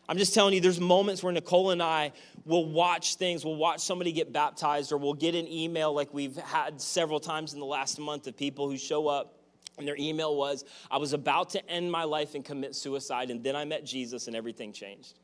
I'm 0.09 0.19
just 0.19 0.35
telling 0.35 0.53
you, 0.55 0.61
there's 0.61 0.81
moments 0.81 1.23
where 1.23 1.33
Nicole 1.33 1.71
and 1.71 1.83
I 1.83 2.12
will 2.45 2.69
watch 2.69 3.15
things. 3.17 3.45
We'll 3.45 3.57
watch 3.57 3.81
somebody 3.81 4.12
get 4.12 4.33
baptized, 4.33 4.93
or 4.93 4.97
we'll 4.97 5.15
get 5.15 5.35
an 5.35 5.47
email 5.47 5.93
like 5.93 6.12
we've 6.12 6.37
had 6.37 6.81
several 6.81 7.21
times 7.21 7.55
in 7.55 7.61
the 7.61 7.67
last 7.67 7.99
month 7.99 8.27
of 8.27 8.37
people 8.37 8.69
who 8.69 8.77
show 8.77 9.09
up 9.09 9.38
and 9.79 9.88
their 9.88 9.97
email 9.97 10.37
was, 10.37 10.65
I 10.91 10.99
was 10.99 11.12
about 11.12 11.51
to 11.51 11.71
end 11.71 11.91
my 11.91 12.05
life 12.05 12.35
and 12.35 12.45
commit 12.45 12.75
suicide, 12.75 13.31
and 13.31 13.43
then 13.43 13.57
I 13.57 13.65
met 13.65 13.85
Jesus 13.85 14.27
and 14.27 14.37
everything 14.37 14.73
changed. 14.73 15.19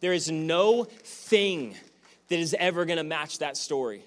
There 0.00 0.12
is 0.12 0.30
no 0.30 0.84
thing 0.84 1.76
that 2.28 2.38
is 2.38 2.54
ever 2.58 2.84
gonna 2.84 3.04
match 3.04 3.38
that 3.38 3.56
story. 3.56 4.02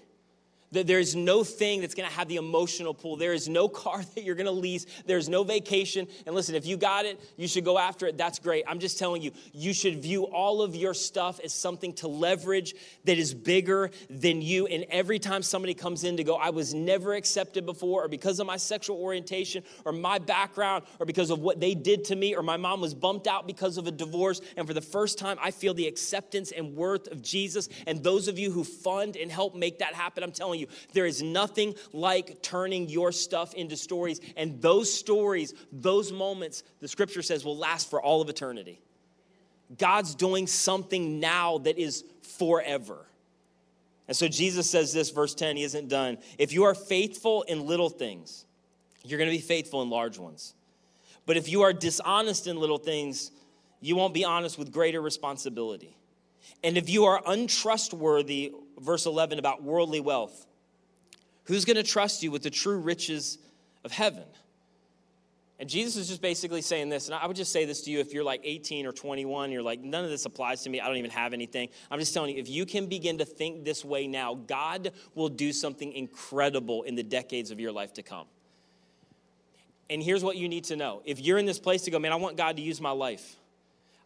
That 0.72 0.88
there 0.88 1.00
is 1.00 1.16
no 1.16 1.44
thing 1.44 1.82
that's 1.82 1.96
gonna 1.96 2.10
have 2.10 2.28
the 2.28 2.38
emotional 2.38 2.94
pull. 2.94 3.18
There 3.18 3.34
is 3.34 3.50
no 3.50 3.68
car 3.82 4.02
that 4.16 4.24
you're 4.24 4.36
gonna 4.36 4.52
lease. 4.52 4.86
There's 5.06 5.30
no 5.30 5.44
vacation. 5.44 6.08
And 6.26 6.36
listen, 6.36 6.56
if 6.56 6.66
you 6.66 6.78
got 6.78 7.06
it, 7.06 7.20
you 7.38 7.48
should 7.48 7.66
go 7.66 7.78
after 7.78 8.08
it. 8.08 8.18
That's 8.18 8.40
great. 8.40 8.64
I'm 8.68 8.80
just 8.80 8.98
telling 8.98 9.22
you, 9.22 9.32
you 9.54 9.74
should 9.74 10.02
view 10.02 10.24
all 10.24 10.62
of 10.62 10.76
your 10.76 10.94
stuff 10.94 11.40
as 11.44 11.54
something 11.54 11.94
to 11.94 12.08
leverage 12.08 12.76
that 13.06 13.18
is 13.18 13.34
bigger 13.34 13.92
than 14.10 14.42
you. 14.42 14.68
And 14.68 14.86
every 14.90 15.20
time 15.20 15.44
somebody 15.44 15.74
comes 15.74 16.04
in 16.04 16.18
to 16.18 16.24
go, 16.24 16.36
I 16.36 16.50
was 16.50 16.74
never 16.74 17.14
accepted 17.14 17.66
before, 17.66 18.06
or 18.06 18.08
because 18.08 18.40
of 18.40 18.48
my 18.48 18.58
sexual 18.58 18.98
orientation, 18.98 19.64
or 19.86 19.92
my 19.92 20.20
background, 20.20 20.86
or 21.00 21.06
because 21.06 21.30
of 21.30 21.40
what 21.40 21.60
they 21.60 21.76
did 21.76 22.06
to 22.06 22.16
me, 22.16 22.36
or 22.36 22.44
my 22.44 22.58
mom 22.58 22.82
was 22.82 22.94
bumped 22.94 23.28
out 23.28 23.48
because 23.48 23.78
of 23.78 23.88
a 23.88 23.92
divorce. 23.92 24.42
And 24.58 24.68
for 24.68 24.74
the 24.74 24.82
first 24.82 25.18
time, 25.18 25.38
I 25.42 25.52
feel 25.52 25.74
the 25.74 25.88
acceptance 25.88 26.52
and 26.52 26.76
worth 26.76 27.08
of 27.12 27.22
Jesus. 27.22 27.70
And 27.88 28.04
those 28.04 28.28
of 28.28 28.40
you 28.40 28.52
who 28.52 28.64
fund 28.64 29.16
and 29.16 29.32
help 29.32 29.56
make 29.56 29.80
that 29.80 29.94
happen, 29.94 30.24
I'm 30.24 30.32
telling 30.32 30.60
you, 30.60 30.61
you, 30.62 30.68
there 30.94 31.06
is 31.06 31.22
nothing 31.22 31.76
like 31.92 32.42
turning 32.42 32.88
your 32.88 33.12
stuff 33.12 33.54
into 33.54 33.76
stories. 33.76 34.22
And 34.38 34.62
those 34.62 34.94
stories, 34.94 35.54
those 35.72 36.12
moments, 36.12 36.64
the 36.80 36.88
scripture 36.88 37.22
says, 37.22 37.44
will 37.44 37.58
last 37.58 37.90
for 37.90 38.02
all 38.02 38.22
of 38.22 38.30
eternity. 38.30 38.82
God's 39.78 40.16
doing 40.16 40.48
something 40.48 41.20
now 41.20 41.60
that 41.60 41.78
is 41.78 42.04
forever. 42.38 43.06
And 44.08 44.18
so 44.18 44.28
Jesus 44.28 44.70
says 44.70 44.94
this, 44.94 45.10
verse 45.10 45.34
10, 45.36 45.58
he 45.58 45.64
isn't 45.64 45.88
done. 45.88 46.18
If 46.38 46.54
you 46.54 46.64
are 46.64 46.76
faithful 46.76 47.44
in 47.44 47.66
little 47.66 47.90
things, 47.90 48.46
you're 49.04 49.18
going 49.18 49.30
to 49.30 49.36
be 49.36 49.42
faithful 49.42 49.82
in 49.82 49.90
large 49.90 50.18
ones. 50.18 50.54
But 51.26 51.38
if 51.38 51.50
you 51.50 51.62
are 51.62 51.72
dishonest 51.72 52.48
in 52.48 52.58
little 52.58 52.78
things, 52.78 53.32
you 53.80 53.96
won't 53.96 54.14
be 54.14 54.26
honest 54.26 54.58
with 54.58 54.72
greater 54.72 55.02
responsibility. 55.02 55.96
And 56.64 56.78
if 56.78 56.90
you 56.90 57.06
are 57.06 57.22
untrustworthy, 57.26 58.54
verse 58.80 59.06
11, 59.06 59.40
about 59.40 59.64
worldly 59.64 60.00
wealth, 60.00 60.46
Who's 61.46 61.66
going 61.66 61.78
to 61.78 61.84
trust 61.84 62.24
you 62.24 62.32
with 62.32 62.44
the 62.44 62.50
true 62.50 62.78
riches 62.78 63.38
of 63.84 63.92
heaven? 63.92 64.24
And 65.62 65.70
Jesus 65.70 65.96
is 65.96 66.08
just 66.08 66.24
basically 66.24 66.64
saying 66.64 66.90
this, 66.90 67.06
and 67.06 67.14
I 67.14 67.28
would 67.28 67.36
just 67.36 67.52
say 67.52 67.66
this 67.66 67.82
to 67.84 67.92
you 67.92 68.00
if 68.00 68.14
you're 68.14 68.24
like 68.24 68.42
18 68.44 68.88
or 68.88 68.92
21, 68.92 69.52
you're 69.52 69.62
like, 69.62 69.80
none 69.80 70.04
of 70.04 70.10
this 70.10 70.26
applies 70.26 70.64
to 70.64 70.72
me, 70.72 70.82
I 70.82 70.88
don't 70.88 70.98
even 70.98 71.12
have 71.12 71.34
anything. 71.34 71.70
I'm 71.92 72.00
just 72.00 72.16
telling 72.16 72.36
you, 72.36 72.42
if 72.42 72.50
you 72.50 72.66
can 72.66 72.88
begin 72.88 73.20
to 73.20 73.26
think 73.26 73.64
this 73.64 73.86
way 73.86 74.08
now, 74.08 74.34
God 74.34 74.92
will 75.14 75.30
do 75.30 75.54
something 75.54 75.94
incredible 75.94 76.82
in 76.82 76.96
the 76.96 77.04
decades 77.04 77.52
of 77.52 77.60
your 77.60 77.72
life 77.72 77.94
to 77.94 78.02
come. 78.02 78.26
And 79.88 80.02
here's 80.02 80.24
what 80.24 80.36
you 80.36 80.50
need 80.50 80.64
to 80.66 80.76
know 80.76 81.04
if 81.06 81.20
you're 81.20 81.38
in 81.38 81.46
this 81.46 81.60
place 81.60 81.84
to 81.84 81.92
go, 81.92 82.00
man, 82.00 82.12
I 82.12 82.16
want 82.16 82.38
God 82.38 82.56
to 82.56 82.64
use 82.64 82.82
my 82.82 82.92
life. 82.92 83.36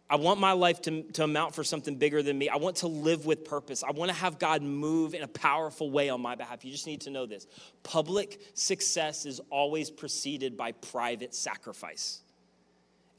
I 0.07 0.17
want 0.17 0.39
my 0.39 0.51
life 0.51 0.81
to, 0.83 1.01
to 1.13 1.23
amount 1.23 1.55
for 1.55 1.63
something 1.63 1.95
bigger 1.95 2.21
than 2.21 2.37
me. 2.37 2.47
I 2.47 2.57
want 2.57 2.77
to 2.77 2.87
live 2.87 3.25
with 3.25 3.43
purpose. 3.43 3.83
I 3.83 3.91
want 3.91 4.11
to 4.11 4.17
have 4.17 4.37
God 4.37 4.61
move 4.61 5.15
in 5.15 5.23
a 5.23 5.27
powerful 5.27 5.89
way 5.89 6.09
on 6.09 6.21
my 6.21 6.35
behalf. 6.35 6.63
You 6.63 6.71
just 6.71 6.85
need 6.85 7.01
to 7.01 7.09
know 7.09 7.25
this 7.25 7.47
public 7.81 8.39
success 8.53 9.25
is 9.25 9.41
always 9.49 9.89
preceded 9.89 10.57
by 10.57 10.73
private 10.73 11.33
sacrifice, 11.33 12.21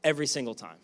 every 0.03 0.27
single 0.27 0.55
time. 0.55 0.77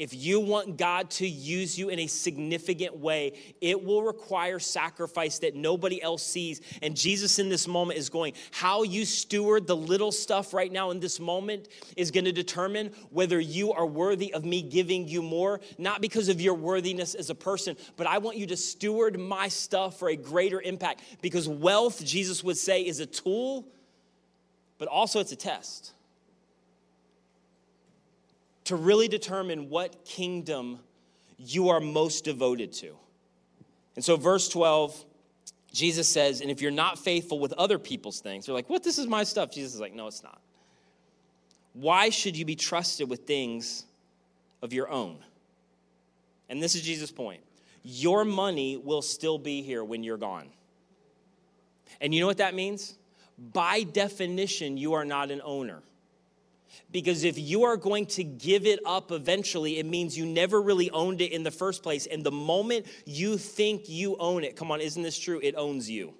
If 0.00 0.14
you 0.14 0.40
want 0.40 0.78
God 0.78 1.10
to 1.10 1.28
use 1.28 1.78
you 1.78 1.90
in 1.90 1.98
a 1.98 2.06
significant 2.06 2.96
way, 2.96 3.34
it 3.60 3.84
will 3.84 4.02
require 4.02 4.58
sacrifice 4.58 5.40
that 5.40 5.54
nobody 5.54 6.02
else 6.02 6.22
sees. 6.22 6.62
And 6.80 6.96
Jesus 6.96 7.38
in 7.38 7.50
this 7.50 7.68
moment 7.68 7.98
is 7.98 8.08
going, 8.08 8.32
how 8.50 8.82
you 8.82 9.04
steward 9.04 9.66
the 9.66 9.76
little 9.76 10.10
stuff 10.10 10.54
right 10.54 10.72
now 10.72 10.90
in 10.90 11.00
this 11.00 11.20
moment 11.20 11.68
is 11.98 12.10
going 12.10 12.24
to 12.24 12.32
determine 12.32 12.92
whether 13.10 13.38
you 13.38 13.74
are 13.74 13.84
worthy 13.84 14.32
of 14.32 14.42
me 14.42 14.62
giving 14.62 15.06
you 15.06 15.20
more, 15.20 15.60
not 15.76 16.00
because 16.00 16.30
of 16.30 16.40
your 16.40 16.54
worthiness 16.54 17.14
as 17.14 17.28
a 17.28 17.34
person, 17.34 17.76
but 17.98 18.06
I 18.06 18.16
want 18.16 18.38
you 18.38 18.46
to 18.46 18.56
steward 18.56 19.20
my 19.20 19.48
stuff 19.48 19.98
for 19.98 20.08
a 20.08 20.16
greater 20.16 20.62
impact. 20.62 21.02
Because 21.20 21.46
wealth, 21.46 22.02
Jesus 22.06 22.42
would 22.42 22.56
say, 22.56 22.86
is 22.86 23.00
a 23.00 23.06
tool, 23.06 23.66
but 24.78 24.88
also 24.88 25.20
it's 25.20 25.32
a 25.32 25.36
test 25.36 25.92
to 28.70 28.76
really 28.76 29.08
determine 29.08 29.68
what 29.68 30.04
kingdom 30.04 30.78
you 31.38 31.70
are 31.70 31.80
most 31.80 32.24
devoted 32.24 32.72
to. 32.72 32.94
And 33.96 34.04
so, 34.04 34.16
verse 34.16 34.48
12, 34.48 35.04
Jesus 35.72 36.06
says, 36.06 36.40
and 36.40 36.52
if 36.52 36.62
you're 36.62 36.70
not 36.70 36.96
faithful 36.96 37.40
with 37.40 37.52
other 37.54 37.80
people's 37.80 38.20
things, 38.20 38.46
they're 38.46 38.54
like, 38.54 38.70
what? 38.70 38.84
This 38.84 38.96
is 38.96 39.08
my 39.08 39.24
stuff. 39.24 39.50
Jesus 39.50 39.74
is 39.74 39.80
like, 39.80 39.92
no, 39.92 40.06
it's 40.06 40.22
not. 40.22 40.40
Why 41.72 42.10
should 42.10 42.36
you 42.36 42.44
be 42.44 42.54
trusted 42.54 43.10
with 43.10 43.26
things 43.26 43.86
of 44.62 44.72
your 44.72 44.88
own? 44.88 45.18
And 46.48 46.62
this 46.62 46.76
is 46.76 46.82
Jesus' 46.82 47.10
point. 47.10 47.42
Your 47.82 48.24
money 48.24 48.76
will 48.76 49.02
still 49.02 49.36
be 49.36 49.62
here 49.62 49.82
when 49.82 50.04
you're 50.04 50.16
gone. 50.16 50.48
And 52.00 52.14
you 52.14 52.20
know 52.20 52.28
what 52.28 52.38
that 52.38 52.54
means? 52.54 52.94
By 53.52 53.82
definition, 53.82 54.76
you 54.76 54.92
are 54.92 55.04
not 55.04 55.32
an 55.32 55.40
owner. 55.42 55.82
Because 56.90 57.24
if 57.24 57.38
you 57.38 57.64
are 57.64 57.76
going 57.76 58.06
to 58.06 58.24
give 58.24 58.66
it 58.66 58.80
up 58.84 59.12
eventually, 59.12 59.78
it 59.78 59.86
means 59.86 60.16
you 60.16 60.26
never 60.26 60.60
really 60.60 60.90
owned 60.90 61.20
it 61.20 61.32
in 61.32 61.42
the 61.42 61.50
first 61.50 61.82
place. 61.82 62.06
And 62.06 62.24
the 62.24 62.32
moment 62.32 62.86
you 63.04 63.38
think 63.38 63.88
you 63.88 64.16
own 64.18 64.44
it, 64.44 64.56
come 64.56 64.70
on, 64.70 64.80
isn't 64.80 65.02
this 65.02 65.18
true? 65.18 65.40
It 65.42 65.54
owns 65.56 65.88
you. 65.88 66.14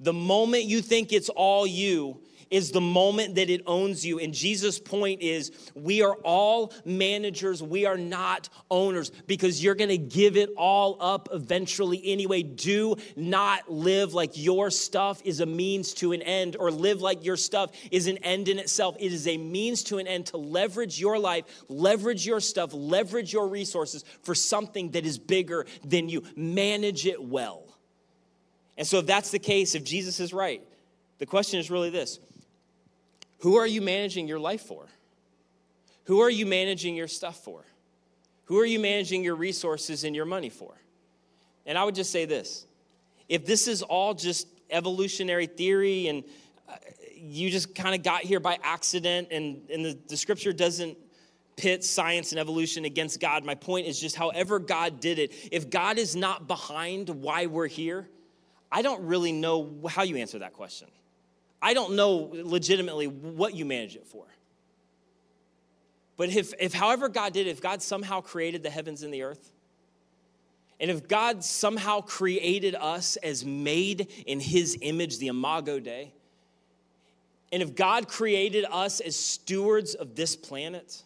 The 0.00 0.12
moment 0.12 0.64
you 0.64 0.82
think 0.82 1.12
it's 1.12 1.28
all 1.28 1.66
you, 1.66 2.20
is 2.50 2.70
the 2.70 2.80
moment 2.80 3.36
that 3.36 3.50
it 3.50 3.62
owns 3.66 4.04
you. 4.04 4.18
And 4.18 4.32
Jesus' 4.32 4.78
point 4.78 5.22
is 5.22 5.52
we 5.74 6.02
are 6.02 6.14
all 6.24 6.72
managers, 6.84 7.62
we 7.62 7.86
are 7.86 7.96
not 7.96 8.48
owners 8.70 9.10
because 9.26 9.62
you're 9.62 9.74
gonna 9.74 9.96
give 9.96 10.36
it 10.36 10.50
all 10.56 10.96
up 11.00 11.28
eventually 11.32 12.00
anyway. 12.04 12.42
Do 12.42 12.96
not 13.16 13.70
live 13.70 14.14
like 14.14 14.32
your 14.34 14.70
stuff 14.70 15.20
is 15.24 15.40
a 15.40 15.46
means 15.46 15.94
to 15.94 16.12
an 16.12 16.22
end 16.22 16.56
or 16.58 16.70
live 16.70 17.00
like 17.00 17.24
your 17.24 17.36
stuff 17.36 17.70
is 17.90 18.06
an 18.06 18.18
end 18.18 18.48
in 18.48 18.58
itself. 18.58 18.96
It 18.98 19.12
is 19.12 19.26
a 19.26 19.36
means 19.36 19.82
to 19.84 19.98
an 19.98 20.06
end 20.06 20.26
to 20.26 20.36
leverage 20.36 20.98
your 21.00 21.18
life, 21.18 21.44
leverage 21.68 22.26
your 22.26 22.40
stuff, 22.40 22.70
leverage 22.72 23.32
your 23.32 23.48
resources 23.48 24.04
for 24.22 24.34
something 24.34 24.90
that 24.92 25.04
is 25.04 25.18
bigger 25.18 25.66
than 25.84 26.08
you. 26.08 26.22
Manage 26.36 27.06
it 27.06 27.22
well. 27.22 27.64
And 28.76 28.86
so, 28.86 28.98
if 28.98 29.06
that's 29.06 29.30
the 29.30 29.38
case, 29.38 29.74
if 29.74 29.84
Jesus 29.84 30.20
is 30.20 30.32
right, 30.32 30.62
the 31.18 31.26
question 31.26 31.60
is 31.60 31.70
really 31.70 31.90
this 31.90 32.18
who 33.44 33.56
are 33.56 33.66
you 33.66 33.82
managing 33.82 34.26
your 34.26 34.38
life 34.38 34.62
for? 34.62 34.86
Who 36.04 36.20
are 36.22 36.30
you 36.30 36.46
managing 36.46 36.96
your 36.96 37.08
stuff 37.08 37.44
for? 37.44 37.62
Who 38.44 38.58
are 38.58 38.64
you 38.64 38.78
managing 38.78 39.22
your 39.22 39.34
resources 39.34 40.02
and 40.02 40.16
your 40.16 40.24
money 40.24 40.48
for? 40.48 40.72
And 41.66 41.76
I 41.76 41.84
would 41.84 41.94
just 41.94 42.10
say 42.10 42.24
this 42.24 42.64
if 43.28 43.44
this 43.44 43.68
is 43.68 43.82
all 43.82 44.14
just 44.14 44.48
evolutionary 44.70 45.44
theory 45.44 46.08
and 46.08 46.24
uh, 46.66 46.76
you 47.14 47.50
just 47.50 47.74
kind 47.74 47.94
of 47.94 48.02
got 48.02 48.22
here 48.22 48.40
by 48.40 48.58
accident 48.62 49.28
and, 49.30 49.60
and 49.70 49.84
the, 49.84 49.98
the 50.08 50.16
scripture 50.16 50.54
doesn't 50.54 50.96
pit 51.58 51.84
science 51.84 52.32
and 52.32 52.40
evolution 52.40 52.86
against 52.86 53.20
God, 53.20 53.44
my 53.44 53.54
point 53.54 53.86
is 53.86 54.00
just 54.00 54.16
however 54.16 54.58
God 54.58 55.00
did 55.00 55.18
it, 55.18 55.34
if 55.52 55.68
God 55.68 55.98
is 55.98 56.16
not 56.16 56.48
behind 56.48 57.10
why 57.10 57.44
we're 57.44 57.66
here, 57.66 58.08
I 58.72 58.80
don't 58.80 59.02
really 59.02 59.32
know 59.32 59.82
how 59.86 60.02
you 60.02 60.16
answer 60.16 60.38
that 60.38 60.54
question. 60.54 60.88
I 61.64 61.72
don't 61.72 61.96
know 61.96 62.28
legitimately 62.30 63.06
what 63.06 63.54
you 63.54 63.64
manage 63.64 63.96
it 63.96 64.06
for. 64.06 64.26
But 66.18 66.28
if, 66.28 66.52
if 66.60 66.74
however 66.74 67.08
God 67.08 67.32
did 67.32 67.46
if 67.46 67.62
God 67.62 67.80
somehow 67.80 68.20
created 68.20 68.62
the 68.62 68.68
heavens 68.68 69.02
and 69.02 69.12
the 69.12 69.22
earth, 69.22 69.50
and 70.78 70.90
if 70.90 71.08
God 71.08 71.42
somehow 71.42 72.02
created 72.02 72.74
us 72.74 73.16
as 73.16 73.46
made 73.46 74.08
in 74.26 74.40
his 74.40 74.76
image, 74.82 75.16
the 75.16 75.28
Imago 75.28 75.80
Dei, 75.80 76.12
and 77.50 77.62
if 77.62 77.74
God 77.74 78.08
created 78.08 78.66
us 78.70 79.00
as 79.00 79.16
stewards 79.16 79.94
of 79.94 80.14
this 80.14 80.36
planet, 80.36 81.02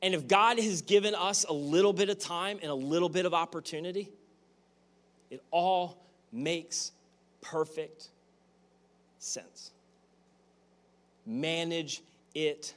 and 0.00 0.14
if 0.14 0.26
God 0.26 0.58
has 0.58 0.80
given 0.80 1.14
us 1.14 1.44
a 1.44 1.52
little 1.52 1.92
bit 1.92 2.08
of 2.08 2.18
time 2.18 2.60
and 2.62 2.70
a 2.70 2.74
little 2.74 3.10
bit 3.10 3.26
of 3.26 3.34
opportunity, 3.34 4.08
it 5.30 5.42
all 5.50 6.02
makes 6.32 6.92
perfect 7.42 8.08
sense. 9.18 9.72
Manage 11.26 12.02
it 12.34 12.74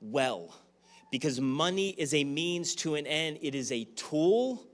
well. 0.00 0.54
because 1.10 1.40
money 1.40 1.90
is 1.90 2.14
a 2.14 2.24
means 2.24 2.74
to 2.76 2.94
an 2.94 3.06
end, 3.06 3.38
it 3.42 3.54
is 3.54 3.72
a 3.72 3.84
tool, 3.96 4.66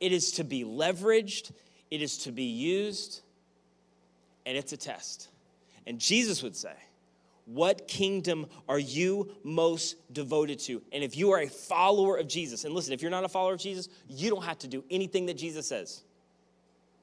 it 0.00 0.12
is 0.12 0.32
to 0.32 0.44
be 0.44 0.64
leveraged, 0.64 1.52
it 1.90 2.00
is 2.02 2.18
to 2.18 2.32
be 2.32 2.44
used, 2.44 3.20
and 4.46 4.56
it's 4.56 4.72
a 4.72 4.76
test. 4.76 5.28
And 5.86 5.98
Jesus 5.98 6.42
would 6.42 6.56
say, 6.56 6.74
what 7.44 7.88
kingdom 7.88 8.46
are 8.68 8.78
you 8.78 9.32
most 9.42 9.96
devoted 10.12 10.58
to? 10.60 10.80
And 10.92 11.02
if 11.02 11.16
you 11.16 11.32
are 11.32 11.40
a 11.40 11.48
follower 11.48 12.16
of 12.16 12.28
Jesus, 12.28 12.64
and 12.64 12.72
listen, 12.72 12.92
if 12.92 13.02
you're 13.02 13.10
not 13.10 13.24
a 13.24 13.28
follower 13.28 13.54
of 13.54 13.60
Jesus, 13.60 13.88
you 14.08 14.30
don't 14.30 14.44
have 14.44 14.58
to 14.60 14.68
do 14.68 14.84
anything 14.90 15.26
that 15.26 15.36
Jesus 15.36 15.66
says. 15.66 16.02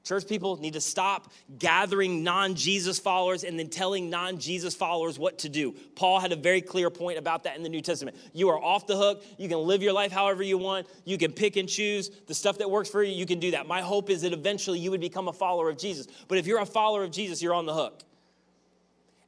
Church 0.02 0.26
people 0.26 0.56
need 0.56 0.72
to 0.72 0.80
stop 0.80 1.30
gathering 1.58 2.24
non 2.24 2.54
Jesus 2.54 2.98
followers 2.98 3.44
and 3.44 3.58
then 3.58 3.68
telling 3.68 4.08
non 4.08 4.38
Jesus 4.38 4.74
followers 4.74 5.18
what 5.18 5.38
to 5.40 5.48
do. 5.48 5.74
Paul 5.94 6.20
had 6.20 6.32
a 6.32 6.36
very 6.36 6.62
clear 6.62 6.88
point 6.88 7.18
about 7.18 7.44
that 7.44 7.56
in 7.56 7.62
the 7.62 7.68
New 7.68 7.82
Testament. 7.82 8.16
You 8.32 8.48
are 8.48 8.58
off 8.58 8.86
the 8.86 8.96
hook. 8.96 9.22
You 9.38 9.48
can 9.48 9.58
live 9.58 9.82
your 9.82 9.92
life 9.92 10.10
however 10.10 10.42
you 10.42 10.56
want. 10.56 10.86
You 11.04 11.18
can 11.18 11.32
pick 11.32 11.56
and 11.56 11.68
choose 11.68 12.10
the 12.26 12.34
stuff 12.34 12.58
that 12.58 12.70
works 12.70 12.88
for 12.88 13.02
you. 13.02 13.14
You 13.14 13.26
can 13.26 13.40
do 13.40 13.50
that. 13.52 13.66
My 13.66 13.82
hope 13.82 14.08
is 14.08 14.22
that 14.22 14.32
eventually 14.32 14.78
you 14.78 14.90
would 14.90 15.00
become 15.00 15.28
a 15.28 15.32
follower 15.32 15.68
of 15.68 15.76
Jesus. 15.76 16.06
But 16.28 16.38
if 16.38 16.46
you're 16.46 16.60
a 16.60 16.66
follower 16.66 17.04
of 17.04 17.10
Jesus, 17.10 17.42
you're 17.42 17.54
on 17.54 17.66
the 17.66 17.74
hook. 17.74 18.02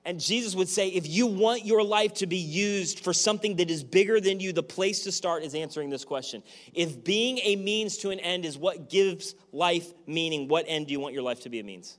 And 0.05 0.18
Jesus 0.18 0.57
would 0.57 0.68
say, 0.68 0.88
if 0.88 1.07
you 1.07 1.26
want 1.26 1.64
your 1.64 1.82
life 1.82 2.14
to 2.14 2.26
be 2.26 2.36
used 2.36 3.00
for 3.00 3.12
something 3.12 3.57
that 3.57 3.70
is 3.70 3.84
bigger 3.84 4.20
than 4.20 4.40
you, 4.40 4.53
the 4.53 4.62
place 4.62 5.05
to 5.05 5.12
start 5.12 5.44
is 5.44 5.55
answering 5.55 5.90
this 5.90 6.05
question. 6.05 6.42
If 6.74 7.05
being 7.05 7.38
a 7.38 7.55
means 7.55 7.98
to 7.98 8.11
an 8.11 8.18
end 8.18 8.44
is 8.44 8.59
what 8.59 8.90
gives 8.90 9.36
life 9.53 9.92
meaning, 10.07 10.48
what 10.48 10.64
end 10.66 10.88
do 10.88 10.92
you 10.92 10.98
want 10.98 11.14
your 11.14 11.22
life 11.22 11.42
to 11.42 11.48
be 11.48 11.61
a 11.61 11.64
means? 11.64 11.98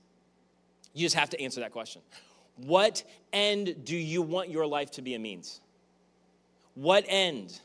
You 0.94 1.06
just 1.06 1.16
have 1.16 1.30
to 1.30 1.42
answer 1.42 1.62
that 1.62 1.72
question. 1.72 2.02
What 2.58 3.04
end 3.32 3.86
do 3.86 3.96
you 3.96 4.22
want 4.22 4.50
your 4.50 4.68
life 4.68 4.92
to 4.92 5.02
be 5.02 5.16
a 5.16 5.20
means? 5.20 5.62
What 6.76 7.06
end 7.08 7.58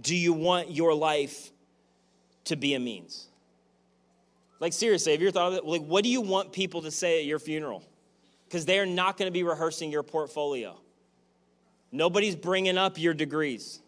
do 0.00 0.14
you 0.14 0.32
want 0.32 0.70
your 0.70 0.94
life 0.94 1.50
to 2.44 2.56
be 2.56 2.74
a 2.74 2.80
means? 2.80 3.26
Like, 4.60 4.72
seriously, 4.72 5.12
have 5.12 5.20
you 5.20 5.28
ever 5.28 5.32
thought 5.32 5.52
of 5.52 5.58
it? 5.58 5.64
Like, 5.64 5.82
what 5.82 6.04
do 6.04 6.10
you 6.10 6.20
want 6.20 6.52
people 6.52 6.82
to 6.82 6.90
say 6.90 7.18
at 7.18 7.26
your 7.26 7.38
funeral? 7.38 7.82
Because 8.54 8.66
they're 8.66 8.86
not 8.86 9.16
going 9.16 9.26
to 9.26 9.32
be 9.32 9.42
rehearsing 9.42 9.90
your 9.90 10.04
portfolio. 10.04 10.78
Nobody's 11.90 12.36
bringing 12.36 12.78
up 12.78 13.00
your 13.00 13.12
degrees. 13.12 13.80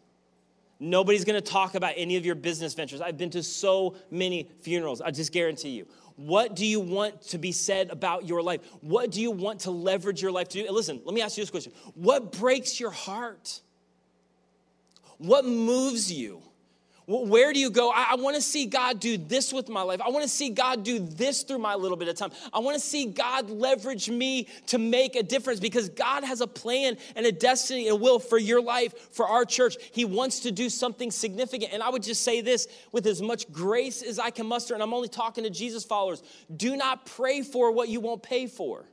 Nobody's 0.80 1.24
going 1.24 1.40
to 1.40 1.50
talk 1.50 1.76
about 1.76 1.92
any 1.96 2.16
of 2.16 2.26
your 2.26 2.34
business 2.34 2.74
ventures. 2.74 3.00
I've 3.00 3.16
been 3.16 3.30
to 3.30 3.44
so 3.44 3.94
many 4.10 4.50
funerals, 4.62 5.00
I 5.00 5.12
just 5.12 5.30
guarantee 5.32 5.68
you. 5.68 5.86
What 6.16 6.56
do 6.56 6.66
you 6.66 6.80
want 6.80 7.22
to 7.28 7.38
be 7.38 7.52
said 7.52 7.90
about 7.90 8.26
your 8.26 8.42
life? 8.42 8.60
What 8.80 9.12
do 9.12 9.22
you 9.22 9.30
want 9.30 9.60
to 9.60 9.70
leverage 9.70 10.20
your 10.20 10.32
life 10.32 10.48
to 10.48 10.64
do? 10.64 10.72
listen, 10.72 11.00
let 11.04 11.14
me 11.14 11.22
ask 11.22 11.36
you 11.36 11.42
this 11.42 11.50
question 11.50 11.72
What 11.94 12.32
breaks 12.32 12.80
your 12.80 12.90
heart? 12.90 13.60
What 15.18 15.44
moves 15.44 16.10
you? 16.10 16.42
Where 17.08 17.52
do 17.52 17.60
you 17.60 17.70
go? 17.70 17.90
I, 17.90 18.08
I 18.10 18.14
want 18.16 18.34
to 18.34 18.42
see 18.42 18.66
God 18.66 18.98
do 18.98 19.16
this 19.16 19.52
with 19.52 19.68
my 19.68 19.82
life. 19.82 20.00
I 20.00 20.08
want 20.08 20.24
to 20.24 20.28
see 20.28 20.50
God 20.50 20.82
do 20.82 20.98
this 20.98 21.44
through 21.44 21.58
my 21.58 21.76
little 21.76 21.96
bit 21.96 22.08
of 22.08 22.16
time. 22.16 22.32
I 22.52 22.58
want 22.58 22.74
to 22.74 22.80
see 22.80 23.06
God 23.06 23.48
leverage 23.48 24.10
me 24.10 24.48
to 24.66 24.78
make 24.78 25.14
a 25.14 25.22
difference 25.22 25.60
because 25.60 25.88
God 25.88 26.24
has 26.24 26.40
a 26.40 26.48
plan 26.48 26.96
and 27.14 27.24
a 27.24 27.30
destiny 27.30 27.88
and 27.88 28.00
will 28.00 28.18
for 28.18 28.38
your 28.38 28.60
life, 28.60 28.92
for 29.12 29.28
our 29.28 29.44
church. 29.44 29.76
He 29.92 30.04
wants 30.04 30.40
to 30.40 30.50
do 30.50 30.68
something 30.68 31.12
significant. 31.12 31.72
And 31.72 31.80
I 31.80 31.90
would 31.90 32.02
just 32.02 32.22
say 32.22 32.40
this 32.40 32.66
with 32.90 33.06
as 33.06 33.22
much 33.22 33.52
grace 33.52 34.02
as 34.02 34.18
I 34.18 34.30
can 34.30 34.46
muster, 34.46 34.74
and 34.74 34.82
I'm 34.82 34.92
only 34.92 35.08
talking 35.08 35.44
to 35.44 35.50
Jesus 35.50 35.84
followers 35.84 36.24
do 36.56 36.76
not 36.76 37.06
pray 37.06 37.42
for 37.42 37.70
what 37.70 37.88
you 37.88 38.00
won't 38.00 38.22
pay 38.22 38.46
for 38.48 38.84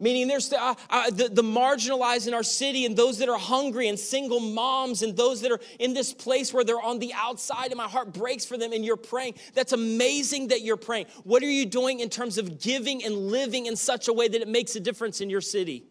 meaning 0.00 0.26
there's 0.26 0.48
the, 0.48 0.60
uh, 0.60 0.74
uh, 0.88 1.10
the, 1.10 1.28
the, 1.28 1.42
marginalized 1.42 2.26
in 2.26 2.34
our 2.34 2.42
city 2.42 2.86
and 2.86 2.96
those 2.96 3.18
that 3.18 3.28
are 3.28 3.38
hungry 3.38 3.88
and 3.88 3.98
single 3.98 4.40
moms 4.40 5.02
and 5.02 5.16
those 5.16 5.42
that 5.42 5.52
are 5.52 5.60
in 5.78 5.94
this 5.94 6.12
place 6.12 6.52
where 6.52 6.64
they're 6.64 6.80
on 6.80 6.98
the 6.98 7.12
outside 7.14 7.66
and 7.66 7.76
my 7.76 7.88
heart 7.88 8.12
breaks 8.12 8.44
for 8.44 8.56
them 8.56 8.72
and 8.72 8.84
you're 8.84 8.96
praying. 8.96 9.34
That's 9.54 9.72
amazing 9.72 10.48
that 10.48 10.62
you're 10.62 10.76
praying. 10.76 11.06
What 11.24 11.42
are 11.42 11.50
you 11.50 11.66
doing 11.66 12.00
in 12.00 12.08
terms 12.08 12.38
of 12.38 12.60
giving 12.60 13.04
and 13.04 13.14
living 13.14 13.66
in 13.66 13.76
such 13.76 14.08
a 14.08 14.12
way 14.12 14.28
that 14.28 14.40
it 14.40 14.48
makes 14.48 14.74
a 14.76 14.80
difference 14.80 15.20
in 15.20 15.30
your 15.30 15.40
city 15.40 15.89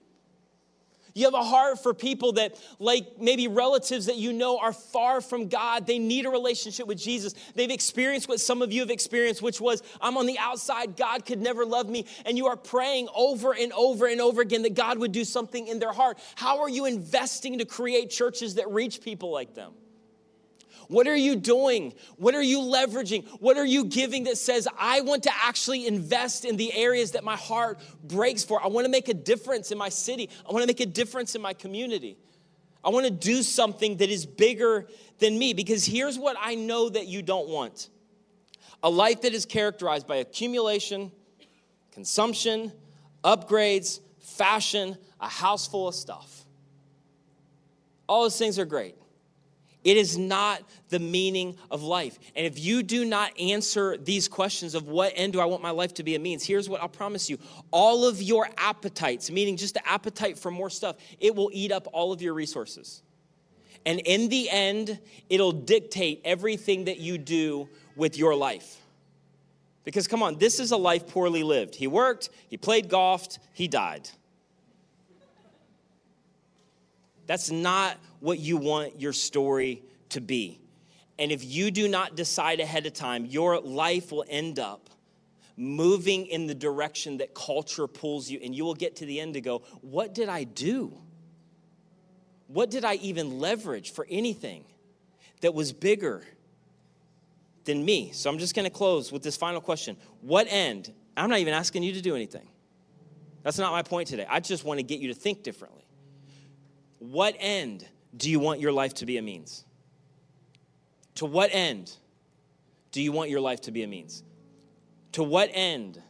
you 1.13 1.25
have 1.25 1.33
a 1.33 1.43
heart 1.43 1.81
for 1.81 1.93
people 1.93 2.33
that, 2.33 2.59
like 2.79 3.19
maybe 3.19 3.47
relatives 3.47 4.05
that 4.07 4.17
you 4.17 4.33
know 4.33 4.59
are 4.59 4.73
far 4.73 5.21
from 5.21 5.47
God. 5.47 5.87
They 5.87 5.99
need 5.99 6.25
a 6.25 6.29
relationship 6.29 6.87
with 6.87 6.97
Jesus. 6.97 7.33
They've 7.55 7.69
experienced 7.71 8.27
what 8.27 8.39
some 8.39 8.61
of 8.61 8.71
you 8.71 8.81
have 8.81 8.89
experienced, 8.89 9.41
which 9.41 9.59
was, 9.59 9.81
I'm 10.01 10.17
on 10.17 10.25
the 10.25 10.37
outside, 10.37 10.97
God 10.97 11.25
could 11.25 11.41
never 11.41 11.65
love 11.65 11.89
me. 11.89 12.05
And 12.25 12.37
you 12.37 12.47
are 12.47 12.57
praying 12.57 13.07
over 13.15 13.53
and 13.53 13.73
over 13.73 14.07
and 14.07 14.21
over 14.21 14.41
again 14.41 14.63
that 14.63 14.75
God 14.75 14.97
would 14.99 15.11
do 15.11 15.25
something 15.25 15.67
in 15.67 15.79
their 15.79 15.93
heart. 15.93 16.19
How 16.35 16.61
are 16.61 16.69
you 16.69 16.85
investing 16.85 17.59
to 17.59 17.65
create 17.65 18.09
churches 18.09 18.55
that 18.55 18.69
reach 18.69 19.01
people 19.01 19.31
like 19.31 19.55
them? 19.55 19.73
What 20.89 21.07
are 21.07 21.15
you 21.15 21.35
doing? 21.35 21.93
What 22.17 22.33
are 22.33 22.41
you 22.41 22.61
leveraging? 22.61 23.27
What 23.39 23.57
are 23.57 23.65
you 23.65 23.85
giving 23.85 24.23
that 24.23 24.39
says, 24.39 24.67
I 24.77 25.01
want 25.01 25.21
to 25.23 25.31
actually 25.31 25.85
invest 25.85 26.45
in 26.45 26.57
the 26.57 26.73
areas 26.73 27.11
that 27.11 27.23
my 27.23 27.35
heart 27.35 27.79
breaks 28.03 28.43
for? 28.43 28.61
I 28.61 28.67
want 28.67 28.85
to 28.85 28.91
make 28.91 29.07
a 29.07 29.13
difference 29.13 29.71
in 29.71 29.77
my 29.77 29.89
city. 29.89 30.31
I 30.47 30.51
want 30.51 30.63
to 30.63 30.67
make 30.67 30.79
a 30.79 30.87
difference 30.87 31.35
in 31.35 31.43
my 31.43 31.53
community. 31.53 32.17
I 32.83 32.89
want 32.89 33.05
to 33.05 33.11
do 33.11 33.43
something 33.43 33.97
that 33.97 34.09
is 34.09 34.25
bigger 34.25 34.87
than 35.19 35.37
me 35.37 35.53
because 35.53 35.85
here's 35.85 36.17
what 36.17 36.37
I 36.39 36.55
know 36.55 36.89
that 36.89 37.05
you 37.05 37.21
don't 37.21 37.49
want 37.49 37.89
a 38.81 38.89
life 38.89 39.21
that 39.21 39.33
is 39.33 39.45
characterized 39.45 40.07
by 40.07 40.15
accumulation, 40.15 41.11
consumption, 41.91 42.71
upgrades, 43.23 43.99
fashion, 44.17 44.97
a 45.19 45.27
house 45.27 45.67
full 45.67 45.87
of 45.87 45.93
stuff. 45.93 46.45
All 48.07 48.23
those 48.23 48.39
things 48.39 48.57
are 48.57 48.65
great. 48.65 48.95
It 49.83 49.95
is 49.95 50.17
not 50.17 50.61
the 50.89 50.99
meaning 50.99 51.55
of 51.71 51.83
life. 51.83 52.19
And 52.35 52.45
if 52.45 52.59
you 52.59 52.83
do 52.83 53.05
not 53.05 53.37
answer 53.39 53.95
these 53.95 54.27
questions 54.27 54.75
of 54.75 54.87
what 54.87 55.13
end 55.15 55.33
do 55.33 55.39
I 55.39 55.45
want 55.45 55.61
my 55.61 55.69
life 55.69 55.93
to 55.95 56.03
be 56.03 56.15
a 56.15 56.19
means, 56.19 56.45
here's 56.45 56.67
what 56.67 56.81
I'll 56.81 56.89
promise 56.89 57.29
you 57.29 57.37
all 57.71 58.05
of 58.05 58.21
your 58.21 58.49
appetites, 58.57 59.31
meaning 59.31 59.55
just 59.55 59.75
the 59.75 59.87
appetite 59.87 60.37
for 60.37 60.51
more 60.51 60.69
stuff, 60.69 60.97
it 61.19 61.33
will 61.33 61.49
eat 61.53 61.71
up 61.71 61.87
all 61.93 62.11
of 62.11 62.21
your 62.21 62.33
resources. 62.33 63.01
And 63.85 64.01
in 64.01 64.27
the 64.27 64.49
end, 64.49 64.99
it'll 65.29 65.53
dictate 65.53 66.21
everything 66.25 66.85
that 66.85 66.99
you 66.99 67.17
do 67.17 67.69
with 67.95 68.17
your 68.17 68.35
life. 68.35 68.81
Because 69.85 70.07
come 70.07 70.21
on, 70.21 70.37
this 70.37 70.59
is 70.59 70.71
a 70.71 70.77
life 70.77 71.07
poorly 71.07 71.43
lived. 71.43 71.75
He 71.75 71.87
worked, 71.87 72.29
he 72.49 72.57
played 72.57 72.89
golf, 72.89 73.27
he 73.53 73.69
died. 73.69 74.09
That's 77.29 77.51
not 77.51 77.95
what 78.21 78.39
you 78.39 78.57
want 78.57 78.99
your 78.99 79.13
story 79.13 79.83
to 80.09 80.19
be. 80.19 80.59
And 81.19 81.31
if 81.31 81.45
you 81.45 81.69
do 81.69 81.87
not 81.87 82.15
decide 82.15 82.59
ahead 82.59 82.87
of 82.87 82.93
time, 82.93 83.23
your 83.27 83.59
life 83.59 84.11
will 84.11 84.25
end 84.27 84.57
up 84.57 84.89
moving 85.55 86.25
in 86.25 86.47
the 86.47 86.55
direction 86.55 87.17
that 87.17 87.35
culture 87.35 87.85
pulls 87.85 88.31
you. 88.31 88.39
And 88.43 88.55
you 88.55 88.65
will 88.65 88.73
get 88.73 88.95
to 88.95 89.05
the 89.05 89.19
end 89.19 89.35
to 89.35 89.41
go, 89.41 89.61
What 89.81 90.15
did 90.15 90.27
I 90.27 90.43
do? 90.43 90.91
What 92.47 92.71
did 92.71 92.83
I 92.83 92.95
even 92.95 93.39
leverage 93.39 93.91
for 93.91 94.07
anything 94.09 94.63
that 95.41 95.53
was 95.53 95.71
bigger 95.71 96.23
than 97.65 97.85
me? 97.85 98.09
So 98.11 98.31
I'm 98.31 98.39
just 98.39 98.55
gonna 98.55 98.71
close 98.71 99.11
with 99.11 99.21
this 99.21 99.37
final 99.37 99.61
question 99.61 99.97
What 100.21 100.47
end? 100.49 100.91
I'm 101.15 101.29
not 101.29 101.37
even 101.37 101.53
asking 101.53 101.83
you 101.83 101.93
to 101.93 102.01
do 102.01 102.15
anything. 102.15 102.47
That's 103.43 103.59
not 103.59 103.71
my 103.71 103.83
point 103.83 104.07
today. 104.07 104.25
I 104.27 104.39
just 104.39 104.63
want 104.63 104.79
to 104.79 104.83
get 104.83 104.99
you 104.99 105.09
to 105.09 105.13
think 105.13 105.43
differently. 105.43 105.85
What 106.99 107.35
end 107.39 107.87
do 108.15 108.29
you 108.29 108.39
want 108.39 108.59
your 108.59 108.71
life 108.71 108.93
to 108.95 109.05
be 109.05 109.17
a 109.17 109.21
means? 109.21 109.65
To 111.15 111.25
what 111.25 111.49
end 111.53 111.91
do 112.91 113.01
you 113.01 113.11
want 113.11 113.29
your 113.29 113.41
life 113.41 113.61
to 113.61 113.71
be 113.71 113.83
a 113.83 113.87
means? 113.87 114.23
To 115.13 115.23
what 115.23 115.49
end 115.53 116.01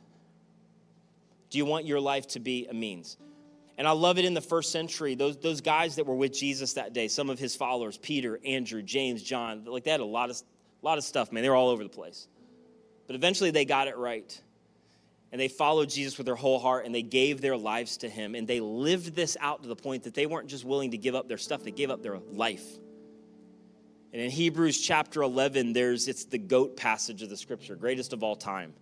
do 1.49 1.57
you 1.57 1.65
want 1.65 1.85
your 1.85 1.99
life 1.99 2.27
to 2.29 2.39
be 2.39 2.67
a 2.67 2.73
means? 2.73 3.17
And 3.77 3.87
I 3.87 3.91
love 3.91 4.17
it 4.17 4.25
in 4.25 4.33
the 4.33 4.41
first 4.41 4.71
century, 4.71 5.15
those, 5.15 5.37
those 5.37 5.61
guys 5.61 5.95
that 5.95 6.05
were 6.05 6.15
with 6.15 6.33
Jesus 6.33 6.73
that 6.73 6.91
day, 6.93 7.07
some 7.07 7.29
of 7.29 7.39
his 7.39 7.55
followers, 7.55 7.97
Peter, 7.97 8.39
Andrew, 8.45 8.81
James, 8.81 9.23
John, 9.23 9.63
like 9.65 9.85
they 9.85 9.91
had 9.91 10.01
a 10.01 10.05
lot 10.05 10.29
of, 10.29 10.41
lot 10.81 10.97
of 10.97 11.03
stuff, 11.03 11.31
man. 11.31 11.43
They 11.43 11.49
were 11.49 11.55
all 11.55 11.69
over 11.69 11.83
the 11.83 11.89
place. 11.89 12.27
But 13.07 13.15
eventually 13.15 13.51
they 13.51 13.63
got 13.63 13.87
it 13.87 13.95
right 13.97 14.39
and 15.31 15.39
they 15.39 15.47
followed 15.47 15.89
Jesus 15.89 16.17
with 16.17 16.25
their 16.25 16.35
whole 16.35 16.59
heart 16.59 16.85
and 16.85 16.93
they 16.93 17.03
gave 17.03 17.41
their 17.41 17.57
lives 17.57 17.97
to 17.97 18.09
him 18.09 18.35
and 18.35 18.47
they 18.47 18.59
lived 18.59 19.15
this 19.15 19.37
out 19.39 19.61
to 19.61 19.69
the 19.69 19.75
point 19.75 20.03
that 20.03 20.13
they 20.13 20.25
weren't 20.25 20.47
just 20.47 20.65
willing 20.65 20.91
to 20.91 20.97
give 20.97 21.15
up 21.15 21.27
their 21.27 21.37
stuff, 21.37 21.63
they 21.63 21.71
gave 21.71 21.91
up 21.91 22.01
their 22.01 22.17
life. 22.31 22.65
And 24.11 24.21
in 24.21 24.31
Hebrews 24.31 24.81
chapter 24.81 25.21
11, 25.21 25.73
there's 25.73 26.07
it's 26.07 26.25
the 26.25 26.39
goat 26.39 26.75
passage 26.75 27.21
of 27.21 27.29
the 27.29 27.37
scripture, 27.37 27.75
greatest 27.75 28.11
of 28.11 28.23
all 28.23 28.35
time. 28.35 28.73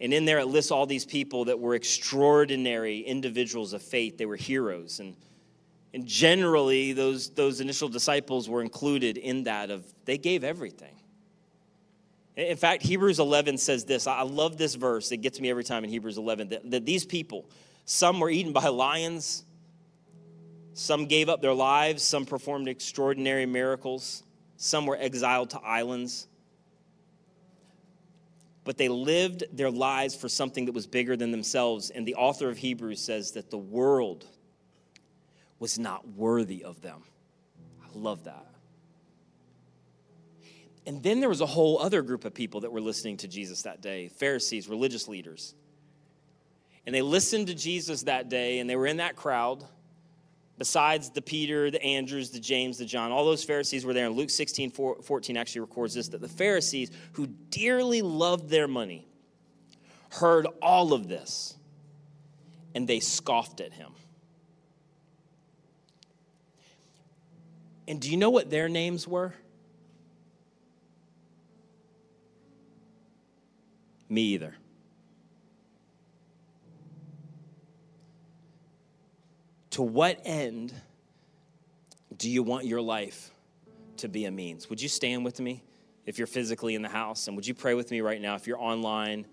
And 0.00 0.12
in 0.12 0.24
there 0.24 0.38
it 0.38 0.46
lists 0.46 0.70
all 0.70 0.86
these 0.86 1.04
people 1.04 1.46
that 1.46 1.58
were 1.58 1.74
extraordinary 1.74 3.00
individuals 3.00 3.72
of 3.72 3.82
faith. 3.82 4.16
They 4.16 4.26
were 4.26 4.36
heroes 4.36 5.00
and 5.00 5.14
and 5.92 6.06
generally 6.06 6.92
those 6.92 7.30
those 7.30 7.60
initial 7.60 7.88
disciples 7.88 8.48
were 8.48 8.62
included 8.62 9.18
in 9.18 9.44
that 9.44 9.70
of 9.70 9.84
they 10.04 10.18
gave 10.18 10.42
everything. 10.42 10.94
In 12.36 12.56
fact, 12.56 12.82
Hebrews 12.82 13.18
11 13.18 13.58
says 13.58 13.84
this. 13.84 14.06
I 14.06 14.22
love 14.22 14.58
this 14.58 14.74
verse. 14.74 15.10
It 15.10 15.18
gets 15.18 15.40
me 15.40 15.48
every 15.48 15.64
time 15.64 15.84
in 15.84 15.90
Hebrews 15.90 16.18
11 16.18 16.50
that, 16.50 16.70
that 16.70 16.84
these 16.84 17.06
people, 17.06 17.48
some 17.86 18.20
were 18.20 18.28
eaten 18.28 18.52
by 18.52 18.68
lions, 18.68 19.44
Some 20.76 21.06
gave 21.06 21.30
up 21.30 21.40
their 21.40 21.54
lives, 21.54 22.02
some 22.02 22.26
performed 22.26 22.68
extraordinary 22.68 23.46
miracles, 23.46 24.22
some 24.58 24.84
were 24.84 24.98
exiled 25.00 25.48
to 25.50 25.60
islands. 25.60 26.28
But 28.62 28.76
they 28.76 28.90
lived 28.90 29.44
their 29.54 29.70
lives 29.70 30.14
for 30.14 30.28
something 30.28 30.66
that 30.66 30.72
was 30.72 30.86
bigger 30.86 31.16
than 31.16 31.30
themselves. 31.30 31.88
And 31.88 32.06
the 32.06 32.16
author 32.16 32.50
of 32.50 32.58
Hebrews 32.58 33.00
says 33.00 33.32
that 33.32 33.50
the 33.50 33.56
world 33.56 34.26
was 35.58 35.78
not 35.78 36.06
worthy 36.08 36.62
of 36.62 36.82
them. 36.82 37.02
I 37.82 37.86
love 37.94 38.24
that. 38.24 38.46
And 40.86 41.02
then 41.02 41.20
there 41.20 41.28
was 41.28 41.40
a 41.40 41.46
whole 41.46 41.80
other 41.80 42.00
group 42.02 42.24
of 42.24 42.32
people 42.32 42.60
that 42.60 42.70
were 42.70 42.80
listening 42.80 43.16
to 43.18 43.28
Jesus 43.28 43.62
that 43.62 43.80
day 43.80 44.08
Pharisees, 44.08 44.68
religious 44.68 45.08
leaders. 45.08 45.54
And 46.86 46.94
they 46.94 47.02
listened 47.02 47.48
to 47.48 47.54
Jesus 47.54 48.04
that 48.04 48.28
day, 48.28 48.60
and 48.60 48.70
they 48.70 48.76
were 48.76 48.86
in 48.86 48.98
that 48.98 49.16
crowd 49.16 49.64
besides 50.58 51.10
the 51.10 51.20
Peter, 51.20 51.70
the 51.70 51.82
Andrews, 51.82 52.30
the 52.30 52.40
James, 52.40 52.78
the 52.78 52.84
John, 52.84 53.12
all 53.12 53.24
those 53.24 53.44
Pharisees 53.44 53.84
were 53.84 53.92
there. 53.92 54.06
And 54.06 54.16
Luke 54.16 54.30
16, 54.30 54.70
14 54.70 55.36
actually 55.36 55.60
records 55.60 55.94
this 55.94 56.08
that 56.08 56.20
the 56.20 56.28
Pharisees, 56.28 56.90
who 57.12 57.26
dearly 57.26 58.02
loved 58.02 58.48
their 58.48 58.68
money, 58.68 59.06
heard 60.10 60.46
all 60.62 60.92
of 60.92 61.08
this 61.08 61.56
and 62.74 62.86
they 62.86 63.00
scoffed 63.00 63.60
at 63.60 63.72
him. 63.72 63.92
And 67.88 68.00
do 68.00 68.10
you 68.10 68.16
know 68.16 68.30
what 68.30 68.50
their 68.50 68.68
names 68.68 69.06
were? 69.06 69.34
Me 74.08 74.22
either. 74.22 74.54
To 79.70 79.82
what 79.82 80.20
end 80.24 80.72
do 82.16 82.30
you 82.30 82.42
want 82.42 82.64
your 82.64 82.80
life 82.80 83.30
to 83.98 84.08
be 84.08 84.24
a 84.24 84.30
means? 84.30 84.70
Would 84.70 84.80
you 84.80 84.88
stand 84.88 85.24
with 85.24 85.40
me 85.40 85.62
if 86.06 86.18
you're 86.18 86.26
physically 86.26 86.74
in 86.74 86.82
the 86.82 86.88
house? 86.88 87.26
And 87.26 87.36
would 87.36 87.46
you 87.46 87.54
pray 87.54 87.74
with 87.74 87.90
me 87.90 88.00
right 88.00 88.20
now? 88.20 88.36
If 88.36 88.46
you're 88.46 88.60
online, 88.60 89.26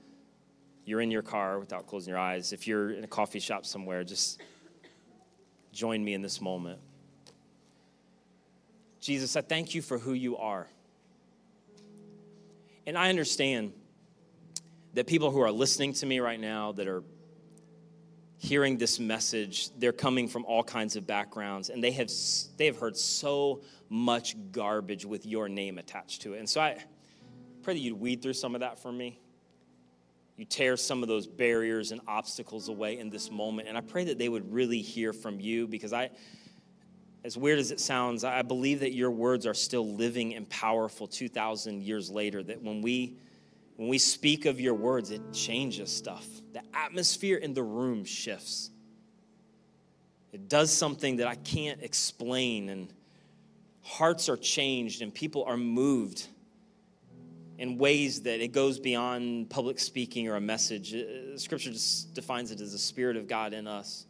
you're 0.86 1.02
in 1.02 1.12
your 1.12 1.22
car 1.22 1.60
without 1.60 1.88
closing 1.88 2.12
your 2.12 2.20
eyes, 2.20 2.52
if 2.52 2.68
you're 2.68 2.92
in 2.92 3.04
a 3.04 3.08
coffee 3.08 3.40
shop 3.40 3.66
somewhere, 3.66 4.04
just 4.04 4.42
join 5.72 6.04
me 6.04 6.14
in 6.14 6.22
this 6.22 6.42
moment. 6.42 6.80
Jesus, 9.00 9.36
I 9.36 9.42
thank 9.42 9.76
you 9.76 9.82
for 9.82 9.98
who 9.98 10.14
you 10.14 10.38
are. 10.38 10.68
And 12.86 12.98
I 12.98 13.10
understand 13.10 13.74
that 14.94 15.08
people 15.08 15.32
who 15.32 15.40
are 15.42 15.52
listening 15.52 15.94
to 15.94 16.06
me 16.06 16.20
right 16.20 16.40
now, 16.40 16.72
that 16.74 16.88
are 16.88 17.04
hearing 18.38 18.78
this 18.78 19.00
message, 19.00 19.70
they're 19.78 19.94
coming 19.94 20.28
from 20.28 20.46
all 20.46 20.64
kinds 20.64 20.96
of 20.96 21.08
backgrounds, 21.08 21.70
and 21.70 21.84
they 21.84 21.92
have, 21.92 22.12
they 22.58 22.66
have 22.66 22.78
heard 22.78 22.98
so 22.98 23.62
much 23.90 24.36
garbage 24.52 25.06
with 25.06 25.26
your 25.26 25.48
name 25.48 25.78
attached 25.78 26.22
to 26.24 26.34
it. 26.34 26.40
And 26.40 26.50
so 26.50 26.60
I 26.62 26.78
pray 27.62 27.74
that 27.76 27.80
you'd 27.80 28.00
weed 28.00 28.22
through 28.22 28.34
some 28.34 28.54
of 28.54 28.62
that 28.62 28.80
for 28.80 28.92
me. 28.92 29.20
You 30.36 30.46
tear 30.46 30.78
some 30.78 31.04
of 31.04 31.08
those 31.08 31.28
barriers 31.28 31.92
and 31.92 32.02
obstacles 32.08 32.68
away 32.68 32.98
in 33.00 33.10
this 33.10 33.32
moment. 33.32 33.68
And 33.68 33.78
I 33.78 33.82
pray 33.82 34.04
that 34.06 34.18
they 34.18 34.30
would 34.30 34.52
really 34.52 34.82
hear 34.82 35.14
from 35.14 35.40
you 35.40 35.68
because 35.68 35.94
I, 35.94 36.10
as 37.24 37.38
weird 37.38 37.60
as 37.60 37.72
it 37.72 37.80
sounds, 37.80 38.24
I 38.24 38.42
believe 38.42 38.80
that 38.80 38.94
your 38.94 39.12
words 39.12 39.46
are 39.46 39.54
still 39.54 39.88
living 39.94 40.34
and 40.34 40.50
powerful 40.50 41.08
2,000 41.08 41.84
years 41.84 42.10
later. 42.10 42.42
That 42.42 42.62
when 42.62 42.82
we 42.82 43.16
when 43.76 43.88
we 43.88 43.98
speak 43.98 44.46
of 44.46 44.60
your 44.60 44.74
words, 44.74 45.12
it 45.12 45.22
changes 45.34 45.92
stuff. 45.92 46.26
The 46.54 46.62
atmosphere 46.74 47.38
in 47.38 47.54
the 47.54 47.64
room 47.64 48.06
shifts. 48.06 48.70
It 50.32 50.48
does 50.48 50.72
something 50.72 51.18
that 51.18 51.28
I 51.28 51.36
can't 51.36 51.82
explain, 51.82 52.70
and 52.70 52.94
hearts 53.82 54.30
are 54.30 54.38
changed, 54.38 55.02
and 55.02 55.14
people 55.14 55.44
are 55.46 55.58
moved 55.58 56.28
in 57.58 57.78
ways 57.78 58.24
that 58.24 58.42
it 58.42 58.52
goes 58.52 58.80
beyond 58.80 59.50
public 59.50 59.80
speaking 59.80 60.28
or 60.28 60.36
a 60.36 60.42
message. 60.42 60.94
Uh, 60.94 61.38
scripture 61.38 61.72
just 61.72 62.14
defines 62.14 62.52
it 62.52 62.60
as 62.62 62.72
the 62.72 62.78
Spirit 62.78 63.16
of 63.16 63.28
God 63.28 63.54
in 63.54 63.68
us. 63.68 64.06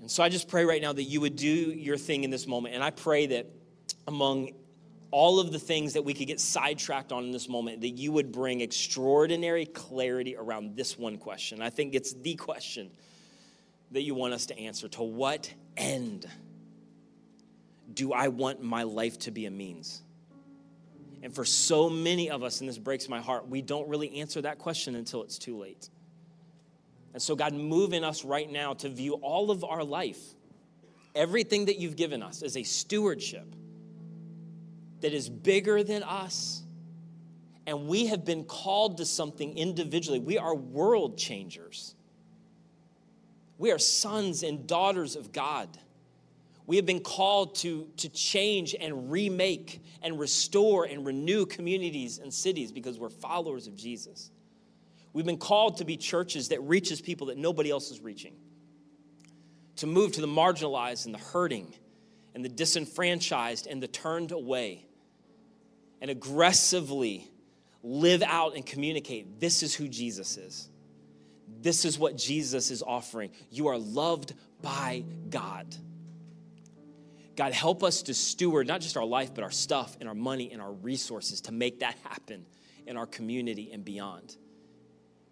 And 0.00 0.10
so 0.10 0.22
I 0.22 0.30
just 0.30 0.48
pray 0.48 0.64
right 0.64 0.80
now 0.80 0.94
that 0.94 1.02
you 1.02 1.20
would 1.20 1.36
do 1.36 1.46
your 1.46 1.98
thing 1.98 2.24
in 2.24 2.30
this 2.30 2.46
moment. 2.46 2.74
And 2.74 2.82
I 2.82 2.90
pray 2.90 3.26
that 3.26 3.46
among 4.08 4.52
all 5.10 5.40
of 5.40 5.50
the 5.50 5.58
things 5.58 5.94
that 5.94 6.04
we 6.04 6.14
could 6.14 6.26
get 6.26 6.40
sidetracked 6.40 7.12
on 7.12 7.24
in 7.24 7.32
this 7.32 7.48
moment, 7.48 7.80
that 7.80 7.90
you 7.90 8.12
would 8.12 8.30
bring 8.30 8.60
extraordinary 8.60 9.66
clarity 9.66 10.36
around 10.36 10.76
this 10.76 10.98
one 10.98 11.18
question. 11.18 11.60
I 11.60 11.70
think 11.70 11.94
it's 11.94 12.12
the 12.12 12.34
question 12.36 12.90
that 13.90 14.02
you 14.02 14.14
want 14.14 14.34
us 14.34 14.46
to 14.46 14.58
answer. 14.58 14.88
To 14.88 15.02
what 15.02 15.52
end 15.76 16.26
do 17.92 18.12
I 18.12 18.28
want 18.28 18.62
my 18.62 18.84
life 18.84 19.18
to 19.20 19.30
be 19.30 19.46
a 19.46 19.50
means? 19.50 20.02
And 21.22 21.34
for 21.34 21.44
so 21.44 21.90
many 21.90 22.30
of 22.30 22.42
us, 22.42 22.60
and 22.60 22.68
this 22.68 22.78
breaks 22.78 23.08
my 23.08 23.20
heart, 23.20 23.48
we 23.48 23.62
don't 23.62 23.88
really 23.88 24.20
answer 24.20 24.40
that 24.42 24.58
question 24.58 24.94
until 24.94 25.22
it's 25.22 25.38
too 25.38 25.58
late. 25.58 25.90
And 27.12 27.20
so, 27.20 27.34
God, 27.34 27.52
move 27.52 27.92
in 27.92 28.04
us 28.04 28.24
right 28.24 28.50
now 28.50 28.74
to 28.74 28.88
view 28.88 29.14
all 29.14 29.50
of 29.50 29.64
our 29.64 29.82
life, 29.82 30.20
everything 31.14 31.66
that 31.66 31.78
you've 31.78 31.96
given 31.96 32.22
us, 32.22 32.42
as 32.42 32.56
a 32.56 32.62
stewardship 32.62 33.54
that 35.00 35.12
is 35.12 35.28
bigger 35.28 35.82
than 35.82 36.02
us. 36.02 36.62
And 37.66 37.86
we 37.86 38.06
have 38.06 38.24
been 38.24 38.44
called 38.44 38.98
to 38.98 39.04
something 39.04 39.56
individually. 39.56 40.18
We 40.18 40.38
are 40.38 40.54
world 40.54 41.18
changers. 41.18 41.94
We 43.58 43.70
are 43.70 43.78
sons 43.78 44.42
and 44.42 44.66
daughters 44.66 45.16
of 45.16 45.32
God. 45.32 45.68
We 46.66 46.76
have 46.76 46.86
been 46.86 47.00
called 47.00 47.56
to, 47.56 47.88
to 47.98 48.08
change 48.08 48.74
and 48.78 49.10
remake 49.10 49.82
and 50.02 50.18
restore 50.18 50.84
and 50.84 51.04
renew 51.04 51.44
communities 51.44 52.18
and 52.18 52.32
cities 52.32 52.72
because 52.72 52.98
we're 52.98 53.10
followers 53.10 53.66
of 53.66 53.76
Jesus. 53.76 54.30
We've 55.12 55.26
been 55.26 55.38
called 55.38 55.78
to 55.78 55.84
be 55.84 55.96
churches 55.96 56.48
that 56.48 56.60
reaches 56.62 57.00
people 57.00 57.26
that 57.28 57.38
nobody 57.38 57.70
else 57.70 57.90
is 57.90 58.00
reaching. 58.00 58.34
To 59.76 59.86
move 59.86 60.12
to 60.12 60.20
the 60.20 60.28
marginalized 60.28 61.06
and 61.06 61.14
the 61.14 61.18
hurting 61.18 61.74
and 62.34 62.44
the 62.44 62.48
disenfranchised 62.48 63.66
and 63.66 63.82
the 63.82 63.88
turned 63.88 64.30
away 64.30 64.86
and 66.00 66.10
aggressively 66.10 67.30
live 67.82 68.22
out 68.22 68.54
and 68.56 68.64
communicate 68.64 69.40
this 69.40 69.62
is 69.62 69.74
who 69.74 69.88
Jesus 69.88 70.36
is. 70.36 70.68
This 71.62 71.84
is 71.84 71.98
what 71.98 72.16
Jesus 72.16 72.70
is 72.70 72.82
offering. 72.82 73.30
You 73.50 73.68
are 73.68 73.78
loved 73.78 74.34
by 74.62 75.04
God. 75.28 75.74
God, 77.36 77.52
help 77.52 77.82
us 77.82 78.02
to 78.02 78.14
steward 78.14 78.66
not 78.66 78.80
just 78.80 78.96
our 78.96 79.04
life, 79.04 79.34
but 79.34 79.44
our 79.44 79.50
stuff 79.50 79.96
and 80.00 80.08
our 80.08 80.14
money 80.14 80.50
and 80.52 80.60
our 80.60 80.72
resources 80.72 81.40
to 81.42 81.52
make 81.52 81.80
that 81.80 81.96
happen 82.04 82.44
in 82.86 82.96
our 82.96 83.06
community 83.06 83.70
and 83.72 83.84
beyond. 83.84 84.36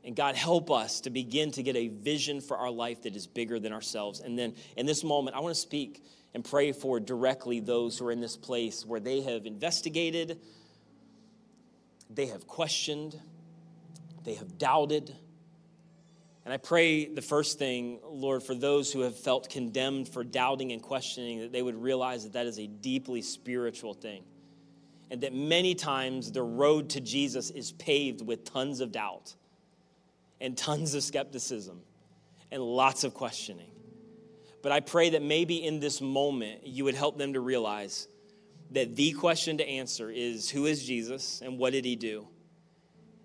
And 0.05 0.17
God, 0.17 0.37
help 0.37 0.71
us 0.71 1.03
to 1.03 1.11
begin 1.11 1.51
to 1.53 1.63
get 1.63 1.77
a 1.77 1.89
vision 1.89 2.41
for 2.41 2.57
our 2.57 2.71
life 2.71 3.03
that 3.03 3.15
is 3.15 3.27
bigger 3.27 3.59
than 3.59 3.73
ourselves. 3.73 4.21
And 4.21 4.39
then 4.39 4.55
in 4.77 4.87
this 4.87 5.05
moment, 5.05 5.37
I 5.37 5.41
want 5.41 5.55
to 5.55 5.61
speak 5.61 6.03
and 6.35 6.45
pray 6.45 6.73
for 6.73 7.01
directly 7.01 7.61
those 7.61 7.99
who 7.99 8.07
are 8.07 8.13
in 8.13 8.21
this 8.21 8.37
place 8.37 8.85
where 8.85 9.01
they 9.01 9.23
have 9.23 9.47
investigated, 9.47 10.39
they 12.11 12.27
have 12.27 12.47
questioned, 12.47 13.19
they 14.25 14.35
have 14.35 14.59
doubted. 14.59 15.15
And 16.45 16.53
I 16.53 16.57
pray 16.57 17.07
the 17.07 17.23
first 17.23 17.59
thing, 17.59 17.99
Lord, 18.09 18.43
for 18.43 18.55
those 18.55 18.93
who 18.93 19.01
have 19.01 19.19
felt 19.19 19.51
condemned 19.51 20.09
for 20.09 20.25
doubting 20.25 20.73
and 20.73 20.83
questioning, 20.83 21.41
that 21.41 21.53
they 21.53 21.63
would 21.63 21.81
realize 21.81 22.25
that 22.25 22.35
that 22.35 22.47
is 22.47 22.59
a 22.59 22.67
deeply 22.67 23.23
spiritual 23.23 23.95
thing. 23.95 24.25
And 25.11 25.23
that 25.23 25.35
many 25.35 25.75
times 25.75 26.33
the 26.33 26.43
road 26.43 26.91
to 26.91 27.01
Jesus 27.01 27.51
is 27.51 27.73
paved 27.73 28.27
with 28.27 28.45
tons 28.45 28.81
of 28.81 28.93
doubt 28.93 29.35
and 30.41 30.57
tons 30.57 30.95
of 30.95 31.03
skepticism 31.03 31.81
and 32.51 32.63
lots 32.63 33.05
of 33.05 33.15
questioning. 33.15 33.71
But 34.63 34.73
I 34.73 34.81
pray 34.81 35.11
that 35.11 35.23
maybe 35.23 35.65
in 35.65 35.81
this 35.81 36.01
moment 36.01 36.67
you 36.67 36.85
would 36.85 36.95
help 36.95 37.19
them 37.19 37.35
to 37.35 37.41
realize 37.41 38.09
that 38.73 38.97
the 38.97 39.13
question 39.13 39.59
to 39.59 39.69
answer 39.69 40.11
is 40.11 40.51
who 40.51 40.67
is 40.67 40.85
Jesus 40.85 41.41
and 41.43 41.59
what 41.59 41.73
did 41.73 41.85
he 41.85 41.97
do? 41.97 42.27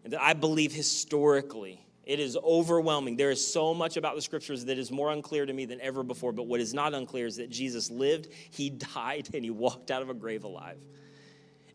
And 0.03 0.13
that 0.13 0.21
I 0.21 0.34
believe 0.34 0.71
historically 0.71 1.84
it 2.03 2.19
is 2.19 2.38
overwhelming. 2.38 3.15
There 3.15 3.31
is 3.31 3.45
so 3.45 3.73
much 3.73 3.95
about 3.95 4.15
the 4.15 4.21
scriptures 4.21 4.65
that 4.65 4.77
is 4.77 4.91
more 4.91 5.11
unclear 5.11 5.45
to 5.45 5.53
me 5.53 5.65
than 5.65 5.79
ever 5.79 6.03
before. 6.03 6.34
But 6.34 6.47
what 6.47 6.59
is 6.59 6.73
not 6.73 6.93
unclear 6.93 7.25
is 7.25 7.38
that 7.38 7.49
Jesus 7.49 7.89
lived, 7.89 8.27
he 8.51 8.69
died, 8.93 9.29
and 9.34 9.43
he 9.43 9.51
walked 9.51 9.89
out 9.89 10.01
of 10.01 10.09
a 10.09 10.13
grave 10.13 10.43
alive. 10.43 10.79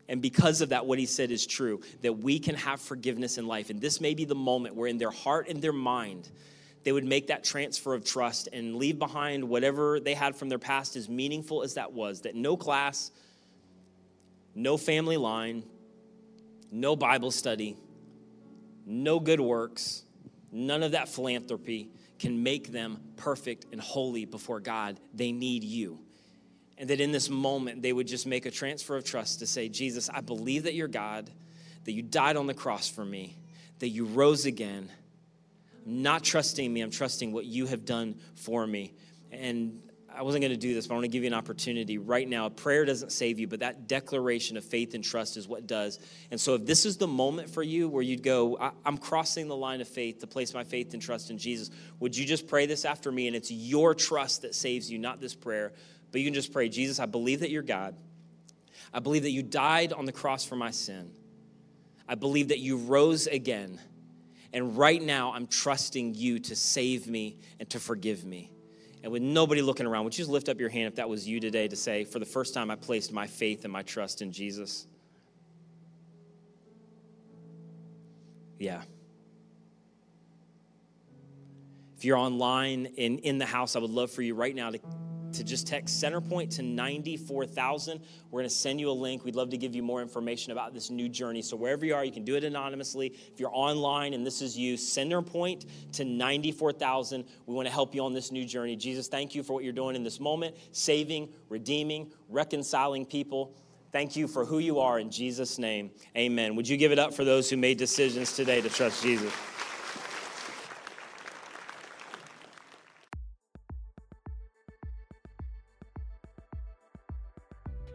And 0.07 0.21
because 0.21 0.61
of 0.61 0.69
that, 0.69 0.85
what 0.85 0.97
he 0.97 1.05
said 1.05 1.29
is 1.29 1.45
true 1.45 1.81
that 2.01 2.13
we 2.13 2.39
can 2.39 2.55
have 2.55 2.81
forgiveness 2.81 3.37
in 3.37 3.47
life. 3.47 3.69
And 3.69 3.79
this 3.79 4.01
may 4.01 4.15
be 4.15 4.25
the 4.25 4.35
moment 4.35 4.75
where, 4.75 4.87
in 4.87 4.97
their 4.97 5.11
heart 5.11 5.47
and 5.49 5.61
their 5.61 5.73
mind, 5.73 6.29
they 6.83 6.91
would 6.91 7.05
make 7.05 7.27
that 7.27 7.43
transfer 7.43 7.93
of 7.93 8.05
trust 8.05 8.49
and 8.51 8.75
leave 8.75 8.99
behind 8.99 9.43
whatever 9.43 9.99
they 9.99 10.13
had 10.13 10.35
from 10.35 10.49
their 10.49 10.59
past, 10.59 10.95
as 10.95 11.09
meaningful 11.09 11.63
as 11.63 11.73
that 11.75 11.93
was. 11.93 12.21
That 12.21 12.35
no 12.35 12.57
class, 12.57 13.11
no 14.55 14.77
family 14.77 15.17
line, 15.17 15.63
no 16.71 16.95
Bible 16.95 17.31
study, 17.31 17.77
no 18.85 19.19
good 19.19 19.39
works, 19.39 20.03
None 20.51 20.83
of 20.83 20.91
that 20.91 21.09
philanthropy 21.09 21.89
can 22.17 22.41
make 22.41 22.71
them 22.71 22.99
perfect 23.17 23.65
and 23.71 23.79
holy 23.79 24.25
before 24.25 24.59
God. 24.59 24.99
They 25.13 25.31
need 25.31 25.63
you. 25.63 25.99
And 26.77 26.89
that 26.89 26.99
in 26.99 27.11
this 27.11 27.29
moment, 27.29 27.81
they 27.81 27.93
would 27.93 28.07
just 28.07 28.25
make 28.25 28.45
a 28.45 28.51
transfer 28.51 28.95
of 28.95 29.03
trust 29.03 29.39
to 29.39 29.47
say, 29.47 29.69
Jesus, 29.69 30.09
I 30.09 30.21
believe 30.21 30.63
that 30.63 30.73
you're 30.73 30.87
God, 30.87 31.29
that 31.83 31.91
you 31.91 32.01
died 32.01 32.37
on 32.37 32.47
the 32.47 32.53
cross 32.53 32.89
for 32.89 33.05
me, 33.05 33.37
that 33.79 33.89
you 33.89 34.05
rose 34.05 34.45
again. 34.45 34.89
Not 35.85 36.23
trusting 36.23 36.71
me, 36.71 36.81
I'm 36.81 36.91
trusting 36.91 37.31
what 37.31 37.45
you 37.45 37.65
have 37.67 37.85
done 37.85 38.15
for 38.35 38.65
me. 38.65 38.93
And 39.31 39.81
I 40.13 40.23
wasn't 40.23 40.41
going 40.41 40.51
to 40.51 40.57
do 40.57 40.73
this, 40.73 40.87
but 40.87 40.95
I 40.95 40.97
want 40.97 41.05
to 41.05 41.09
give 41.09 41.23
you 41.23 41.27
an 41.27 41.33
opportunity 41.33 41.97
right 41.97 42.27
now. 42.27 42.47
A 42.47 42.49
Prayer 42.49 42.83
doesn't 42.83 43.11
save 43.11 43.39
you, 43.39 43.47
but 43.47 43.59
that 43.59 43.87
declaration 43.87 44.57
of 44.57 44.65
faith 44.65 44.93
and 44.93 45.03
trust 45.03 45.37
is 45.37 45.47
what 45.47 45.67
does. 45.67 45.99
And 46.31 46.41
so, 46.41 46.55
if 46.55 46.65
this 46.65 46.85
is 46.85 46.97
the 46.97 47.07
moment 47.07 47.49
for 47.49 47.63
you 47.63 47.87
where 47.87 48.01
you'd 48.01 48.23
go, 48.23 48.73
I'm 48.85 48.97
crossing 48.97 49.47
the 49.47 49.55
line 49.55 49.81
of 49.81 49.87
faith 49.87 50.19
to 50.19 50.27
place 50.27 50.53
my 50.53 50.63
faith 50.63 50.93
and 50.93 51.01
trust 51.01 51.29
in 51.29 51.37
Jesus, 51.37 51.69
would 51.99 52.17
you 52.17 52.25
just 52.25 52.47
pray 52.47 52.65
this 52.65 52.85
after 52.85 53.11
me? 53.11 53.27
And 53.27 53.35
it's 53.35 53.51
your 53.51 53.93
trust 53.93 54.41
that 54.41 54.55
saves 54.55 54.91
you, 54.91 54.97
not 54.97 55.21
this 55.21 55.35
prayer. 55.35 55.73
But 56.11 56.21
you 56.21 56.25
can 56.25 56.33
just 56.33 56.51
pray, 56.51 56.69
Jesus, 56.69 56.99
I 56.99 57.05
believe 57.05 57.41
that 57.41 57.51
you're 57.51 57.61
God. 57.61 57.95
I 58.93 58.99
believe 58.99 59.23
that 59.23 59.31
you 59.31 59.43
died 59.43 59.93
on 59.93 60.05
the 60.05 60.11
cross 60.11 60.43
for 60.43 60.55
my 60.55 60.71
sin. 60.71 61.11
I 62.07 62.15
believe 62.15 62.47
that 62.47 62.59
you 62.59 62.77
rose 62.77 63.27
again. 63.27 63.79
And 64.51 64.77
right 64.77 65.01
now, 65.01 65.33
I'm 65.33 65.47
trusting 65.47 66.15
you 66.15 66.39
to 66.39 66.55
save 66.55 67.07
me 67.07 67.37
and 67.59 67.69
to 67.69 67.79
forgive 67.79 68.25
me 68.25 68.51
and 69.01 69.11
with 69.11 69.21
nobody 69.21 69.61
looking 69.61 69.85
around, 69.85 70.03
would 70.03 70.13
you 70.13 70.21
just 70.21 70.29
lift 70.29 70.49
up 70.49 70.59
your 70.59 70.69
hand 70.69 70.87
if 70.87 70.95
that 70.95 71.07
was 71.07 71.27
you 71.27 71.39
today 71.39 71.67
to 71.67 71.75
say, 71.75 72.03
for 72.03 72.19
the 72.19 72.25
first 72.25 72.53
time, 72.53 72.69
I 72.69 72.75
placed 72.75 73.13
my 73.13 73.27
faith 73.27 73.63
and 73.63 73.71
my 73.71 73.81
trust 73.81 74.21
in 74.21 74.31
Jesus? 74.31 74.87
Yeah. 78.57 78.81
If 81.97 82.03
you're 82.03 82.17
online 82.17 82.87
in, 82.97 83.19
in 83.19 83.37
the 83.37 83.45
house, 83.45 83.77
I 83.77 83.79
would 83.79 83.89
love 83.89 84.11
for 84.11 84.21
you 84.21 84.35
right 84.35 84.55
now 84.55 84.69
to 84.69 84.79
to 85.33 85.43
just 85.43 85.67
text 85.67 86.01
Centerpoint 86.01 86.55
to 86.55 86.63
94,000. 86.63 88.01
We're 88.31 88.39
going 88.39 88.49
to 88.49 88.55
send 88.55 88.79
you 88.79 88.89
a 88.89 88.93
link. 88.93 89.23
We'd 89.23 89.35
love 89.35 89.49
to 89.49 89.57
give 89.57 89.75
you 89.75 89.83
more 89.83 90.01
information 90.01 90.51
about 90.51 90.73
this 90.73 90.89
new 90.89 91.09
journey. 91.09 91.41
So, 91.41 91.55
wherever 91.55 91.85
you 91.85 91.95
are, 91.95 92.03
you 92.05 92.11
can 92.11 92.23
do 92.23 92.35
it 92.35 92.43
anonymously. 92.43 93.07
If 93.07 93.39
you're 93.39 93.53
online 93.53 94.13
and 94.13 94.25
this 94.25 94.41
is 94.41 94.57
you, 94.57 94.75
Centerpoint 94.75 95.65
to 95.93 96.05
94,000. 96.05 97.25
We 97.45 97.53
want 97.53 97.67
to 97.67 97.73
help 97.73 97.95
you 97.95 98.03
on 98.03 98.13
this 98.13 98.31
new 98.31 98.45
journey. 98.45 98.75
Jesus, 98.75 99.07
thank 99.07 99.35
you 99.35 99.43
for 99.43 99.53
what 99.53 99.63
you're 99.63 99.73
doing 99.73 99.95
in 99.95 100.03
this 100.03 100.19
moment 100.19 100.55
saving, 100.71 101.29
redeeming, 101.49 102.11
reconciling 102.27 103.05
people. 103.05 103.53
Thank 103.91 104.15
you 104.15 104.27
for 104.27 104.45
who 104.45 104.59
you 104.59 104.79
are 104.79 104.99
in 104.99 105.09
Jesus' 105.09 105.57
name. 105.57 105.89
Amen. 106.15 106.55
Would 106.55 106.67
you 106.67 106.77
give 106.77 106.91
it 106.91 106.99
up 106.99 107.13
for 107.13 107.23
those 107.23 107.49
who 107.49 107.57
made 107.57 107.77
decisions 107.77 108.35
today 108.35 108.61
to 108.61 108.69
trust 108.69 109.01
Jesus? 109.01 109.33